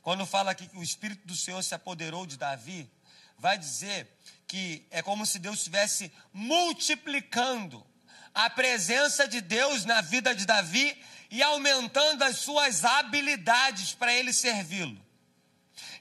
quando 0.01 0.25
fala 0.25 0.53
aqui 0.53 0.69
que 0.69 0.77
o 0.77 0.83
Espírito 0.83 1.27
do 1.27 1.35
Senhor 1.35 1.61
se 1.61 1.75
apoderou 1.75 2.25
de 2.25 2.37
Davi, 2.37 2.89
vai 3.37 3.59
dizer 3.59 4.09
que 4.47 4.87
é 4.93 5.03
como 5.03 5.27
se 5.27 5.41
Deus 5.41 5.57
estivesse 5.57 6.13
multiplicando 6.33 7.85
a 8.33 8.49
presença 8.49 9.27
de 9.27 9.41
Deus 9.41 9.85
na 9.85 10.03
vida 10.03 10.33
de 10.33 10.47
Davi 10.47 10.97
e 11.33 11.43
aumentando 11.43 12.23
as 12.23 12.37
suas 12.37 12.85
habilidades 12.85 13.93
para 13.93 14.15
ele 14.15 14.33
servi-lo. 14.33 15.05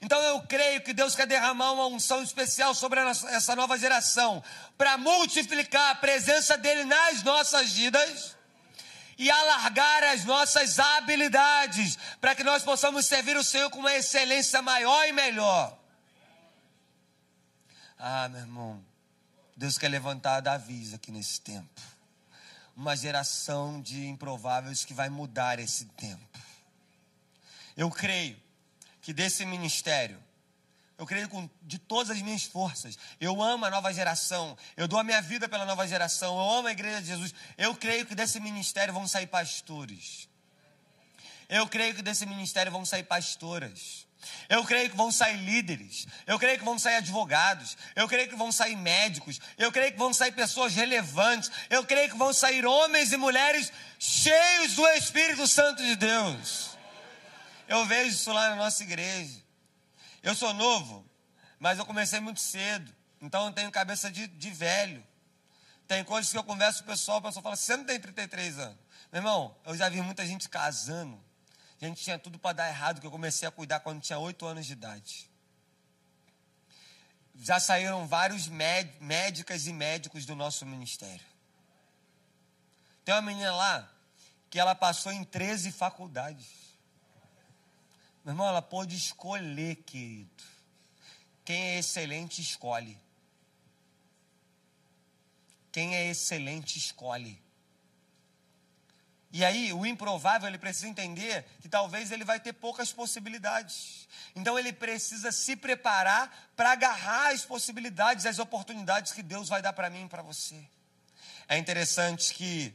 Então 0.00 0.20
eu 0.22 0.42
creio 0.42 0.80
que 0.80 0.92
Deus 0.92 1.16
quer 1.16 1.26
derramar 1.26 1.72
uma 1.72 1.86
unção 1.86 2.22
especial 2.22 2.72
sobre 2.72 3.00
essa 3.00 3.56
nova 3.56 3.76
geração 3.76 4.44
para 4.78 4.96
multiplicar 4.96 5.90
a 5.90 5.96
presença 5.96 6.56
dele 6.56 6.84
nas 6.84 7.24
nossas 7.24 7.72
vidas 7.72 8.33
e 9.18 9.30
alargar 9.30 10.02
as 10.04 10.24
nossas 10.24 10.78
habilidades, 10.78 11.98
para 12.20 12.34
que 12.34 12.44
nós 12.44 12.62
possamos 12.62 13.06
servir 13.06 13.36
o 13.36 13.44
Senhor 13.44 13.70
com 13.70 13.78
uma 13.78 13.94
excelência 13.94 14.60
maior 14.60 15.06
e 15.06 15.12
melhor. 15.12 15.78
Ah, 17.98 18.28
meu 18.28 18.40
irmão, 18.40 18.84
Deus 19.56 19.78
quer 19.78 19.88
levantar 19.88 20.40
Davi 20.40 20.92
aqui 20.94 21.10
nesse 21.10 21.40
tempo. 21.40 21.80
Uma 22.76 22.96
geração 22.96 23.80
de 23.80 24.06
improváveis 24.06 24.84
que 24.84 24.92
vai 24.92 25.08
mudar 25.08 25.58
esse 25.58 25.84
tempo. 25.86 26.40
Eu 27.76 27.90
creio 27.90 28.36
que 29.00 29.12
desse 29.12 29.44
ministério 29.44 30.18
eu 30.96 31.06
creio 31.06 31.28
com, 31.28 31.50
de 31.62 31.78
todas 31.78 32.10
as 32.10 32.22
minhas 32.22 32.44
forças. 32.44 32.96
Eu 33.20 33.42
amo 33.42 33.64
a 33.64 33.70
nova 33.70 33.92
geração. 33.92 34.56
Eu 34.76 34.86
dou 34.86 34.98
a 34.98 35.04
minha 35.04 35.20
vida 35.20 35.48
pela 35.48 35.64
nova 35.64 35.86
geração. 35.88 36.38
Eu 36.38 36.50
amo 36.58 36.68
a 36.68 36.72
igreja 36.72 37.00
de 37.00 37.08
Jesus. 37.08 37.34
Eu 37.58 37.74
creio 37.74 38.06
que 38.06 38.14
desse 38.14 38.38
ministério 38.38 38.94
vão 38.94 39.06
sair 39.08 39.26
pastores. 39.26 40.28
Eu 41.48 41.66
creio 41.66 41.94
que 41.94 42.02
desse 42.02 42.24
ministério 42.26 42.70
vão 42.70 42.84
sair 42.84 43.02
pastoras. 43.02 44.06
Eu 44.48 44.64
creio 44.64 44.88
que 44.88 44.96
vão 44.96 45.10
sair 45.10 45.36
líderes. 45.36 46.06
Eu 46.26 46.38
creio 46.38 46.58
que 46.58 46.64
vão 46.64 46.78
sair 46.78 46.96
advogados. 46.96 47.76
Eu 47.96 48.08
creio 48.08 48.28
que 48.28 48.36
vão 48.36 48.52
sair 48.52 48.76
médicos. 48.76 49.40
Eu 49.58 49.72
creio 49.72 49.92
que 49.92 49.98
vão 49.98 50.14
sair 50.14 50.32
pessoas 50.32 50.74
relevantes. 50.74 51.50
Eu 51.68 51.84
creio 51.84 52.08
que 52.08 52.16
vão 52.16 52.32
sair 52.32 52.64
homens 52.64 53.12
e 53.12 53.16
mulheres 53.16 53.72
cheios 53.98 54.74
do 54.74 54.86
Espírito 54.90 55.46
Santo 55.46 55.82
de 55.82 55.96
Deus. 55.96 56.70
Eu 57.66 57.84
vejo 57.84 58.10
isso 58.10 58.32
lá 58.32 58.50
na 58.50 58.56
nossa 58.56 58.82
igreja. 58.84 59.43
Eu 60.24 60.34
sou 60.34 60.54
novo, 60.54 61.04
mas 61.58 61.78
eu 61.78 61.84
comecei 61.84 62.18
muito 62.18 62.40
cedo. 62.40 62.90
Então 63.20 63.46
eu 63.46 63.52
tenho 63.52 63.70
cabeça 63.70 64.10
de, 64.10 64.26
de 64.26 64.50
velho. 64.50 65.06
Tem 65.86 66.02
coisas 66.02 66.32
que 66.32 66.38
eu 66.38 66.42
converso 66.42 66.82
com 66.82 66.90
o 66.90 66.92
pessoal, 66.94 67.18
o 67.18 67.22
pessoal 67.22 67.42
fala, 67.42 67.56
você 67.56 67.76
não 67.76 67.84
tem 67.84 68.00
33 68.00 68.58
anos. 68.58 68.78
Meu 69.12 69.20
irmão, 69.20 69.54
eu 69.66 69.76
já 69.76 69.86
vi 69.90 70.00
muita 70.00 70.24
gente 70.24 70.48
casando. 70.48 71.22
A 71.80 71.84
gente 71.84 72.02
tinha 72.02 72.18
tudo 72.18 72.38
para 72.38 72.54
dar 72.54 72.68
errado, 72.68 73.02
que 73.02 73.06
eu 73.06 73.10
comecei 73.10 73.46
a 73.46 73.50
cuidar 73.50 73.80
quando 73.80 74.00
tinha 74.00 74.18
8 74.18 74.46
anos 74.46 74.64
de 74.64 74.72
idade. 74.72 75.30
já 77.34 77.60
saíram 77.60 78.08
vários 78.08 78.48
médicas 78.48 79.66
e 79.66 79.74
médicos 79.74 80.24
do 80.24 80.34
nosso 80.34 80.64
ministério. 80.64 81.26
Tem 83.04 83.14
uma 83.14 83.20
menina 83.20 83.54
lá 83.54 83.92
que 84.48 84.58
ela 84.58 84.74
passou 84.74 85.12
em 85.12 85.22
13 85.22 85.70
faculdades. 85.70 86.63
Meu 88.24 88.32
irmão, 88.32 88.48
ela 88.48 88.62
pôde 88.62 88.96
escolher, 88.96 89.76
querido. 89.84 90.42
Quem 91.44 91.60
é 91.60 91.78
excelente, 91.78 92.40
escolhe. 92.40 92.98
Quem 95.70 95.94
é 95.94 96.08
excelente, 96.08 96.78
escolhe. 96.78 97.42
E 99.30 99.44
aí, 99.44 99.72
o 99.72 99.84
improvável, 99.84 100.48
ele 100.48 100.56
precisa 100.56 100.88
entender 100.88 101.44
que 101.60 101.68
talvez 101.68 102.10
ele 102.12 102.24
vai 102.24 102.40
ter 102.40 102.52
poucas 102.54 102.92
possibilidades. 102.92 104.08
Então, 104.34 104.58
ele 104.58 104.72
precisa 104.72 105.30
se 105.30 105.54
preparar 105.54 106.50
para 106.56 106.70
agarrar 106.70 107.34
as 107.34 107.44
possibilidades, 107.44 108.24
as 108.24 108.38
oportunidades 108.38 109.12
que 109.12 109.22
Deus 109.22 109.48
vai 109.48 109.60
dar 109.60 109.72
para 109.74 109.90
mim 109.90 110.04
e 110.06 110.08
para 110.08 110.22
você. 110.22 110.66
É 111.46 111.58
interessante 111.58 112.32
que 112.32 112.72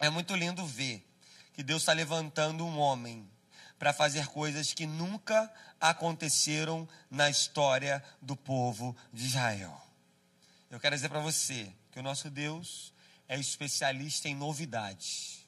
é 0.00 0.08
muito 0.08 0.34
lindo 0.34 0.64
ver 0.64 1.06
que 1.52 1.62
Deus 1.62 1.82
está 1.82 1.92
levantando 1.92 2.64
um 2.64 2.78
homem 2.78 3.28
para 3.84 3.92
fazer 3.92 4.28
coisas 4.28 4.72
que 4.72 4.86
nunca 4.86 5.52
aconteceram 5.78 6.88
na 7.10 7.28
história 7.28 8.02
do 8.18 8.34
povo 8.34 8.96
de 9.12 9.26
Israel. 9.26 9.78
Eu 10.70 10.80
quero 10.80 10.96
dizer 10.96 11.10
para 11.10 11.20
você 11.20 11.70
que 11.92 12.00
o 12.00 12.02
nosso 12.02 12.30
Deus 12.30 12.94
é 13.28 13.38
especialista 13.38 14.26
em 14.26 14.34
novidades. 14.34 15.46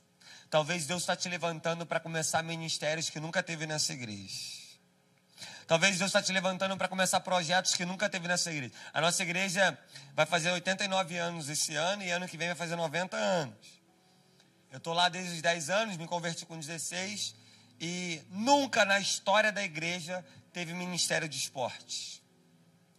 Talvez 0.51 0.84
Deus 0.84 1.01
está 1.01 1.16
te 1.16 1.30
levantando 1.30 1.87
para 1.87 1.99
começar 1.99 2.43
ministérios 2.43 3.09
que 3.09 3.18
nunca 3.18 3.43
teve 3.43 3.66
nessa 3.66 3.95
igreja. 3.95 4.34
Talvez 5.66 5.97
Deus 5.97 6.11
está 6.11 6.20
te 6.20 6.30
levantando 6.30 6.76
para 6.76 6.89
começar 6.89 7.20
projetos 7.20 7.74
que 7.74 7.87
nunca 7.87 8.07
teve 8.07 8.28
nessa 8.28 8.53
igreja. 8.53 8.74
A 8.93 9.01
nossa 9.01 9.22
igreja 9.22 9.78
vai 10.14 10.26
fazer 10.26 10.51
89 10.51 11.16
anos 11.16 11.49
esse 11.49 11.74
ano 11.74 12.03
e 12.03 12.11
ano 12.11 12.28
que 12.28 12.37
vem 12.37 12.49
vai 12.49 12.57
fazer 12.57 12.76
90 12.76 13.16
anos. 13.16 13.57
Eu 14.70 14.76
estou 14.76 14.93
lá 14.93 15.09
desde 15.09 15.37
os 15.37 15.41
10 15.41 15.70
anos, 15.70 15.97
me 15.97 16.07
converti 16.07 16.45
com 16.45 16.59
16 16.59 17.45
e 17.81 18.22
nunca 18.31 18.85
na 18.85 18.99
história 18.99 19.53
da 19.53 19.62
igreja 19.62 20.24
teve 20.53 20.72
ministério 20.72 21.29
de 21.29 21.37
esporte. 21.37 22.22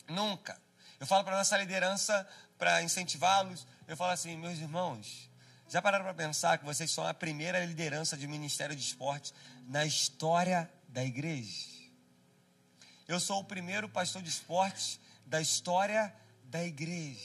Nunca. 0.07 0.59
Eu 0.99 1.07
falo 1.07 1.23
para 1.23 1.38
nossa 1.38 1.57
liderança, 1.57 2.28
para 2.57 2.82
incentivá-los, 2.82 3.67
eu 3.88 3.95
falo 3.95 4.11
assim, 4.11 4.36
meus 4.36 4.57
irmãos, 4.57 5.30
já 5.69 5.82
pararam 5.82 6.05
para 6.05 6.13
pensar 6.13 6.57
que 6.57 6.65
vocês 6.65 6.89
são 6.91 7.05
a 7.05 7.13
primeira 7.13 7.63
liderança 7.65 8.17
de 8.17 8.28
ministério 8.28 8.75
de 8.75 8.82
esporte 8.82 9.34
na 9.67 9.86
história 9.86 10.69
da 10.88 11.03
igreja? 11.03 11.78
Eu 13.07 13.19
sou 13.19 13.39
o 13.39 13.43
primeiro 13.43 13.88
pastor 13.88 14.21
de 14.21 14.30
esporte 14.30 14.99
da 15.25 15.41
história 15.41 16.13
da 16.45 16.63
igreja. 16.63 17.19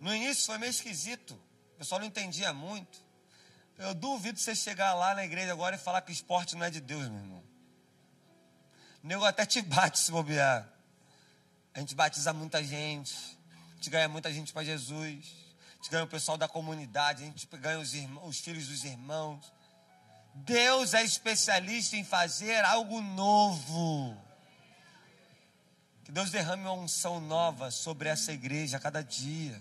No 0.00 0.14
início 0.14 0.46
foi 0.46 0.58
meio 0.58 0.70
esquisito, 0.70 1.32
o 1.74 1.78
pessoal 1.78 2.00
não 2.00 2.06
entendia 2.06 2.52
muito. 2.52 3.03
Eu 3.78 3.92
duvido 3.94 4.38
você 4.38 4.54
chegar 4.54 4.94
lá 4.94 5.14
na 5.14 5.24
igreja 5.24 5.52
agora 5.52 5.74
e 5.74 5.78
falar 5.78 6.00
que 6.02 6.12
esporte 6.12 6.54
não 6.54 6.64
é 6.64 6.70
de 6.70 6.80
Deus, 6.80 7.08
meu 7.08 7.18
irmão. 7.18 7.44
O 9.02 9.06
nego 9.06 9.24
até 9.24 9.44
te 9.44 9.60
bate 9.60 9.98
se 9.98 10.12
bobear. 10.12 10.68
A 11.74 11.80
gente 11.80 11.94
batiza 11.94 12.32
muita 12.32 12.62
gente, 12.62 13.14
a 13.72 13.74
gente 13.74 13.90
ganha 13.90 14.08
muita 14.08 14.32
gente 14.32 14.52
para 14.52 14.62
Jesus, 14.62 15.34
a 15.72 15.76
gente 15.76 15.90
ganha 15.90 16.04
o 16.04 16.08
pessoal 16.08 16.38
da 16.38 16.46
comunidade, 16.46 17.24
a 17.24 17.26
gente 17.26 17.46
ganha 17.46 17.80
os, 17.80 17.94
irmãos, 17.94 18.28
os 18.28 18.38
filhos 18.38 18.68
dos 18.68 18.84
irmãos. 18.84 19.52
Deus 20.34 20.94
é 20.94 21.02
especialista 21.02 21.96
em 21.96 22.04
fazer 22.04 22.64
algo 22.64 23.00
novo. 23.00 24.16
Que 26.04 26.12
Deus 26.12 26.30
derrame 26.30 26.62
uma 26.62 26.72
unção 26.72 27.20
nova 27.20 27.72
sobre 27.72 28.08
essa 28.08 28.32
igreja 28.32 28.76
a 28.76 28.80
cada 28.80 29.02
dia. 29.02 29.60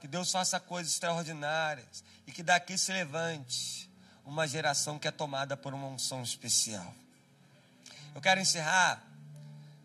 Que 0.00 0.08
Deus 0.08 0.30
faça 0.30 0.60
coisas 0.60 0.92
extraordinárias 0.92 2.04
e 2.26 2.32
que 2.32 2.42
daqui 2.42 2.78
se 2.78 2.92
levante 2.92 3.90
uma 4.24 4.46
geração 4.46 4.98
que 4.98 5.08
é 5.08 5.10
tomada 5.10 5.56
por 5.56 5.74
uma 5.74 5.86
unção 5.86 6.22
especial. 6.22 6.94
Eu 8.14 8.20
quero 8.20 8.40
encerrar 8.40 9.02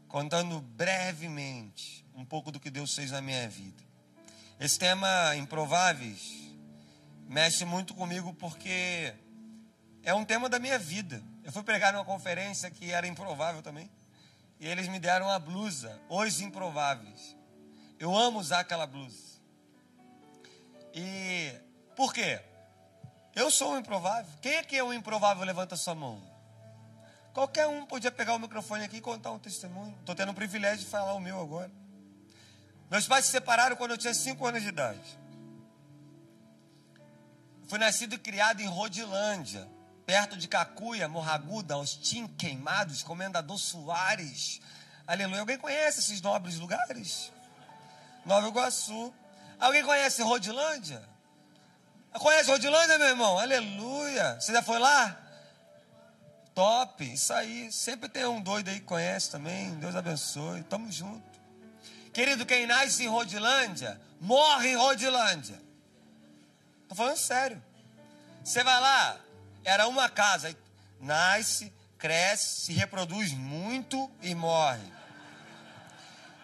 contando 0.07 0.59
brevemente 0.61 2.05
um 2.15 2.25
pouco 2.25 2.51
do 2.51 2.59
que 2.59 2.69
Deus 2.69 2.93
fez 2.93 3.11
na 3.11 3.21
minha 3.21 3.47
vida. 3.49 3.81
Esse 4.59 4.77
tema 4.77 5.35
improváveis 5.35 6.43
mexe 7.27 7.65
muito 7.65 7.93
comigo 7.93 8.33
porque 8.35 9.13
é 10.03 10.13
um 10.13 10.23
tema 10.23 10.47
da 10.47 10.59
minha 10.59 10.77
vida. 10.77 11.23
Eu 11.43 11.51
fui 11.51 11.63
pregar 11.63 11.91
numa 11.93 12.05
conferência 12.05 12.69
que 12.69 12.91
era 12.91 13.07
improvável 13.07 13.61
também. 13.61 13.89
E 14.59 14.67
eles 14.67 14.87
me 14.87 14.99
deram 14.99 15.25
uma 15.25 15.39
blusa, 15.39 15.99
Os 16.09 16.39
Improváveis. 16.39 17.35
Eu 17.99 18.15
amo 18.15 18.39
usar 18.39 18.59
aquela 18.59 18.85
blusa. 18.85 19.32
E 20.93 21.51
por 21.95 22.13
quê? 22.13 22.39
Eu 23.35 23.49
sou 23.49 23.73
um 23.73 23.79
improvável. 23.79 24.31
Quem 24.41 24.55
é 24.55 24.63
que 24.63 24.75
é 24.75 24.83
um 24.83 24.93
improvável? 24.93 25.43
Levanta 25.43 25.75
sua 25.75 25.95
mão. 25.95 26.21
Qualquer 27.33 27.67
um 27.67 27.83
podia 27.85 28.11
pegar 28.11 28.35
o 28.35 28.39
microfone 28.39 28.83
aqui 28.83 28.97
e 28.97 29.01
contar 29.01 29.31
um 29.31 29.39
testemunho. 29.39 29.95
Estou 29.99 30.13
tendo 30.13 30.31
o 30.31 30.35
privilégio 30.35 30.85
de 30.85 30.85
falar 30.85 31.13
o 31.13 31.19
meu 31.19 31.41
agora. 31.41 31.71
Meus 32.91 33.07
pais 33.07 33.25
se 33.25 33.31
separaram 33.31 33.75
quando 33.75 33.91
eu 33.91 33.97
tinha 33.97 34.13
5 34.13 34.45
anos 34.45 34.61
de 34.61 34.67
idade. 34.67 35.19
Fui 37.67 37.79
nascido 37.79 38.13
e 38.13 38.19
criado 38.19 38.61
em 38.61 38.67
Rodilândia, 38.67 39.67
perto 40.05 40.37
de 40.37 40.47
Cacuia, 40.47 41.07
Morraguda, 41.07 41.73
Austin, 41.73 42.27
Queimados, 42.27 43.01
Comendador 43.01 43.57
Soares. 43.57 44.61
Aleluia. 45.07 45.39
Alguém 45.39 45.57
conhece 45.57 46.01
esses 46.01 46.21
nobres 46.21 46.59
lugares? 46.59 47.31
Nova 48.23 48.47
Iguaçu. 48.47 49.11
Alguém 49.63 49.81
conhece 49.81 50.21
Rodilândia? 50.21 51.01
Conhece 52.11 52.51
Rodilândia, 52.51 52.99
meu 52.99 53.07
irmão? 53.07 53.39
Aleluia. 53.39 54.37
Você 54.37 54.51
já 54.51 54.61
foi 54.61 54.77
lá? 54.77 55.17
Top, 56.53 57.01
isso 57.01 57.31
aí. 57.31 57.71
Sempre 57.71 58.09
tem 58.09 58.25
um 58.25 58.41
doido 58.41 58.67
aí 58.67 58.81
que 58.81 58.85
conhece 58.85 59.31
também. 59.31 59.73
Deus 59.75 59.95
abençoe. 59.95 60.63
Tamo 60.63 60.91
junto. 60.91 61.23
Querido, 62.11 62.45
quem 62.45 62.67
nasce 62.67 63.05
em 63.05 63.07
Rodilândia, 63.07 64.01
morre 64.19 64.71
em 64.71 64.75
Rodilândia. 64.75 65.57
Tô 66.89 66.93
falando 66.93 67.15
sério. 67.15 67.63
Você 68.43 68.65
vai 68.65 68.81
lá, 68.81 69.17
era 69.63 69.87
uma 69.87 70.09
casa. 70.09 70.53
Nasce, 70.99 71.71
cresce, 71.97 72.65
se 72.65 72.73
reproduz 72.73 73.31
muito 73.31 74.11
e 74.21 74.35
morre. 74.35 74.91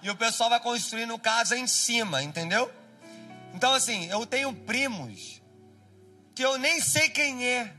E 0.01 0.09
o 0.09 0.15
pessoal 0.15 0.49
vai 0.49 0.61
construindo 0.61 1.19
casa 1.19 1.57
em 1.57 1.67
cima, 1.67 2.23
entendeu? 2.23 2.78
Então, 3.53 3.73
assim, 3.73 4.05
eu 4.07 4.25
tenho 4.25 4.53
primos 4.53 5.41
que 6.35 6.43
eu 6.43 6.57
nem 6.57 6.79
sei 6.79 7.09
quem 7.09 7.45
é. 7.45 7.75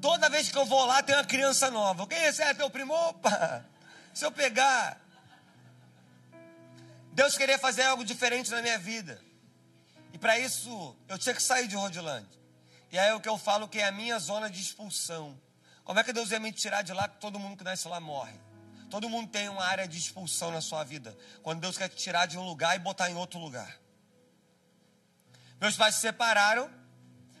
Toda 0.00 0.28
vez 0.28 0.50
que 0.50 0.58
eu 0.58 0.66
vou 0.66 0.84
lá, 0.84 1.02
tem 1.02 1.14
uma 1.14 1.24
criança 1.24 1.70
nova. 1.70 2.06
Quem 2.06 2.18
é? 2.18 2.28
É 2.28 2.54
teu 2.54 2.68
primo? 2.68 2.92
Opa! 2.92 3.64
Se 4.12 4.24
eu 4.24 4.30
pegar. 4.30 5.00
Deus 7.12 7.36
queria 7.36 7.58
fazer 7.58 7.82
algo 7.82 8.04
diferente 8.04 8.50
na 8.50 8.60
minha 8.60 8.78
vida. 8.78 9.20
E 10.12 10.18
para 10.18 10.38
isso, 10.38 10.96
eu 11.08 11.18
tinha 11.18 11.34
que 11.34 11.42
sair 11.42 11.66
de 11.66 11.76
Rodilândia. 11.76 12.38
E 12.92 12.98
aí 12.98 13.08
é 13.08 13.14
o 13.14 13.20
que 13.20 13.28
eu 13.28 13.38
falo 13.38 13.68
que 13.68 13.78
é 13.78 13.86
a 13.86 13.92
minha 13.92 14.18
zona 14.18 14.48
de 14.48 14.60
expulsão. 14.60 15.40
Como 15.84 15.98
é 15.98 16.04
que 16.04 16.12
Deus 16.12 16.30
ia 16.30 16.40
me 16.40 16.52
tirar 16.52 16.82
de 16.82 16.92
lá 16.92 17.08
que 17.08 17.18
todo 17.20 17.38
mundo 17.38 17.56
que 17.56 17.64
nasce 17.64 17.88
lá 17.88 18.00
morre? 18.00 18.38
Todo 18.90 19.08
mundo 19.08 19.30
tem 19.30 19.48
uma 19.48 19.64
área 19.64 19.86
de 19.88 19.98
expulsão 19.98 20.50
na 20.50 20.60
sua 20.60 20.84
vida. 20.84 21.16
Quando 21.42 21.60
Deus 21.60 21.76
quer 21.76 21.88
te 21.88 21.96
tirar 21.96 22.26
de 22.26 22.38
um 22.38 22.42
lugar 22.42 22.76
e 22.76 22.78
botar 22.78 23.10
em 23.10 23.16
outro 23.16 23.38
lugar. 23.38 23.76
Meus 25.60 25.76
pais 25.76 25.94
se 25.94 26.02
separaram 26.02 26.70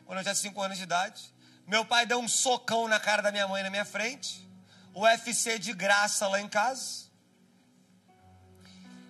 quando 0.04 0.18
eu 0.18 0.22
tinha 0.22 0.34
5 0.34 0.62
anos 0.62 0.78
de 0.78 0.84
idade. 0.84 1.34
Meu 1.66 1.84
pai 1.84 2.06
deu 2.06 2.18
um 2.18 2.28
socão 2.28 2.88
na 2.88 3.00
cara 3.00 3.20
da 3.20 3.32
minha 3.32 3.46
mãe 3.48 3.62
na 3.62 3.70
minha 3.70 3.84
frente. 3.84 4.48
O 4.94 5.02
UFC 5.02 5.58
de 5.58 5.72
graça 5.72 6.26
lá 6.28 6.40
em 6.40 6.48
casa. 6.48 7.06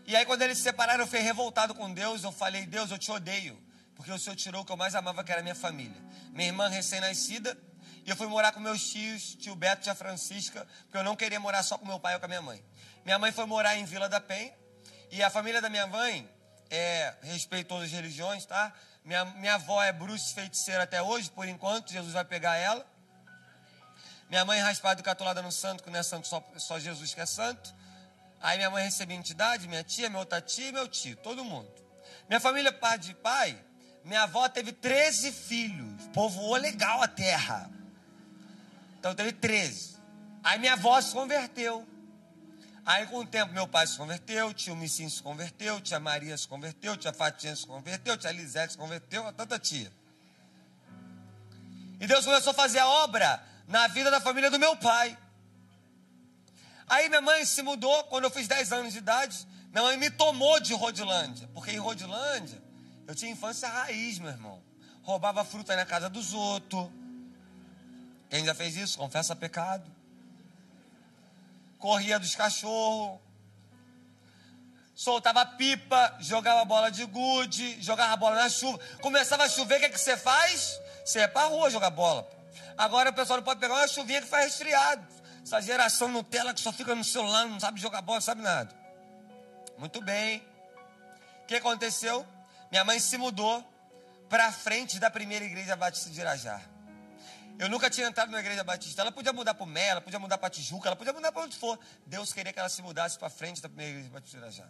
E 0.07 0.17
aí, 0.17 0.25
quando 0.25 0.43
eles 0.43 0.59
se 0.59 0.65
separaram, 0.65 1.05
eu 1.05 1.07
fui 1.07 1.19
revoltado 1.19 1.75
com 1.75 1.93
Deus. 1.93 2.25
Eu 2.25 2.33
falei: 2.33 2.65
Deus, 2.65 2.91
eu 2.91 2.99
te 2.99 3.11
odeio. 3.11 3.61
Porque 3.95 4.11
o 4.11 4.19
Senhor 4.19 4.37
tirou 4.37 4.63
o 4.63 4.65
que 4.65 4.73
eu 4.73 4.77
mais 4.77 4.95
amava, 4.95 5.25
que 5.25 5.33
era 5.33 5.41
a 5.41 5.43
minha 5.43 5.55
família. 5.55 6.01
Minha 6.33 6.49
irmã 6.49 6.69
recém-nascida. 6.69 7.57
E 8.05 8.11
eu 8.11 8.17
fui 8.17 8.27
morar 8.27 8.53
com 8.53 8.61
meus 8.61 8.89
tios, 8.89 9.35
tio 9.35 9.57
Beto 9.57 9.83
e 9.83 9.85
tia 9.85 9.95
Francisca. 9.95 10.67
Porque 10.85 10.97
eu 10.97 11.03
não 11.03 11.17
queria 11.17 11.41
morar 11.41 11.63
só 11.63 11.77
com 11.77 11.85
meu 11.85 11.99
pai 11.99 12.15
ou 12.15 12.21
com 12.21 12.27
a 12.27 12.29
minha 12.29 12.43
mãe. 12.43 12.65
Minha 13.05 13.19
mãe 13.19 13.33
foi 13.33 13.47
morar 13.47 13.77
em 13.77 13.85
Vila 13.85 14.09
da 14.09 14.21
Penha. 14.21 14.53
E 15.11 15.23
a 15.23 15.31
família 15.31 15.61
da 15.61 15.69
minha 15.69 15.87
mãe, 15.87 16.29
é, 16.71 17.15
respeito 17.23 17.69
todas 17.69 17.85
as 17.85 17.93
religiões, 17.93 18.45
tá? 18.45 18.73
Minha, 19.07 19.25
minha 19.25 19.55
avó 19.55 19.81
é 19.85 19.93
bruxa 19.93 20.35
feiticeira 20.35 20.83
até 20.83 21.01
hoje, 21.01 21.31
por 21.31 21.47
enquanto, 21.47 21.93
Jesus 21.93 22.13
vai 22.13 22.25
pegar 22.25 22.57
ela. 22.57 22.85
Minha 24.29 24.45
mãe 24.45 24.59
raspada 24.61 24.97
do 24.97 25.05
catolada 25.05 25.41
no 25.41 25.53
santo, 25.53 25.85
que 25.85 25.91
não 25.91 26.01
é 26.01 26.03
santo, 26.03 26.27
só, 26.27 26.45
só 26.57 26.77
Jesus 26.81 27.15
que 27.15 27.21
é 27.21 27.27
santo. 27.27 27.73
Aí 28.43 28.57
minha 28.57 28.69
mãe 28.69 28.83
recebeu 28.83 29.17
entidade, 29.17 29.69
minha 29.69 29.85
tia, 29.85 30.11
outra 30.19 30.41
tia 30.41 30.71
e 30.71 30.73
meu 30.73 30.89
tio, 30.89 31.17
todo 31.19 31.45
mundo. 31.45 31.71
Minha 32.29 32.41
família, 32.41 32.73
pai 32.73 32.99
de 32.99 33.15
pai, 33.15 33.57
minha 34.05 34.25
avó 34.25 34.49
teve 34.49 34.73
13 34.73 35.31
filhos, 35.31 36.09
povoou 36.13 36.57
legal 36.57 37.01
a 37.01 37.07
terra. 37.07 37.71
Então 38.99 39.15
teve 39.15 39.31
13. 39.31 39.99
Aí 40.43 40.59
minha 40.59 40.73
avó 40.73 41.01
se 41.01 41.13
converteu. 41.13 41.87
Aí, 42.87 43.05
com 43.09 43.19
o 43.19 43.27
tempo, 43.27 43.53
meu 43.53 43.67
pai 43.67 43.85
se 43.85 43.97
converteu, 43.97 44.55
tio 44.55 44.77
Missim 44.77 45.09
se 45.09 45.21
converteu, 45.21 45.81
tia 45.81 45.99
Maria 45.99 46.39
se 46.39 46.47
converteu, 46.47 46.97
tia 46.97 47.13
Fatinha 47.13 47.57
se 47.57 47.67
converteu, 47.67 48.17
tia 48.17 48.31
Lisete 48.31 48.75
se 48.75 48.79
converteu, 48.79 49.25
tanta 49.33 49.59
tia. 49.59 49.93
E 51.99 52.07
Deus 52.07 52.25
começou 52.25 52.53
a 52.53 52.55
fazer 52.55 52.79
a 52.79 52.87
obra 52.87 53.45
na 53.67 53.89
vida 53.89 54.09
da 54.09 54.21
família 54.21 54.49
do 54.53 54.59
meu 54.61 54.77
pai. 54.77 55.19
Aí 56.89 57.09
minha 57.09 57.21
mãe 57.21 57.45
se 57.45 57.61
mudou 57.61 58.05
quando 58.05 58.23
eu 58.23 58.31
fiz 58.31 58.47
10 58.47 58.73
anos 58.73 58.93
de 58.93 59.01
idade. 59.01 59.45
Minha 59.73 59.83
mãe 59.83 59.97
me 59.97 60.09
tomou 60.09 60.61
de 60.61 60.73
Rodilândia, 60.73 61.51
porque 61.53 61.73
em 61.73 61.79
Rodilândia 61.79 62.63
eu 63.09 63.17
tinha 63.17 63.33
infância 63.33 63.69
raiz, 63.69 64.21
meu 64.21 64.31
irmão. 64.31 64.63
Roubava 65.03 65.45
fruta 65.45 65.75
na 65.75 65.85
casa 65.85 66.09
dos 66.09 66.33
outros. 66.33 66.89
Quem 68.31 68.45
já 68.45 68.55
fez 68.55 68.77
isso? 68.77 68.97
Confessa 68.97 69.35
pecado 69.35 69.96
corria 71.79 72.19
dos 72.19 72.35
cachorros, 72.35 73.19
soltava 74.95 75.45
pipa, 75.45 76.17
jogava 76.21 76.65
bola 76.65 76.91
de 76.91 77.05
gude, 77.05 77.81
jogava 77.83 78.17
bola 78.17 78.37
na 78.37 78.49
chuva. 78.49 78.79
Começava 79.01 79.45
a 79.45 79.49
chover, 79.49 79.77
o 79.77 79.81
que, 79.81 79.85
é 79.87 79.89
que 79.91 79.99
você 79.99 80.17
faz? 80.17 80.81
Você 81.05 81.21
é 81.21 81.29
pra 81.29 81.45
rua 81.45 81.71
jogar 81.71 81.91
bola. 81.91 82.29
Agora 82.77 83.11
o 83.11 83.13
pessoal 83.13 83.39
não 83.39 83.45
pode 83.45 83.61
pegar 83.61 83.75
uma 83.75 83.89
chuvinha 83.89 84.21
que 84.21 84.29
faz 84.29 84.47
resfriado. 84.47 85.07
Essa 85.43 85.61
geração 85.61 86.09
Nutella 86.09 86.53
que 86.53 86.61
só 86.61 86.73
fica 86.73 86.95
no 86.95 87.05
celular, 87.05 87.47
não 87.47 87.61
sabe 87.61 87.81
jogar 87.81 88.03
bola, 88.03 88.17
não 88.17 88.23
sabe 88.23 88.43
nada. 88.43 88.75
Muito 89.79 90.01
bem. 90.01 90.43
O 91.43 91.47
que 91.47 91.57
aconteceu? 91.57 92.27
Minha 92.71 92.85
mãe 92.85 92.99
se 92.99 93.17
mudou 93.17 93.65
para 94.29 94.51
frente 94.51 94.99
da 94.99 95.11
primeira 95.11 95.45
igreja 95.45 95.77
batista 95.77 96.11
de 96.11 96.21
Irajá. 96.21 96.61
Eu 97.59 97.71
nunca 97.71 97.89
tinha 97.89 98.07
entrado 98.07 98.31
na 98.31 98.41
igreja 98.41 98.63
batista. 98.63 99.01
Ela 99.01 99.11
podia 99.11 99.33
mudar 99.33 99.55
para 99.55 99.65
o 99.65 99.67
Mé, 99.67 99.89
ela 99.89 100.01
podia 100.01 100.19
mudar 100.19 100.37
para 100.37 100.51
Tijuca, 100.51 100.89
ela 100.89 100.97
podia 100.97 101.13
mudar 101.13 101.33
para 101.33 101.43
onde 101.43 101.57
for. 101.57 101.79
Deus 102.07 102.33
queria 102.33 102.53
que 102.53 102.59
ela 102.59 102.69
se 102.69 102.83
mudasse 102.83 103.19
para 103.19 103.31
frente 103.31 103.63
da 103.63 103.69
primeira 103.69 103.93
igreja 103.93 104.11
batista 104.11 104.51
já. 104.51 104.69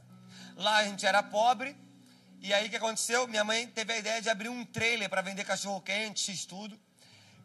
Lá 0.57 0.76
a 0.76 0.84
gente 0.84 1.05
era 1.05 1.22
pobre. 1.22 1.76
E 2.41 2.55
aí 2.55 2.66
o 2.66 2.70
que 2.70 2.76
aconteceu? 2.76 3.26
Minha 3.26 3.43
mãe 3.43 3.66
teve 3.66 3.93
a 3.93 3.99
ideia 3.99 4.22
de 4.22 4.28
abrir 4.28 4.49
um 4.49 4.64
trailer 4.64 5.09
para 5.09 5.20
vender 5.20 5.45
cachorro 5.45 5.80
quente, 5.80 6.20
x 6.20 6.45
tudo. 6.45 6.78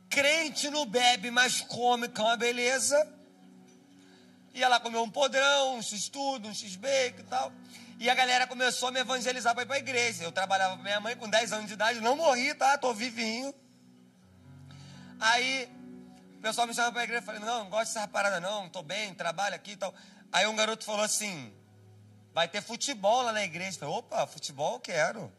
Crente 0.09 0.69
não 0.69 0.85
bebe, 0.85 1.31
mas 1.31 1.61
come, 1.61 2.07
que 2.07 2.21
é 2.21 2.23
uma 2.23 2.37
beleza. 2.37 2.95
Ia 4.53 4.67
lá 4.67 4.79
comer 4.79 4.97
um 4.97 5.09
podrão, 5.09 5.77
um 5.77 5.81
x 5.81 6.07
tudo, 6.09 6.49
um 6.49 6.53
x 6.53 6.75
bacon 6.75 7.21
e 7.21 7.23
tal. 7.23 7.51
E 7.97 8.09
a 8.09 8.13
galera 8.13 8.45
começou 8.45 8.89
a 8.89 8.91
me 8.91 8.99
evangelizar 8.99 9.55
para 9.55 9.63
ir 9.63 9.65
para 9.65 9.75
a 9.77 9.79
igreja. 9.79 10.23
Eu 10.23 10.31
trabalhava 10.31 10.77
com 10.77 10.83
minha 10.83 10.99
mãe 10.99 11.15
com 11.15 11.27
10 11.27 11.53
anos 11.53 11.67
de 11.67 11.73
idade, 11.73 11.99
não 11.99 12.15
morri, 12.15 12.53
tá? 12.53 12.77
Tô 12.77 12.93
vivinho. 12.93 13.55
Aí 15.21 15.71
o 16.37 16.41
pessoal 16.41 16.65
me 16.65 16.73
chamava 16.73 16.93
para 16.93 17.01
a 17.01 17.03
igreja 17.03 17.21
e 17.21 17.25
falei, 17.25 17.39
não, 17.41 17.65
não 17.65 17.69
gosto 17.69 17.93
dessa 17.93 18.07
parada 18.07 18.39
não, 18.39 18.65
estou 18.65 18.81
bem, 18.81 19.13
trabalho 19.13 19.53
aqui 19.53 19.73
e 19.73 19.77
tal. 19.77 19.93
Aí 20.31 20.47
um 20.47 20.55
garoto 20.55 20.83
falou 20.83 21.03
assim, 21.03 21.53
vai 22.33 22.47
ter 22.47 22.63
futebol 22.63 23.21
lá 23.21 23.31
na 23.31 23.43
igreja. 23.43 23.77
Eu 23.77 23.79
falei, 23.81 23.95
opa, 23.95 24.25
futebol 24.25 24.73
eu 24.73 24.79
quero. 24.79 25.31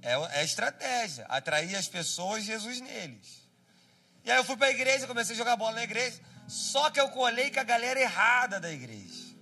É, 0.00 0.40
é 0.40 0.44
estratégia, 0.44 1.26
atrair 1.26 1.76
as 1.76 1.86
pessoas, 1.86 2.42
Jesus 2.42 2.80
neles. 2.80 3.46
E 4.24 4.30
aí 4.30 4.38
eu 4.38 4.44
fui 4.44 4.56
para 4.56 4.68
a 4.68 4.70
igreja, 4.70 5.06
comecei 5.06 5.34
a 5.34 5.38
jogar 5.38 5.56
bola 5.56 5.72
na 5.72 5.84
igreja, 5.84 6.18
só 6.48 6.88
que 6.88 6.98
eu 6.98 7.10
colei 7.10 7.50
com 7.50 7.60
a 7.60 7.64
galera 7.64 8.00
errada 8.00 8.58
da 8.58 8.70
igreja. 8.70 9.36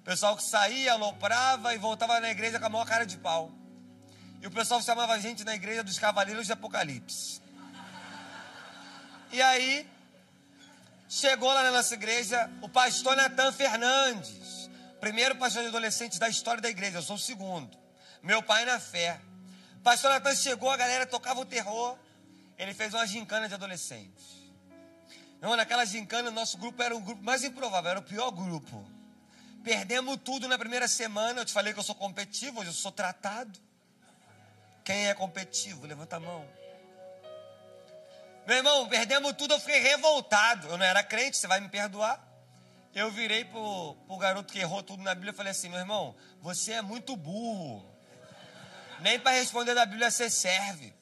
O 0.00 0.02
pessoal 0.02 0.36
que 0.36 0.42
saía, 0.42 0.94
aloprava 0.94 1.72
e 1.74 1.78
voltava 1.78 2.18
na 2.18 2.30
igreja 2.30 2.58
com 2.58 2.66
a 2.66 2.68
maior 2.68 2.86
cara 2.86 3.06
de 3.06 3.16
pau. 3.16 3.52
E 4.40 4.46
o 4.46 4.50
pessoal 4.50 4.80
chamava 4.82 5.14
a 5.14 5.18
gente 5.18 5.44
na 5.44 5.54
igreja 5.54 5.82
dos 5.82 5.98
Cavaleiros 5.98 6.46
de 6.46 6.52
Apocalipse. 6.52 7.40
E 9.32 9.42
aí, 9.42 9.88
chegou 11.08 11.52
lá 11.52 11.62
na 11.62 11.70
nossa 11.70 11.94
igreja 11.94 12.50
o 12.62 12.68
pastor 12.68 13.16
Natan 13.16 13.52
Fernandes, 13.52 14.70
primeiro 15.00 15.36
pastor 15.36 15.62
de 15.62 15.68
adolescentes 15.68 16.18
da 16.18 16.28
história 16.28 16.60
da 16.60 16.70
igreja, 16.70 16.98
eu 16.98 17.02
sou 17.02 17.16
o 17.16 17.18
segundo. 17.18 17.76
Meu 18.22 18.42
pai 18.42 18.64
na 18.64 18.78
fé. 18.78 19.20
Pastor 19.82 20.10
Natan 20.10 20.34
chegou, 20.34 20.70
a 20.70 20.76
galera 20.76 21.06
tocava 21.06 21.40
o 21.40 21.44
terror, 21.44 21.98
ele 22.58 22.72
fez 22.72 22.94
uma 22.94 23.06
gincana 23.06 23.48
de 23.48 23.54
adolescentes. 23.54 24.36
Não, 25.40 25.54
naquela 25.54 25.84
gincana, 25.84 26.30
nosso 26.30 26.56
grupo 26.56 26.82
era 26.82 26.96
o 26.96 27.00
grupo 27.00 27.22
mais 27.22 27.44
improvável, 27.44 27.90
era 27.90 28.00
o 28.00 28.02
pior 28.02 28.30
grupo. 28.30 28.84
Perdemos 29.62 30.18
tudo 30.24 30.48
na 30.48 30.58
primeira 30.58 30.88
semana. 30.88 31.40
Eu 31.40 31.44
te 31.44 31.52
falei 31.52 31.72
que 31.72 31.78
eu 31.78 31.84
sou 31.84 31.94
competitivo, 31.94 32.60
hoje 32.60 32.70
eu 32.70 32.74
sou 32.74 32.92
tratado. 32.92 33.58
Quem 34.86 35.08
é 35.08 35.14
competitivo? 35.14 35.84
Levanta 35.84 36.14
a 36.14 36.20
mão. 36.20 36.48
Meu 38.46 38.58
irmão, 38.58 38.88
perdemos 38.88 39.32
tudo, 39.32 39.54
eu 39.54 39.58
fiquei 39.58 39.80
revoltado. 39.80 40.68
Eu 40.68 40.78
não 40.78 40.86
era 40.86 41.02
crente, 41.02 41.36
você 41.36 41.48
vai 41.48 41.58
me 41.58 41.68
perdoar? 41.68 42.24
Eu 42.94 43.10
virei 43.10 43.44
pro, 43.44 43.96
pro 44.06 44.16
garoto 44.16 44.52
que 44.52 44.60
errou 44.60 44.84
tudo 44.84 45.02
na 45.02 45.12
Bíblia 45.12 45.32
e 45.32 45.34
falei 45.34 45.50
assim: 45.50 45.68
meu 45.68 45.80
irmão, 45.80 46.14
você 46.40 46.74
é 46.74 46.82
muito 46.82 47.16
burro. 47.16 47.84
Nem 49.00 49.18
para 49.18 49.32
responder 49.32 49.74
da 49.74 49.84
Bíblia 49.84 50.08
você 50.08 50.30
serve. 50.30 50.94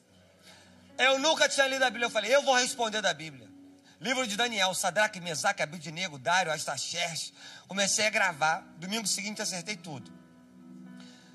Eu 0.97 1.19
nunca 1.19 1.47
tinha 1.47 1.67
lido 1.67 1.83
a 1.83 1.89
Bíblia. 1.91 2.07
Eu 2.07 2.11
falei: 2.11 2.35
eu 2.35 2.41
vou 2.41 2.55
responder 2.55 3.03
da 3.03 3.13
Bíblia. 3.13 3.47
Livro 4.01 4.25
de 4.25 4.35
Daniel, 4.35 4.73
Sadraque, 4.73 5.21
Mesaque, 5.21 5.61
Abidnego, 5.61 6.17
Dário, 6.17 6.51
Astaxerxes. 6.51 7.33
Comecei 7.67 8.07
a 8.07 8.09
gravar. 8.09 8.61
Domingo 8.77 9.05
seguinte 9.05 9.43
acertei 9.43 9.77
tudo. 9.77 10.11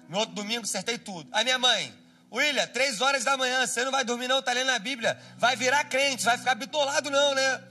No 0.09 0.19
outro 0.19 0.35
domingo 0.35 0.65
acertei 0.65 0.99
tudo. 0.99 1.31
A 1.33 1.45
minha 1.45 1.59
mãe, 1.59 2.00
William, 2.33 2.67
três 2.69 3.01
horas 3.01 3.25
da 3.25 3.37
manhã, 3.37 3.67
você 3.67 3.85
não 3.85 3.91
vai 3.91 4.05
dormir 4.05 4.29
não, 4.29 4.41
tá 4.41 4.53
lendo 4.53 4.71
a 4.71 4.79
Bíblia, 4.79 5.21
vai 5.37 5.57
virar 5.57 5.85
crente, 5.85 6.25
vai 6.25 6.39
ficar 6.39 6.55
bitolado 6.55 7.11
não, 7.11 7.35
né? 7.35 7.63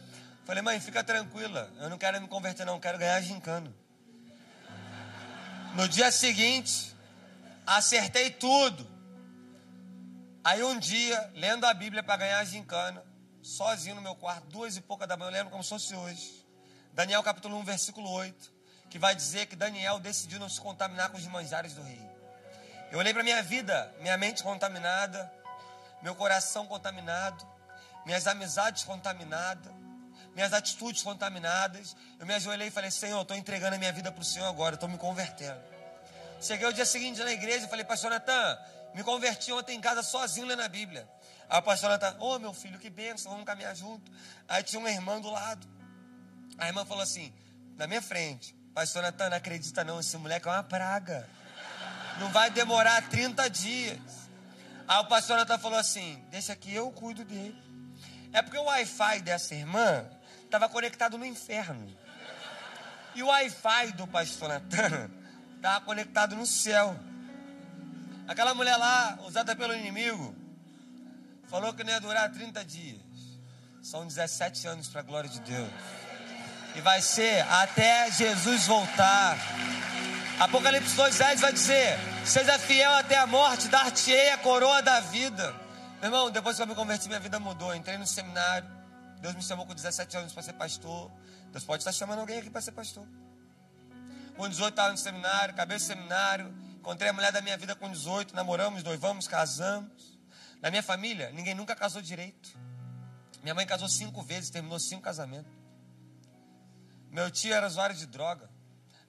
Falei, 0.45 0.62
mãe, 0.62 0.80
fica 0.80 1.03
tranquila, 1.03 1.72
eu 1.80 1.89
não 1.89 1.97
quero 1.97 2.20
me 2.22 2.28
converter 2.28 2.66
não, 2.66 2.80
quero 2.80 2.97
ganhar 2.97 3.22
gincano. 3.22 3.74
No 5.76 5.88
dia 5.88 6.12
seguinte, 6.12 6.93
acertei 7.66 8.32
tudo. 8.32 8.86
Aí 10.43 10.64
um 10.64 10.78
dia, 10.78 11.32
lendo 11.36 11.66
a 11.66 11.74
Bíblia 11.74 12.03
para 12.03 12.18
ganhar 12.18 12.43
gincana, 12.43 13.03
sozinho 13.41 13.95
no 13.95 14.01
meu 14.01 14.16
quarto, 14.16 14.47
duas 14.47 14.76
e 14.76 14.82
pouca 14.82 15.07
da 15.07 15.16
manhã, 15.16 15.30
eu 15.30 15.34
lembro 15.34 15.51
como 15.51 15.64
se 15.64 15.70
fosse 15.70 15.95
hoje. 15.95 16.45
Daniel 16.93 17.24
capítulo 17.24 17.57
1, 17.60 17.64
versículo 17.64 18.10
8, 18.10 18.51
que 18.89 18.99
vai 18.99 19.16
dizer 19.16 19.45
que 19.45 19.55
Daniel 19.55 19.99
decidiu 19.99 20.39
não 20.39 20.49
se 20.49 20.60
contaminar 20.60 21.10
com 21.10 21.18
os 21.18 21.26
manjares 21.28 21.74
do 21.74 21.82
rei. 21.82 22.19
Eu 22.92 23.00
olhei 23.00 23.14
para 23.14 23.24
minha 23.24 23.42
vida, 23.44 23.94
minha 24.00 24.18
mente 24.18 24.42
contaminada, 24.42 25.32
meu 26.02 26.16
coração 26.16 26.66
contaminado, 26.66 27.48
minhas 28.06 28.26
amizades 28.26 28.84
contaminadas, 28.84 29.72
minhas 30.34 30.54
atitudes 30.54 31.04
contaminadas. 31.04 31.96
Eu 32.20 32.26
me 32.26 32.34
ajoelhei 32.34 32.70
e 32.70 32.72
falei: 32.72 32.90
Senhor, 32.90 33.18
eu 33.18 33.22
estou 33.22 33.38
entregando 33.38 33.76
a 33.76 33.78
minha 33.78 33.94
vida 33.94 34.12
para 34.12 34.22
o 34.22 34.26
Senhor 34.26 34.48
agora, 34.48 34.76
estou 34.76 34.90
me 34.90 34.98
convertendo. 34.98 35.62
Cheguei 36.42 36.68
o 36.68 36.74
dia 36.74 36.86
seguinte 36.86 37.22
na 37.24 37.32
igreja 37.32 37.66
e 37.66 37.70
falei: 37.70 37.86
Pastor 37.86 38.10
Natan, 38.10 38.58
me 38.96 39.04
converti 39.04 39.52
ontem 39.52 39.78
em 39.78 39.82
casa 39.82 40.02
sozinho 40.02 40.48
lendo 40.48 40.62
a 40.62 40.68
Bíblia. 40.68 41.08
Aí 41.50 41.62
pastor 41.62 41.90
Natan, 41.90 42.16
ô 42.20 42.36
oh, 42.36 42.40
meu 42.40 42.54
filho, 42.54 42.78
que 42.78 42.90
benção, 42.90 43.32
vamos 43.32 43.46
caminhar 43.46 43.76
junto. 43.76 44.12
Aí 44.48 44.62
tinha 44.62 44.80
uma 44.80 44.90
irmã 44.90 45.20
do 45.20 45.30
lado. 45.32 45.68
A 46.58 46.68
irmã 46.68 46.86
falou 46.86 47.04
assim, 47.04 47.34
na 47.76 47.88
minha 47.88 48.02
frente: 48.02 48.56
Pastor 48.74 49.02
Natan, 49.02 49.30
não 49.30 49.38
acredita 49.38 49.84
não, 49.84 50.00
esse 50.00 50.16
moleque 50.18 50.48
é 50.48 50.52
uma 50.52 50.64
praga. 50.64 51.28
Não 52.20 52.30
vai 52.30 52.50
demorar 52.50 53.02
30 53.10 53.50
dias. 53.50 53.98
Aí 54.88 55.00
o 55.00 55.06
pastor 55.06 55.38
Natan 55.38 55.58
falou 55.58 55.78
assim: 55.78 56.22
Deixa 56.30 56.56
que 56.56 56.74
eu 56.74 56.92
cuido 56.92 57.24
dele. 57.24 57.58
É 58.34 58.42
porque 58.42 58.58
o 58.58 58.64
Wi-Fi 58.64 59.22
dessa 59.22 59.56
irmã 59.56 60.06
estava 60.44 60.68
conectado 60.68 61.18
no 61.18 61.26
inferno. 61.26 61.96
E 63.16 63.24
o 63.24 63.28
Wi-Fi 63.28 63.94
do 63.94 64.08
pastor 64.08 64.50
Natan 64.50 65.10
estava 65.56 65.86
conectado 65.86 66.36
no 66.36 66.46
céu. 66.46 66.98
Aquela 68.28 68.54
mulher 68.54 68.78
lá, 68.78 69.18
usada 69.26 69.56
pelo 69.56 69.74
inimigo, 69.74 70.36
falou 71.48 71.74
que 71.74 71.84
não 71.84 71.92
ia 71.92 72.00
durar 72.00 72.32
30 72.32 72.64
dias. 72.64 73.02
São 73.82 74.06
17 74.06 74.68
anos 74.68 74.88
para 74.88 75.02
a 75.02 75.04
glória 75.04 75.30
de 75.30 75.40
Deus. 75.40 75.70
E 76.76 76.82
vai 76.82 77.02
ser 77.02 77.42
até 77.50 78.12
Jesus 78.12 78.68
voltar. 78.68 79.38
Apocalipse 80.40 80.96
2,10 80.96 81.38
vai 81.40 81.52
dizer: 81.52 81.98
Seja 82.26 82.58
fiel 82.58 82.94
até 82.94 83.18
a 83.18 83.28
morte, 83.28 83.68
dar-te-ei 83.68 84.30
a 84.30 84.38
coroa 84.38 84.82
da 84.82 85.02
vida. 85.02 85.54
Meu 86.00 86.06
irmão, 86.06 86.32
depois 86.32 86.56
que 86.56 86.62
eu 86.62 86.68
me 86.68 86.74
converti, 86.74 87.10
minha 87.10 87.20
vida 87.20 87.42
mudou. 87.42 87.76
entrei 87.76 87.98
no 87.98 88.08
seminário. 88.08 88.66
Deus 89.20 89.36
me 89.36 89.44
chamou 89.44 89.66
com 89.66 89.76
17 89.76 90.16
anos 90.16 90.32
para 90.32 90.42
ser 90.42 90.54
pastor. 90.54 91.12
Deus 91.52 91.66
pode 91.66 91.82
estar 91.82 91.92
chamando 91.92 92.20
alguém 92.20 92.40
aqui 92.40 92.50
para 92.50 92.62
ser 92.62 92.72
pastor. 92.72 93.06
Com 94.38 94.48
18 94.48 94.70
estava 94.70 94.92
no 94.94 94.98
seminário, 94.98 95.54
acabei 95.54 95.78
seminário. 95.78 96.56
Encontrei 96.78 97.10
a 97.10 97.14
mulher 97.14 97.34
da 97.34 97.42
minha 97.42 97.58
vida 97.58 97.76
com 97.76 97.92
18, 97.92 98.34
namoramos, 98.34 98.82
noivamos, 98.82 99.28
casamos. 99.28 100.18
Na 100.62 100.70
minha 100.70 100.82
família, 100.82 101.32
ninguém 101.32 101.54
nunca 101.54 101.76
casou 101.76 102.02
direito. 102.02 102.58
Minha 103.44 103.54
mãe 103.54 103.66
casou 103.66 103.90
cinco 103.90 104.22
vezes, 104.22 104.50
terminou 104.50 104.80
cinco 104.80 105.02
casamentos. 105.02 105.52
Meu 107.12 107.30
tio 107.30 107.54
era 107.54 107.68
usuário 107.68 107.94
de 107.94 108.06
droga. 108.06 108.50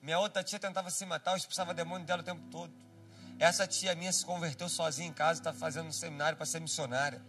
Minha 0.02 0.18
outra 0.18 0.42
tia 0.42 0.58
tentava 0.58 0.90
se 0.90 1.04
matar, 1.04 1.32
eu 1.32 1.36
expulsava 1.36 1.74
demônio 1.74 2.06
dela 2.06 2.22
o 2.22 2.24
tempo 2.24 2.42
todo. 2.50 2.72
Essa 3.38 3.66
tia 3.66 3.94
minha 3.94 4.12
se 4.12 4.24
converteu 4.24 4.68
sozinha 4.68 5.08
em 5.08 5.12
casa, 5.12 5.40
está 5.40 5.52
fazendo 5.52 5.88
um 5.88 5.92
seminário 5.92 6.36
para 6.36 6.46
ser 6.46 6.60
missionária. 6.60 7.20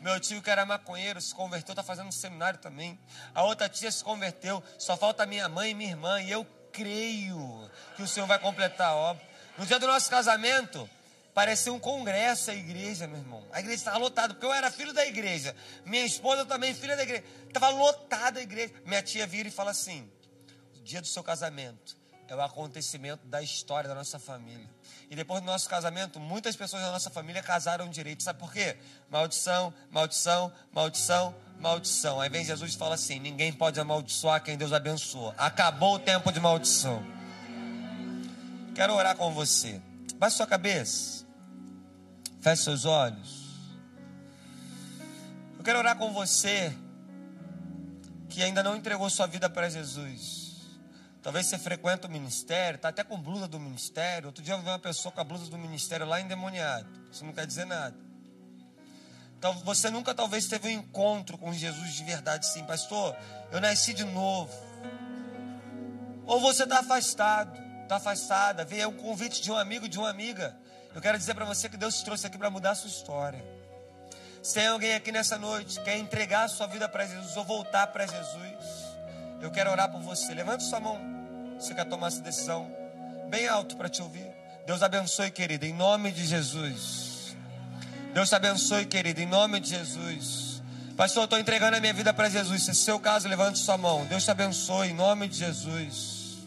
Meu 0.00 0.18
tio, 0.20 0.42
que 0.42 0.50
era 0.50 0.64
maconheiro, 0.64 1.20
se 1.20 1.34
converteu, 1.34 1.72
está 1.72 1.82
fazendo 1.82 2.08
um 2.08 2.12
seminário 2.12 2.58
também. 2.58 2.98
A 3.34 3.42
outra 3.42 3.68
tia 3.68 3.90
se 3.90 4.04
converteu. 4.04 4.62
Só 4.78 4.96
falta 4.96 5.24
minha 5.24 5.48
mãe 5.48 5.70
e 5.70 5.74
minha 5.74 5.90
irmã. 5.90 6.20
E 6.20 6.30
eu 6.30 6.46
creio 6.72 7.70
que 7.96 8.02
o 8.02 8.06
Senhor 8.06 8.26
vai 8.26 8.38
completar 8.38 8.88
a 8.88 8.94
obra. 8.94 9.22
No 9.56 9.64
dia 9.64 9.78
do 9.78 9.86
nosso 9.86 10.10
casamento, 10.10 10.88
parecia 11.34 11.72
um 11.72 11.78
congresso 11.78 12.50
a 12.50 12.54
igreja, 12.54 13.06
meu 13.06 13.18
irmão. 13.18 13.46
A 13.50 13.60
igreja 13.60 13.76
estava 13.76 13.96
lotada, 13.96 14.34
porque 14.34 14.44
eu 14.44 14.52
era 14.52 14.70
filho 14.70 14.92
da 14.92 15.06
igreja. 15.06 15.56
Minha 15.86 16.04
esposa 16.04 16.44
também, 16.44 16.74
filha 16.74 16.96
da 16.96 17.02
igreja. 17.02 17.24
Estava 17.46 17.70
lotada 17.70 18.38
a 18.38 18.42
igreja. 18.42 18.74
Minha 18.84 19.02
tia 19.02 19.26
vira 19.26 19.48
e 19.48 19.52
fala 19.52 19.70
assim: 19.70 20.10
dia 20.82 21.00
do 21.00 21.06
seu 21.06 21.24
casamento 21.24 21.96
é 22.28 22.36
o 22.36 22.40
acontecimento 22.40 23.26
da 23.26 23.42
história 23.42 23.88
da 23.88 23.94
nossa 23.94 24.18
família. 24.18 24.68
E 25.10 25.16
depois 25.16 25.40
do 25.40 25.46
nosso 25.46 25.68
casamento, 25.68 26.18
muitas 26.18 26.56
pessoas 26.56 26.82
da 26.82 26.90
nossa 26.90 27.10
família 27.10 27.42
casaram 27.42 27.88
direito. 27.88 28.22
Sabe 28.22 28.38
por 28.38 28.52
quê? 28.52 28.76
Maldição, 29.10 29.72
maldição, 29.90 30.52
maldição, 30.72 31.34
maldição. 31.60 32.20
Aí 32.20 32.28
vem 32.28 32.44
Jesus 32.44 32.74
e 32.74 32.76
fala 32.76 32.94
assim: 32.96 33.18
ninguém 33.18 33.52
pode 33.52 33.78
amaldiçoar 33.78 34.42
quem 34.42 34.56
Deus 34.56 34.72
abençoa. 34.72 35.34
Acabou 35.38 35.94
o 35.94 35.98
tempo 35.98 36.32
de 36.32 36.40
maldição. 36.40 37.04
Quero 38.74 38.94
orar 38.94 39.16
com 39.16 39.32
você. 39.32 39.80
Baixe 40.16 40.36
sua 40.36 40.46
cabeça. 40.46 41.24
Feche 42.40 42.62
seus 42.62 42.84
olhos. 42.84 43.46
Eu 45.58 45.64
quero 45.64 45.78
orar 45.78 45.96
com 45.96 46.12
você 46.12 46.76
que 48.28 48.42
ainda 48.42 48.62
não 48.62 48.76
entregou 48.76 49.08
sua 49.08 49.26
vida 49.26 49.48
para 49.48 49.68
Jesus. 49.68 50.45
Talvez 51.26 51.46
você 51.46 51.58
frequenta 51.58 52.06
o 52.06 52.10
ministério, 52.10 52.76
está 52.76 52.90
até 52.90 53.02
com 53.02 53.20
blusa 53.20 53.48
do 53.48 53.58
ministério. 53.58 54.28
Outro 54.28 54.44
dia 54.44 54.54
eu 54.54 54.62
vi 54.62 54.68
uma 54.68 54.78
pessoa 54.78 55.10
com 55.10 55.20
a 55.20 55.24
blusa 55.24 55.50
do 55.50 55.58
ministério 55.58 56.06
lá 56.06 56.20
endemoniado. 56.20 56.86
Isso 57.10 57.24
não 57.24 57.32
quer 57.32 57.44
dizer 57.44 57.64
nada. 57.64 57.96
Então, 59.36 59.52
você 59.64 59.90
nunca 59.90 60.14
talvez 60.14 60.46
teve 60.46 60.68
um 60.68 60.70
encontro 60.70 61.36
com 61.36 61.52
Jesus 61.52 61.94
de 61.94 62.04
verdade, 62.04 62.46
sim, 62.46 62.62
pastor. 62.62 63.16
Eu 63.50 63.60
nasci 63.60 63.92
de 63.92 64.04
novo. 64.04 64.52
Ou 66.26 66.38
você 66.38 66.62
está 66.62 66.78
afastado, 66.78 67.60
está 67.82 67.96
afastada. 67.96 68.64
Veio 68.64 68.90
um 68.90 68.96
convite 68.96 69.42
de 69.42 69.50
um 69.50 69.56
amigo, 69.56 69.88
de 69.88 69.98
uma 69.98 70.08
amiga. 70.08 70.56
Eu 70.94 71.02
quero 71.02 71.18
dizer 71.18 71.34
para 71.34 71.44
você 71.44 71.68
que 71.68 71.76
Deus 71.76 71.98
te 71.98 72.04
trouxe 72.04 72.24
aqui 72.28 72.38
para 72.38 72.50
mudar 72.50 72.70
a 72.70 72.74
sua 72.76 72.88
história. 72.88 73.44
Se 74.44 74.54
tem 74.54 74.68
alguém 74.68 74.94
aqui 74.94 75.10
nessa 75.10 75.36
noite 75.36 75.80
que 75.80 75.86
quer 75.86 75.98
entregar 75.98 76.44
a 76.44 76.48
sua 76.48 76.68
vida 76.68 76.88
para 76.88 77.04
Jesus 77.04 77.36
ou 77.36 77.44
voltar 77.44 77.88
para 77.88 78.06
Jesus, 78.06 78.64
eu 79.40 79.50
quero 79.50 79.72
orar 79.72 79.90
por 79.90 80.00
você. 80.00 80.32
Levante 80.32 80.62
sua 80.62 80.78
mão. 80.78 81.15
Você 81.58 81.74
quer 81.74 81.84
tomar 81.86 82.08
essa 82.08 82.20
decisão? 82.20 82.70
Bem 83.28 83.48
alto 83.48 83.76
para 83.76 83.88
te 83.88 84.02
ouvir. 84.02 84.26
Deus 84.66 84.82
abençoe, 84.82 85.30
querida, 85.30 85.64
em 85.66 85.72
nome 85.72 86.10
de 86.10 86.26
Jesus. 86.26 87.36
Deus 88.12 88.28
te 88.28 88.34
abençoe, 88.34 88.86
querida, 88.86 89.20
em 89.20 89.26
nome 89.26 89.60
de 89.60 89.70
Jesus. 89.70 90.62
Pastor, 90.96 91.22
eu 91.22 91.24
estou 91.24 91.38
entregando 91.38 91.76
a 91.76 91.80
minha 91.80 91.92
vida 91.92 92.12
para 92.12 92.28
Jesus. 92.28 92.64
Se 92.64 92.70
é 92.70 92.74
seu 92.74 92.98
caso, 92.98 93.28
levante 93.28 93.58
sua 93.58 93.76
mão. 93.76 94.06
Deus 94.06 94.24
te 94.24 94.30
abençoe, 94.30 94.88
em 94.88 94.94
nome 94.94 95.28
de 95.28 95.38
Jesus. 95.38 96.38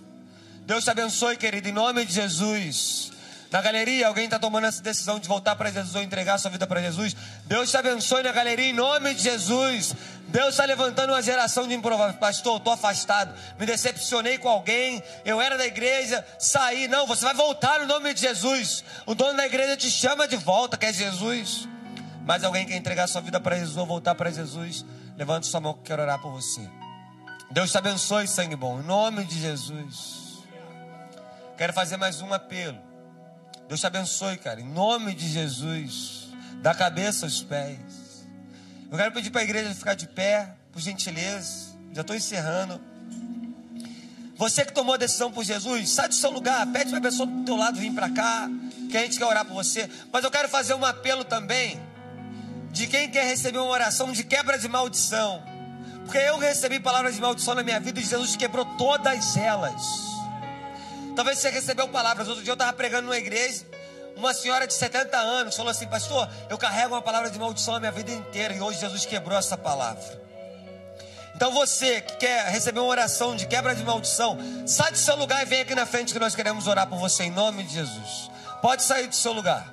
Deus 0.65 0.83
te 0.83 0.89
abençoe, 0.89 1.37
querida, 1.37 1.69
em 1.69 1.71
nome 1.71 2.05
de 2.05 2.13
Jesus. 2.13 3.11
Na 3.51 3.61
galeria, 3.61 4.07
alguém 4.07 4.25
está 4.25 4.37
tomando 4.37 4.67
essa 4.67 4.81
decisão 4.81 5.17
de 5.19 5.27
voltar 5.27 5.55
para 5.55 5.71
Jesus 5.71 5.95
ou 5.95 6.03
entregar 6.03 6.37
sua 6.37 6.51
vida 6.51 6.67
para 6.67 6.81
Jesus. 6.81 7.15
Deus 7.45 7.71
te 7.71 7.77
abençoe 7.77 8.21
na 8.21 8.31
galeria, 8.31 8.69
em 8.69 8.73
nome 8.73 9.15
de 9.15 9.23
Jesus. 9.23 9.95
Deus 10.27 10.49
está 10.49 10.65
levantando 10.65 11.13
uma 11.13 11.21
geração 11.21 11.67
de 11.67 11.73
improváveis. 11.73 12.19
Pastor, 12.19 12.57
estou 12.57 12.73
afastado, 12.73 13.33
me 13.57 13.65
decepcionei 13.65 14.37
com 14.37 14.47
alguém, 14.47 15.01
eu 15.25 15.41
era 15.41 15.57
da 15.57 15.65
igreja, 15.65 16.23
saí. 16.37 16.87
Não, 16.87 17.07
você 17.07 17.25
vai 17.25 17.33
voltar 17.33 17.79
no 17.79 17.87
nome 17.87 18.13
de 18.13 18.21
Jesus. 18.21 18.83
O 19.07 19.15
dono 19.15 19.35
da 19.35 19.47
igreja 19.47 19.75
te 19.75 19.89
chama 19.89 20.27
de 20.27 20.35
volta, 20.35 20.77
que 20.77 20.85
é 20.85 20.93
Jesus. 20.93 21.67
Mas 22.25 22.43
alguém 22.43 22.67
quer 22.67 22.75
entregar 22.75 23.07
sua 23.07 23.21
vida 23.21 23.39
para 23.39 23.57
Jesus 23.57 23.75
ou 23.77 23.85
voltar 23.87 24.13
para 24.13 24.29
Jesus, 24.29 24.85
levante 25.17 25.47
sua 25.47 25.59
mão 25.59 25.73
que 25.73 25.79
eu 25.79 25.85
quero 25.85 26.03
orar 26.03 26.21
por 26.21 26.31
você. 26.31 26.61
Deus 27.49 27.71
te 27.71 27.77
abençoe, 27.79 28.27
sangue 28.27 28.55
bom, 28.55 28.79
em 28.79 28.83
nome 28.83 29.25
de 29.25 29.41
Jesus. 29.41 30.37
Quero 31.57 31.73
fazer 31.73 31.97
mais 31.97 32.21
um 32.21 32.31
apelo. 32.31 32.88
Deus 33.69 33.81
te 33.81 33.85
abençoe, 33.85 34.35
cara, 34.37 34.59
em 34.59 34.67
nome 34.67 35.13
de 35.13 35.29
Jesus, 35.29 36.29
da 36.55 36.73
cabeça 36.73 37.27
aos 37.27 37.43
pés. 37.43 38.25
Eu 38.91 38.97
quero 38.97 39.11
pedir 39.11 39.29
para 39.29 39.41
a 39.41 39.43
igreja 39.43 39.75
ficar 39.75 39.93
de 39.93 40.07
pé, 40.07 40.55
por 40.71 40.81
gentileza. 40.81 41.67
Já 41.93 42.01
estou 42.01 42.15
encerrando. 42.15 42.81
Você 44.37 44.65
que 44.65 44.73
tomou 44.73 44.95
a 44.95 44.97
decisão 44.97 45.31
por 45.31 45.43
Jesus, 45.43 45.87
sai 45.91 46.07
do 46.07 46.15
seu 46.15 46.31
lugar, 46.31 46.65
pede 46.71 46.89
para 46.89 46.97
a 46.97 47.01
pessoa 47.03 47.27
do 47.27 47.45
teu 47.45 47.55
lado 47.55 47.79
vir 47.79 47.93
para 47.93 48.09
cá, 48.09 48.49
que 48.89 48.97
a 48.97 49.01
gente 49.01 49.19
quer 49.19 49.25
orar 49.25 49.45
por 49.45 49.53
você. 49.53 49.87
Mas 50.11 50.23
eu 50.23 50.31
quero 50.31 50.49
fazer 50.49 50.73
um 50.73 50.83
apelo 50.83 51.23
também 51.23 51.79
de 52.71 52.87
quem 52.87 53.07
quer 53.11 53.27
receber 53.27 53.59
uma 53.59 53.69
oração 53.69 54.11
de 54.11 54.23
quebra 54.23 54.57
de 54.57 54.67
maldição. 54.67 55.43
Porque 56.05 56.17
eu 56.17 56.39
recebi 56.39 56.79
palavras 56.79 57.13
de 57.13 57.21
maldição 57.21 57.53
na 57.53 57.61
minha 57.61 57.79
vida 57.79 57.99
e 57.99 58.03
Jesus 58.03 58.35
quebrou 58.35 58.65
todas 58.77 59.37
elas. 59.37 60.08
Talvez 61.19 61.37
você 61.37 61.49
recebeu 61.49 61.85
palavras. 61.89 62.29
Outro 62.29 62.41
dia 62.41 62.51
eu 62.51 62.53
estava 62.53 62.71
pregando 62.71 63.07
numa 63.07 63.17
igreja 63.17 63.65
uma 64.15 64.33
senhora 64.33 64.65
de 64.65 64.73
70 64.73 65.17
anos 65.17 65.53
falou 65.53 65.69
assim: 65.69 65.85
Pastor, 65.85 66.29
eu 66.49 66.57
carrego 66.57 66.95
uma 66.95 67.01
palavra 67.01 67.29
de 67.29 67.37
maldição 67.37 67.75
a 67.75 67.79
minha 67.81 67.91
vida 67.91 68.09
inteira 68.09 68.53
e 68.53 68.61
hoje 68.61 68.79
Jesus 68.79 69.05
quebrou 69.05 69.37
essa 69.37 69.57
palavra. 69.57 70.01
Então 71.35 71.51
você 71.51 71.99
que 71.99 72.15
quer 72.15 72.45
receber 72.45 72.79
uma 72.79 72.87
oração 72.87 73.35
de 73.35 73.47
quebra 73.47 73.75
de 73.75 73.83
maldição, 73.83 74.37
sai 74.65 74.93
do 74.93 74.97
seu 74.97 75.17
lugar 75.17 75.41
e 75.41 75.45
vem 75.45 75.59
aqui 75.59 75.75
na 75.75 75.85
frente 75.85 76.13
que 76.13 76.19
nós 76.19 76.33
queremos 76.33 76.67
orar 76.67 76.87
por 76.87 76.97
você 76.97 77.25
em 77.25 77.31
nome 77.31 77.63
de 77.63 77.73
Jesus. 77.73 78.31
Pode 78.61 78.83
sair 78.83 79.07
do 79.07 79.15
seu 79.15 79.33
lugar. 79.33 79.67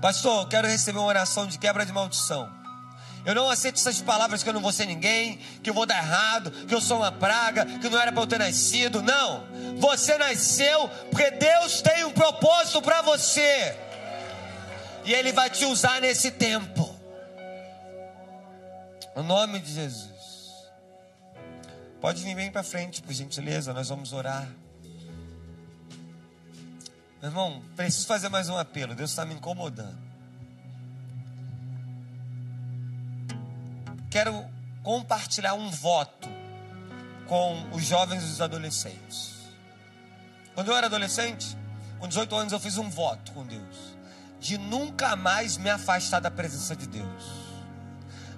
Pastor, 0.00 0.42
eu 0.42 0.48
quero 0.48 0.68
receber 0.68 1.00
uma 1.00 1.08
oração 1.08 1.48
de 1.48 1.58
quebra 1.58 1.84
de 1.84 1.90
maldição. 1.90 2.48
Eu 3.24 3.34
não 3.34 3.48
aceito 3.48 3.76
essas 3.76 4.00
palavras 4.00 4.42
que 4.42 4.48
eu 4.48 4.52
não 4.52 4.60
vou 4.60 4.72
ser 4.72 4.86
ninguém, 4.86 5.38
que 5.62 5.70
eu 5.70 5.74
vou 5.74 5.86
dar 5.86 5.98
errado, 5.98 6.50
que 6.66 6.74
eu 6.74 6.80
sou 6.80 6.98
uma 6.98 7.12
praga, 7.12 7.64
que 7.64 7.88
não 7.88 7.98
era 7.98 8.10
para 8.10 8.22
eu 8.22 8.26
ter 8.26 8.38
nascido. 8.38 9.00
Não. 9.00 9.46
Você 9.78 10.18
nasceu 10.18 10.88
porque 11.10 11.30
Deus 11.30 11.80
tem 11.80 12.04
um 12.04 12.12
propósito 12.12 12.82
para 12.82 13.00
você. 13.02 13.76
E 15.04 15.12
Ele 15.12 15.32
vai 15.32 15.50
te 15.50 15.64
usar 15.64 16.00
nesse 16.00 16.32
tempo. 16.32 16.94
No 19.14 19.22
nome 19.22 19.60
de 19.60 19.72
Jesus. 19.72 20.10
Pode 22.00 22.24
vir 22.24 22.34
bem 22.34 22.50
para 22.50 22.64
frente, 22.64 23.00
por 23.00 23.12
gentileza, 23.12 23.72
nós 23.72 23.88
vamos 23.88 24.12
orar. 24.12 24.48
Meu 27.20 27.30
irmão, 27.30 27.62
preciso 27.76 28.04
fazer 28.08 28.28
mais 28.28 28.48
um 28.48 28.58
apelo. 28.58 28.96
Deus 28.96 29.10
está 29.10 29.24
me 29.24 29.34
incomodando. 29.34 30.11
Quero 34.12 34.44
compartilhar 34.82 35.54
um 35.54 35.70
voto 35.70 36.28
com 37.26 37.66
os 37.72 37.82
jovens 37.82 38.22
e 38.22 38.26
os 38.26 38.42
adolescentes. 38.42 39.32
Quando 40.54 40.70
eu 40.70 40.76
era 40.76 40.86
adolescente, 40.86 41.56
com 41.98 42.06
18 42.06 42.36
anos, 42.36 42.52
eu 42.52 42.60
fiz 42.60 42.76
um 42.76 42.90
voto 42.90 43.32
com 43.32 43.42
Deus 43.46 43.92
de 44.38 44.58
nunca 44.58 45.14
mais 45.14 45.56
me 45.56 45.70
afastar 45.70 46.20
da 46.20 46.30
presença 46.30 46.74
de 46.74 46.86
Deus. 46.88 47.24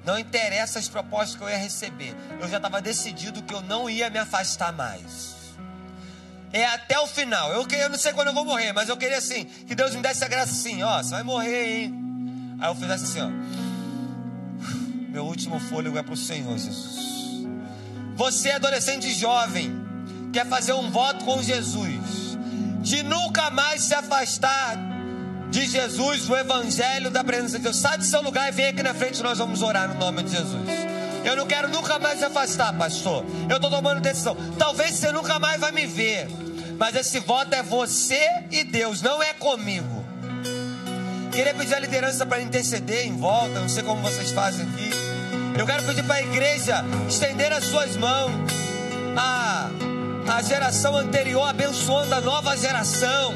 Não 0.05 0.19
interessa 0.19 0.79
as 0.79 0.87
propostas 0.87 1.35
que 1.35 1.43
eu 1.43 1.49
ia 1.49 1.57
receber, 1.57 2.15
eu 2.39 2.47
já 2.47 2.59
estava 2.59 2.81
decidido 2.81 3.43
que 3.43 3.55
eu 3.55 3.63
não 3.63 3.89
ia 3.91 4.11
me 4.11 4.19
afastar 4.19 4.71
mais. 4.71 5.35
É 6.53 6.67
até 6.67 7.01
o 7.01 7.07
final. 7.07 7.51
Eu, 7.51 7.67
eu 7.67 7.89
não 7.89 7.99
sei 7.99 8.13
quando 8.13 8.29
eu 8.29 8.35
vou 8.35 8.45
morrer, 8.45 8.73
mas 8.73 8.89
eu 8.89 8.97
queria 8.97 9.19
assim, 9.19 9.47
que 9.47 9.75
Deus 9.75 9.95
me 9.95 10.03
desse 10.03 10.23
a 10.23 10.29
graça 10.29 10.53
assim, 10.53 10.83
ó, 10.83 11.03
você 11.03 11.11
vai 11.11 11.23
morrer, 11.23 11.85
hein? 11.85 11.95
Aí 12.61 12.69
eu 12.71 12.75
fizesse 12.77 13.05
assim, 13.05 13.21
ó. 13.23 13.64
Meu 15.15 15.27
último 15.27 15.61
fôlego 15.61 15.97
é 15.97 16.03
para 16.03 16.13
o 16.13 16.17
Senhor, 16.17 16.59
Jesus. 16.59 17.47
Você, 18.17 18.51
adolescente 18.51 19.15
jovem, 19.15 19.73
quer 20.33 20.45
fazer 20.45 20.73
um 20.73 20.91
voto 20.91 21.25
com 21.25 21.41
Jesus, 21.41 22.37
de 22.81 23.01
nunca 23.05 23.49
mais 23.49 23.83
se 23.83 23.95
afastar 23.95 24.77
de 25.53 25.67
Jesus, 25.67 26.27
do 26.27 26.35
Evangelho, 26.35 27.13
da 27.13 27.23
presença 27.23 27.59
de 27.59 27.63
Deus. 27.63 27.77
Sai 27.77 27.97
do 27.97 28.03
seu 28.03 28.21
lugar 28.23 28.49
e 28.49 28.51
vem 28.51 28.67
aqui 28.67 28.83
na 28.83 28.93
frente, 28.93 29.23
nós 29.23 29.39
vamos 29.39 29.63
orar 29.63 29.87
no 29.87 30.01
nome 30.01 30.25
de 30.25 30.33
Jesus. 30.33 30.69
Eu 31.25 31.37
não 31.37 31.47
quero 31.47 31.69
nunca 31.69 31.97
mais 32.01 32.19
se 32.19 32.25
afastar, 32.25 32.77
pastor. 32.77 33.25
Eu 33.49 33.55
estou 33.55 33.71
tomando 33.71 34.01
decisão. 34.01 34.37
Talvez 34.59 34.97
você 34.97 35.13
nunca 35.13 35.39
mais 35.39 35.61
vai 35.61 35.71
me 35.71 35.87
ver. 35.87 36.27
Mas 36.77 36.97
esse 36.97 37.21
voto 37.21 37.55
é 37.55 37.63
você 37.63 38.19
e 38.51 38.65
Deus, 38.65 39.01
não 39.01 39.23
é 39.23 39.33
comigo. 39.33 40.04
Queria 41.35 41.53
pedir 41.53 41.75
a 41.75 41.81
liderança 41.81 42.25
para 42.25 42.41
interceder 42.41 43.07
em 43.07 43.17
volta, 43.17 43.59
não 43.59 43.69
sei 43.69 43.83
como 43.83 44.01
vocês 44.01 44.31
fazem 44.31 44.65
aqui. 44.69 44.91
Eu 45.59 45.67
quero 45.67 45.83
pedir 45.83 46.05
para 46.05 46.15
a 46.15 46.23
igreja 46.23 46.85
estender 47.09 47.53
as 47.53 47.65
suas 47.65 47.97
mãos. 47.97 48.31
A, 49.17 49.69
a 50.33 50.43
geração 50.43 50.97
anterior 50.97 51.49
abençoando 51.49 52.15
a 52.15 52.21
nova 52.21 52.57
geração. 52.57 53.35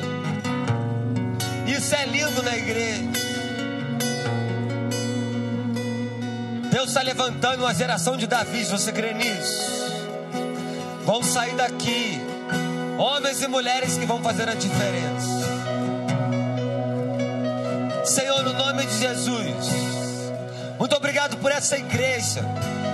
Isso 1.67 1.93
é 1.97 2.07
lindo 2.07 2.41
na 2.41 2.57
igreja. 2.57 3.03
Deus 6.71 6.89
está 6.89 7.03
levantando 7.03 7.65
uma 7.65 7.75
geração 7.75 8.17
de 8.17 8.29
Davi, 8.29 8.65
você 8.65 8.93
crê 8.93 9.13
nisso? 9.13 9.93
Vão 11.05 11.21
sair 11.21 11.57
daqui 11.57 12.21
homens 12.97 13.43
e 13.43 13.49
mulheres 13.49 13.99
que 13.99 14.07
vão 14.07 14.23
fazer 14.23 14.49
a 14.49 14.55
diferença. 14.55 15.38
Senhor, 18.09 18.43
no 18.43 18.55
nome 18.55 18.87
de 18.87 18.99
Jesus, 18.99 19.67
Muito 20.79 20.97
obrigado 20.97 21.37
por 21.37 21.53
essa 21.53 21.77
igreja. 21.77 22.43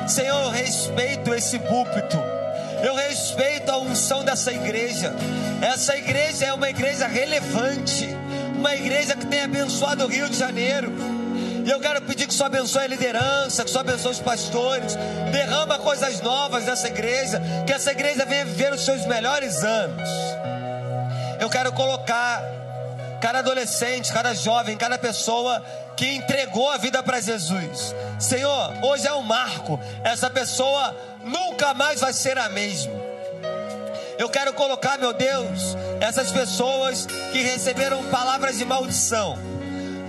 Senhor, 0.09 0.45
eu 0.45 0.51
respeito 0.51 1.33
esse 1.33 1.57
púlpito. 1.61 2.19
Eu 2.83 2.97
respeito 2.97 3.71
a 3.71 3.79
unção 3.79 4.25
dessa 4.25 4.53
igreja. 4.53 5.15
Essa 5.63 5.97
igreja 5.97 6.47
é 6.47 6.53
uma 6.53 6.69
igreja 6.69 7.07
relevante, 7.07 8.09
uma 8.57 8.75
igreja 8.75 9.15
que 9.15 9.27
tem 9.27 9.43
abençoado 9.43 10.05
o 10.05 10.09
Rio 10.09 10.29
de 10.29 10.37
Janeiro. 10.37 10.93
E 11.65 11.71
eu 11.71 11.79
quero 11.79 12.03
pedir 12.03 12.27
que 12.27 12.35
Senhor 12.35 12.47
abençoe 12.47 12.83
a 12.83 12.89
liderança, 12.89 13.65
que 13.65 13.71
Senhor 13.71 13.83
abençoe 13.83 14.13
os 14.13 14.21
pastores, 14.21 14.97
derrama 15.31 15.79
coisas 15.79 16.21
novas 16.23 16.65
nessa 16.65 16.89
igreja, 16.89 17.41
que 17.65 17.73
essa 17.73 17.93
igreja 17.93 18.27
venha 18.27 18.45
viver 18.45 18.73
os 18.73 18.85
seus 18.85 19.07
melhores 19.07 19.63
anos. 19.63 20.09
Eu 21.39 21.49
quero 21.49 21.73
colocar 21.73 22.64
cada 23.21 23.41
adolescente, 23.41 24.13
cada 24.13 24.35
jovem, 24.35 24.77
cada 24.77 24.99
pessoa 24.99 25.63
que 25.97 26.07
entregou 26.07 26.71
a 26.71 26.77
vida 26.77 27.03
para 27.03 27.21
Jesus. 27.21 27.95
Senhor, 28.19 28.73
hoje 28.83 29.07
é 29.07 29.15
um 29.15 29.23
marco. 29.23 29.79
Essa 30.03 30.29
pessoa 30.29 30.95
nunca 31.23 31.75
mais 31.75 32.01
vai 32.01 32.13
ser 32.13 32.39
a 32.39 32.49
mesma. 32.49 32.93
Eu 34.19 34.29
quero 34.29 34.53
colocar, 34.53 34.99
meu 34.99 35.13
Deus, 35.13 35.77
essas 36.01 36.31
pessoas 36.31 37.07
que 37.33 37.43
receberam 37.43 38.05
palavras 38.11 38.59
de 38.59 38.65
maldição. 38.65 39.37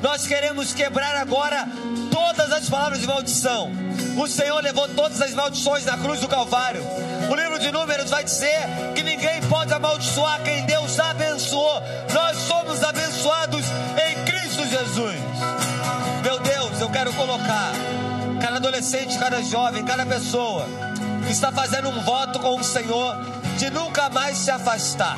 Nós 0.01 0.27
queremos 0.27 0.73
quebrar 0.73 1.15
agora 1.15 1.67
todas 2.11 2.51
as 2.51 2.69
palavras 2.69 2.99
de 2.99 3.07
maldição. 3.07 3.71
O 4.17 4.27
Senhor 4.27 4.61
levou 4.61 4.87
todas 4.89 5.21
as 5.21 5.33
maldições 5.33 5.85
na 5.85 5.97
cruz 5.97 6.19
do 6.19 6.27
Calvário. 6.27 6.83
O 7.29 7.35
livro 7.35 7.59
de 7.59 7.71
Números 7.71 8.09
vai 8.09 8.23
dizer 8.23 8.61
que 8.93 9.03
ninguém 9.03 9.41
pode 9.49 9.73
amaldiçoar 9.73 10.41
quem 10.43 10.65
Deus 10.65 10.99
abençoou. 10.99 11.81
Nós 12.13 12.37
somos 12.37 12.83
abençoados 12.83 13.65
em 14.07 14.23
Cristo 14.25 14.67
Jesus. 14.67 15.19
Meu 16.23 16.39
Deus, 16.39 16.79
eu 16.79 16.89
quero 16.89 17.13
colocar 17.13 17.71
cada 18.41 18.57
adolescente, 18.57 19.17
cada 19.17 19.41
jovem, 19.41 19.83
cada 19.83 20.05
pessoa 20.05 20.65
que 21.25 21.31
está 21.31 21.51
fazendo 21.51 21.89
um 21.89 22.01
voto 22.01 22.39
com 22.39 22.59
o 22.59 22.63
Senhor 22.63 23.15
de 23.57 23.69
nunca 23.69 24.09
mais 24.09 24.37
se 24.37 24.51
afastar, 24.51 25.17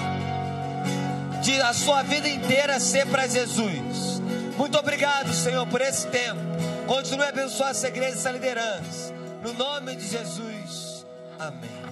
de 1.41 1.61
a 1.61 1.73
sua 1.73 2.03
vida 2.03 2.29
inteira 2.29 2.79
ser 2.79 3.05
para 3.07 3.27
Jesus. 3.27 4.16
Muito 4.57 4.77
obrigado, 4.77 5.33
Senhor, 5.33 5.65
por 5.67 5.81
esse 5.81 6.07
tempo. 6.07 6.39
Continue 6.87 7.25
a 7.25 7.29
abençoar 7.29 7.71
essa 7.71 7.87
igreja, 7.87 8.15
essa 8.15 8.31
liderança. 8.31 9.13
No 9.43 9.53
nome 9.53 9.95
de 9.95 10.07
Jesus. 10.07 11.05
Amém. 11.39 11.86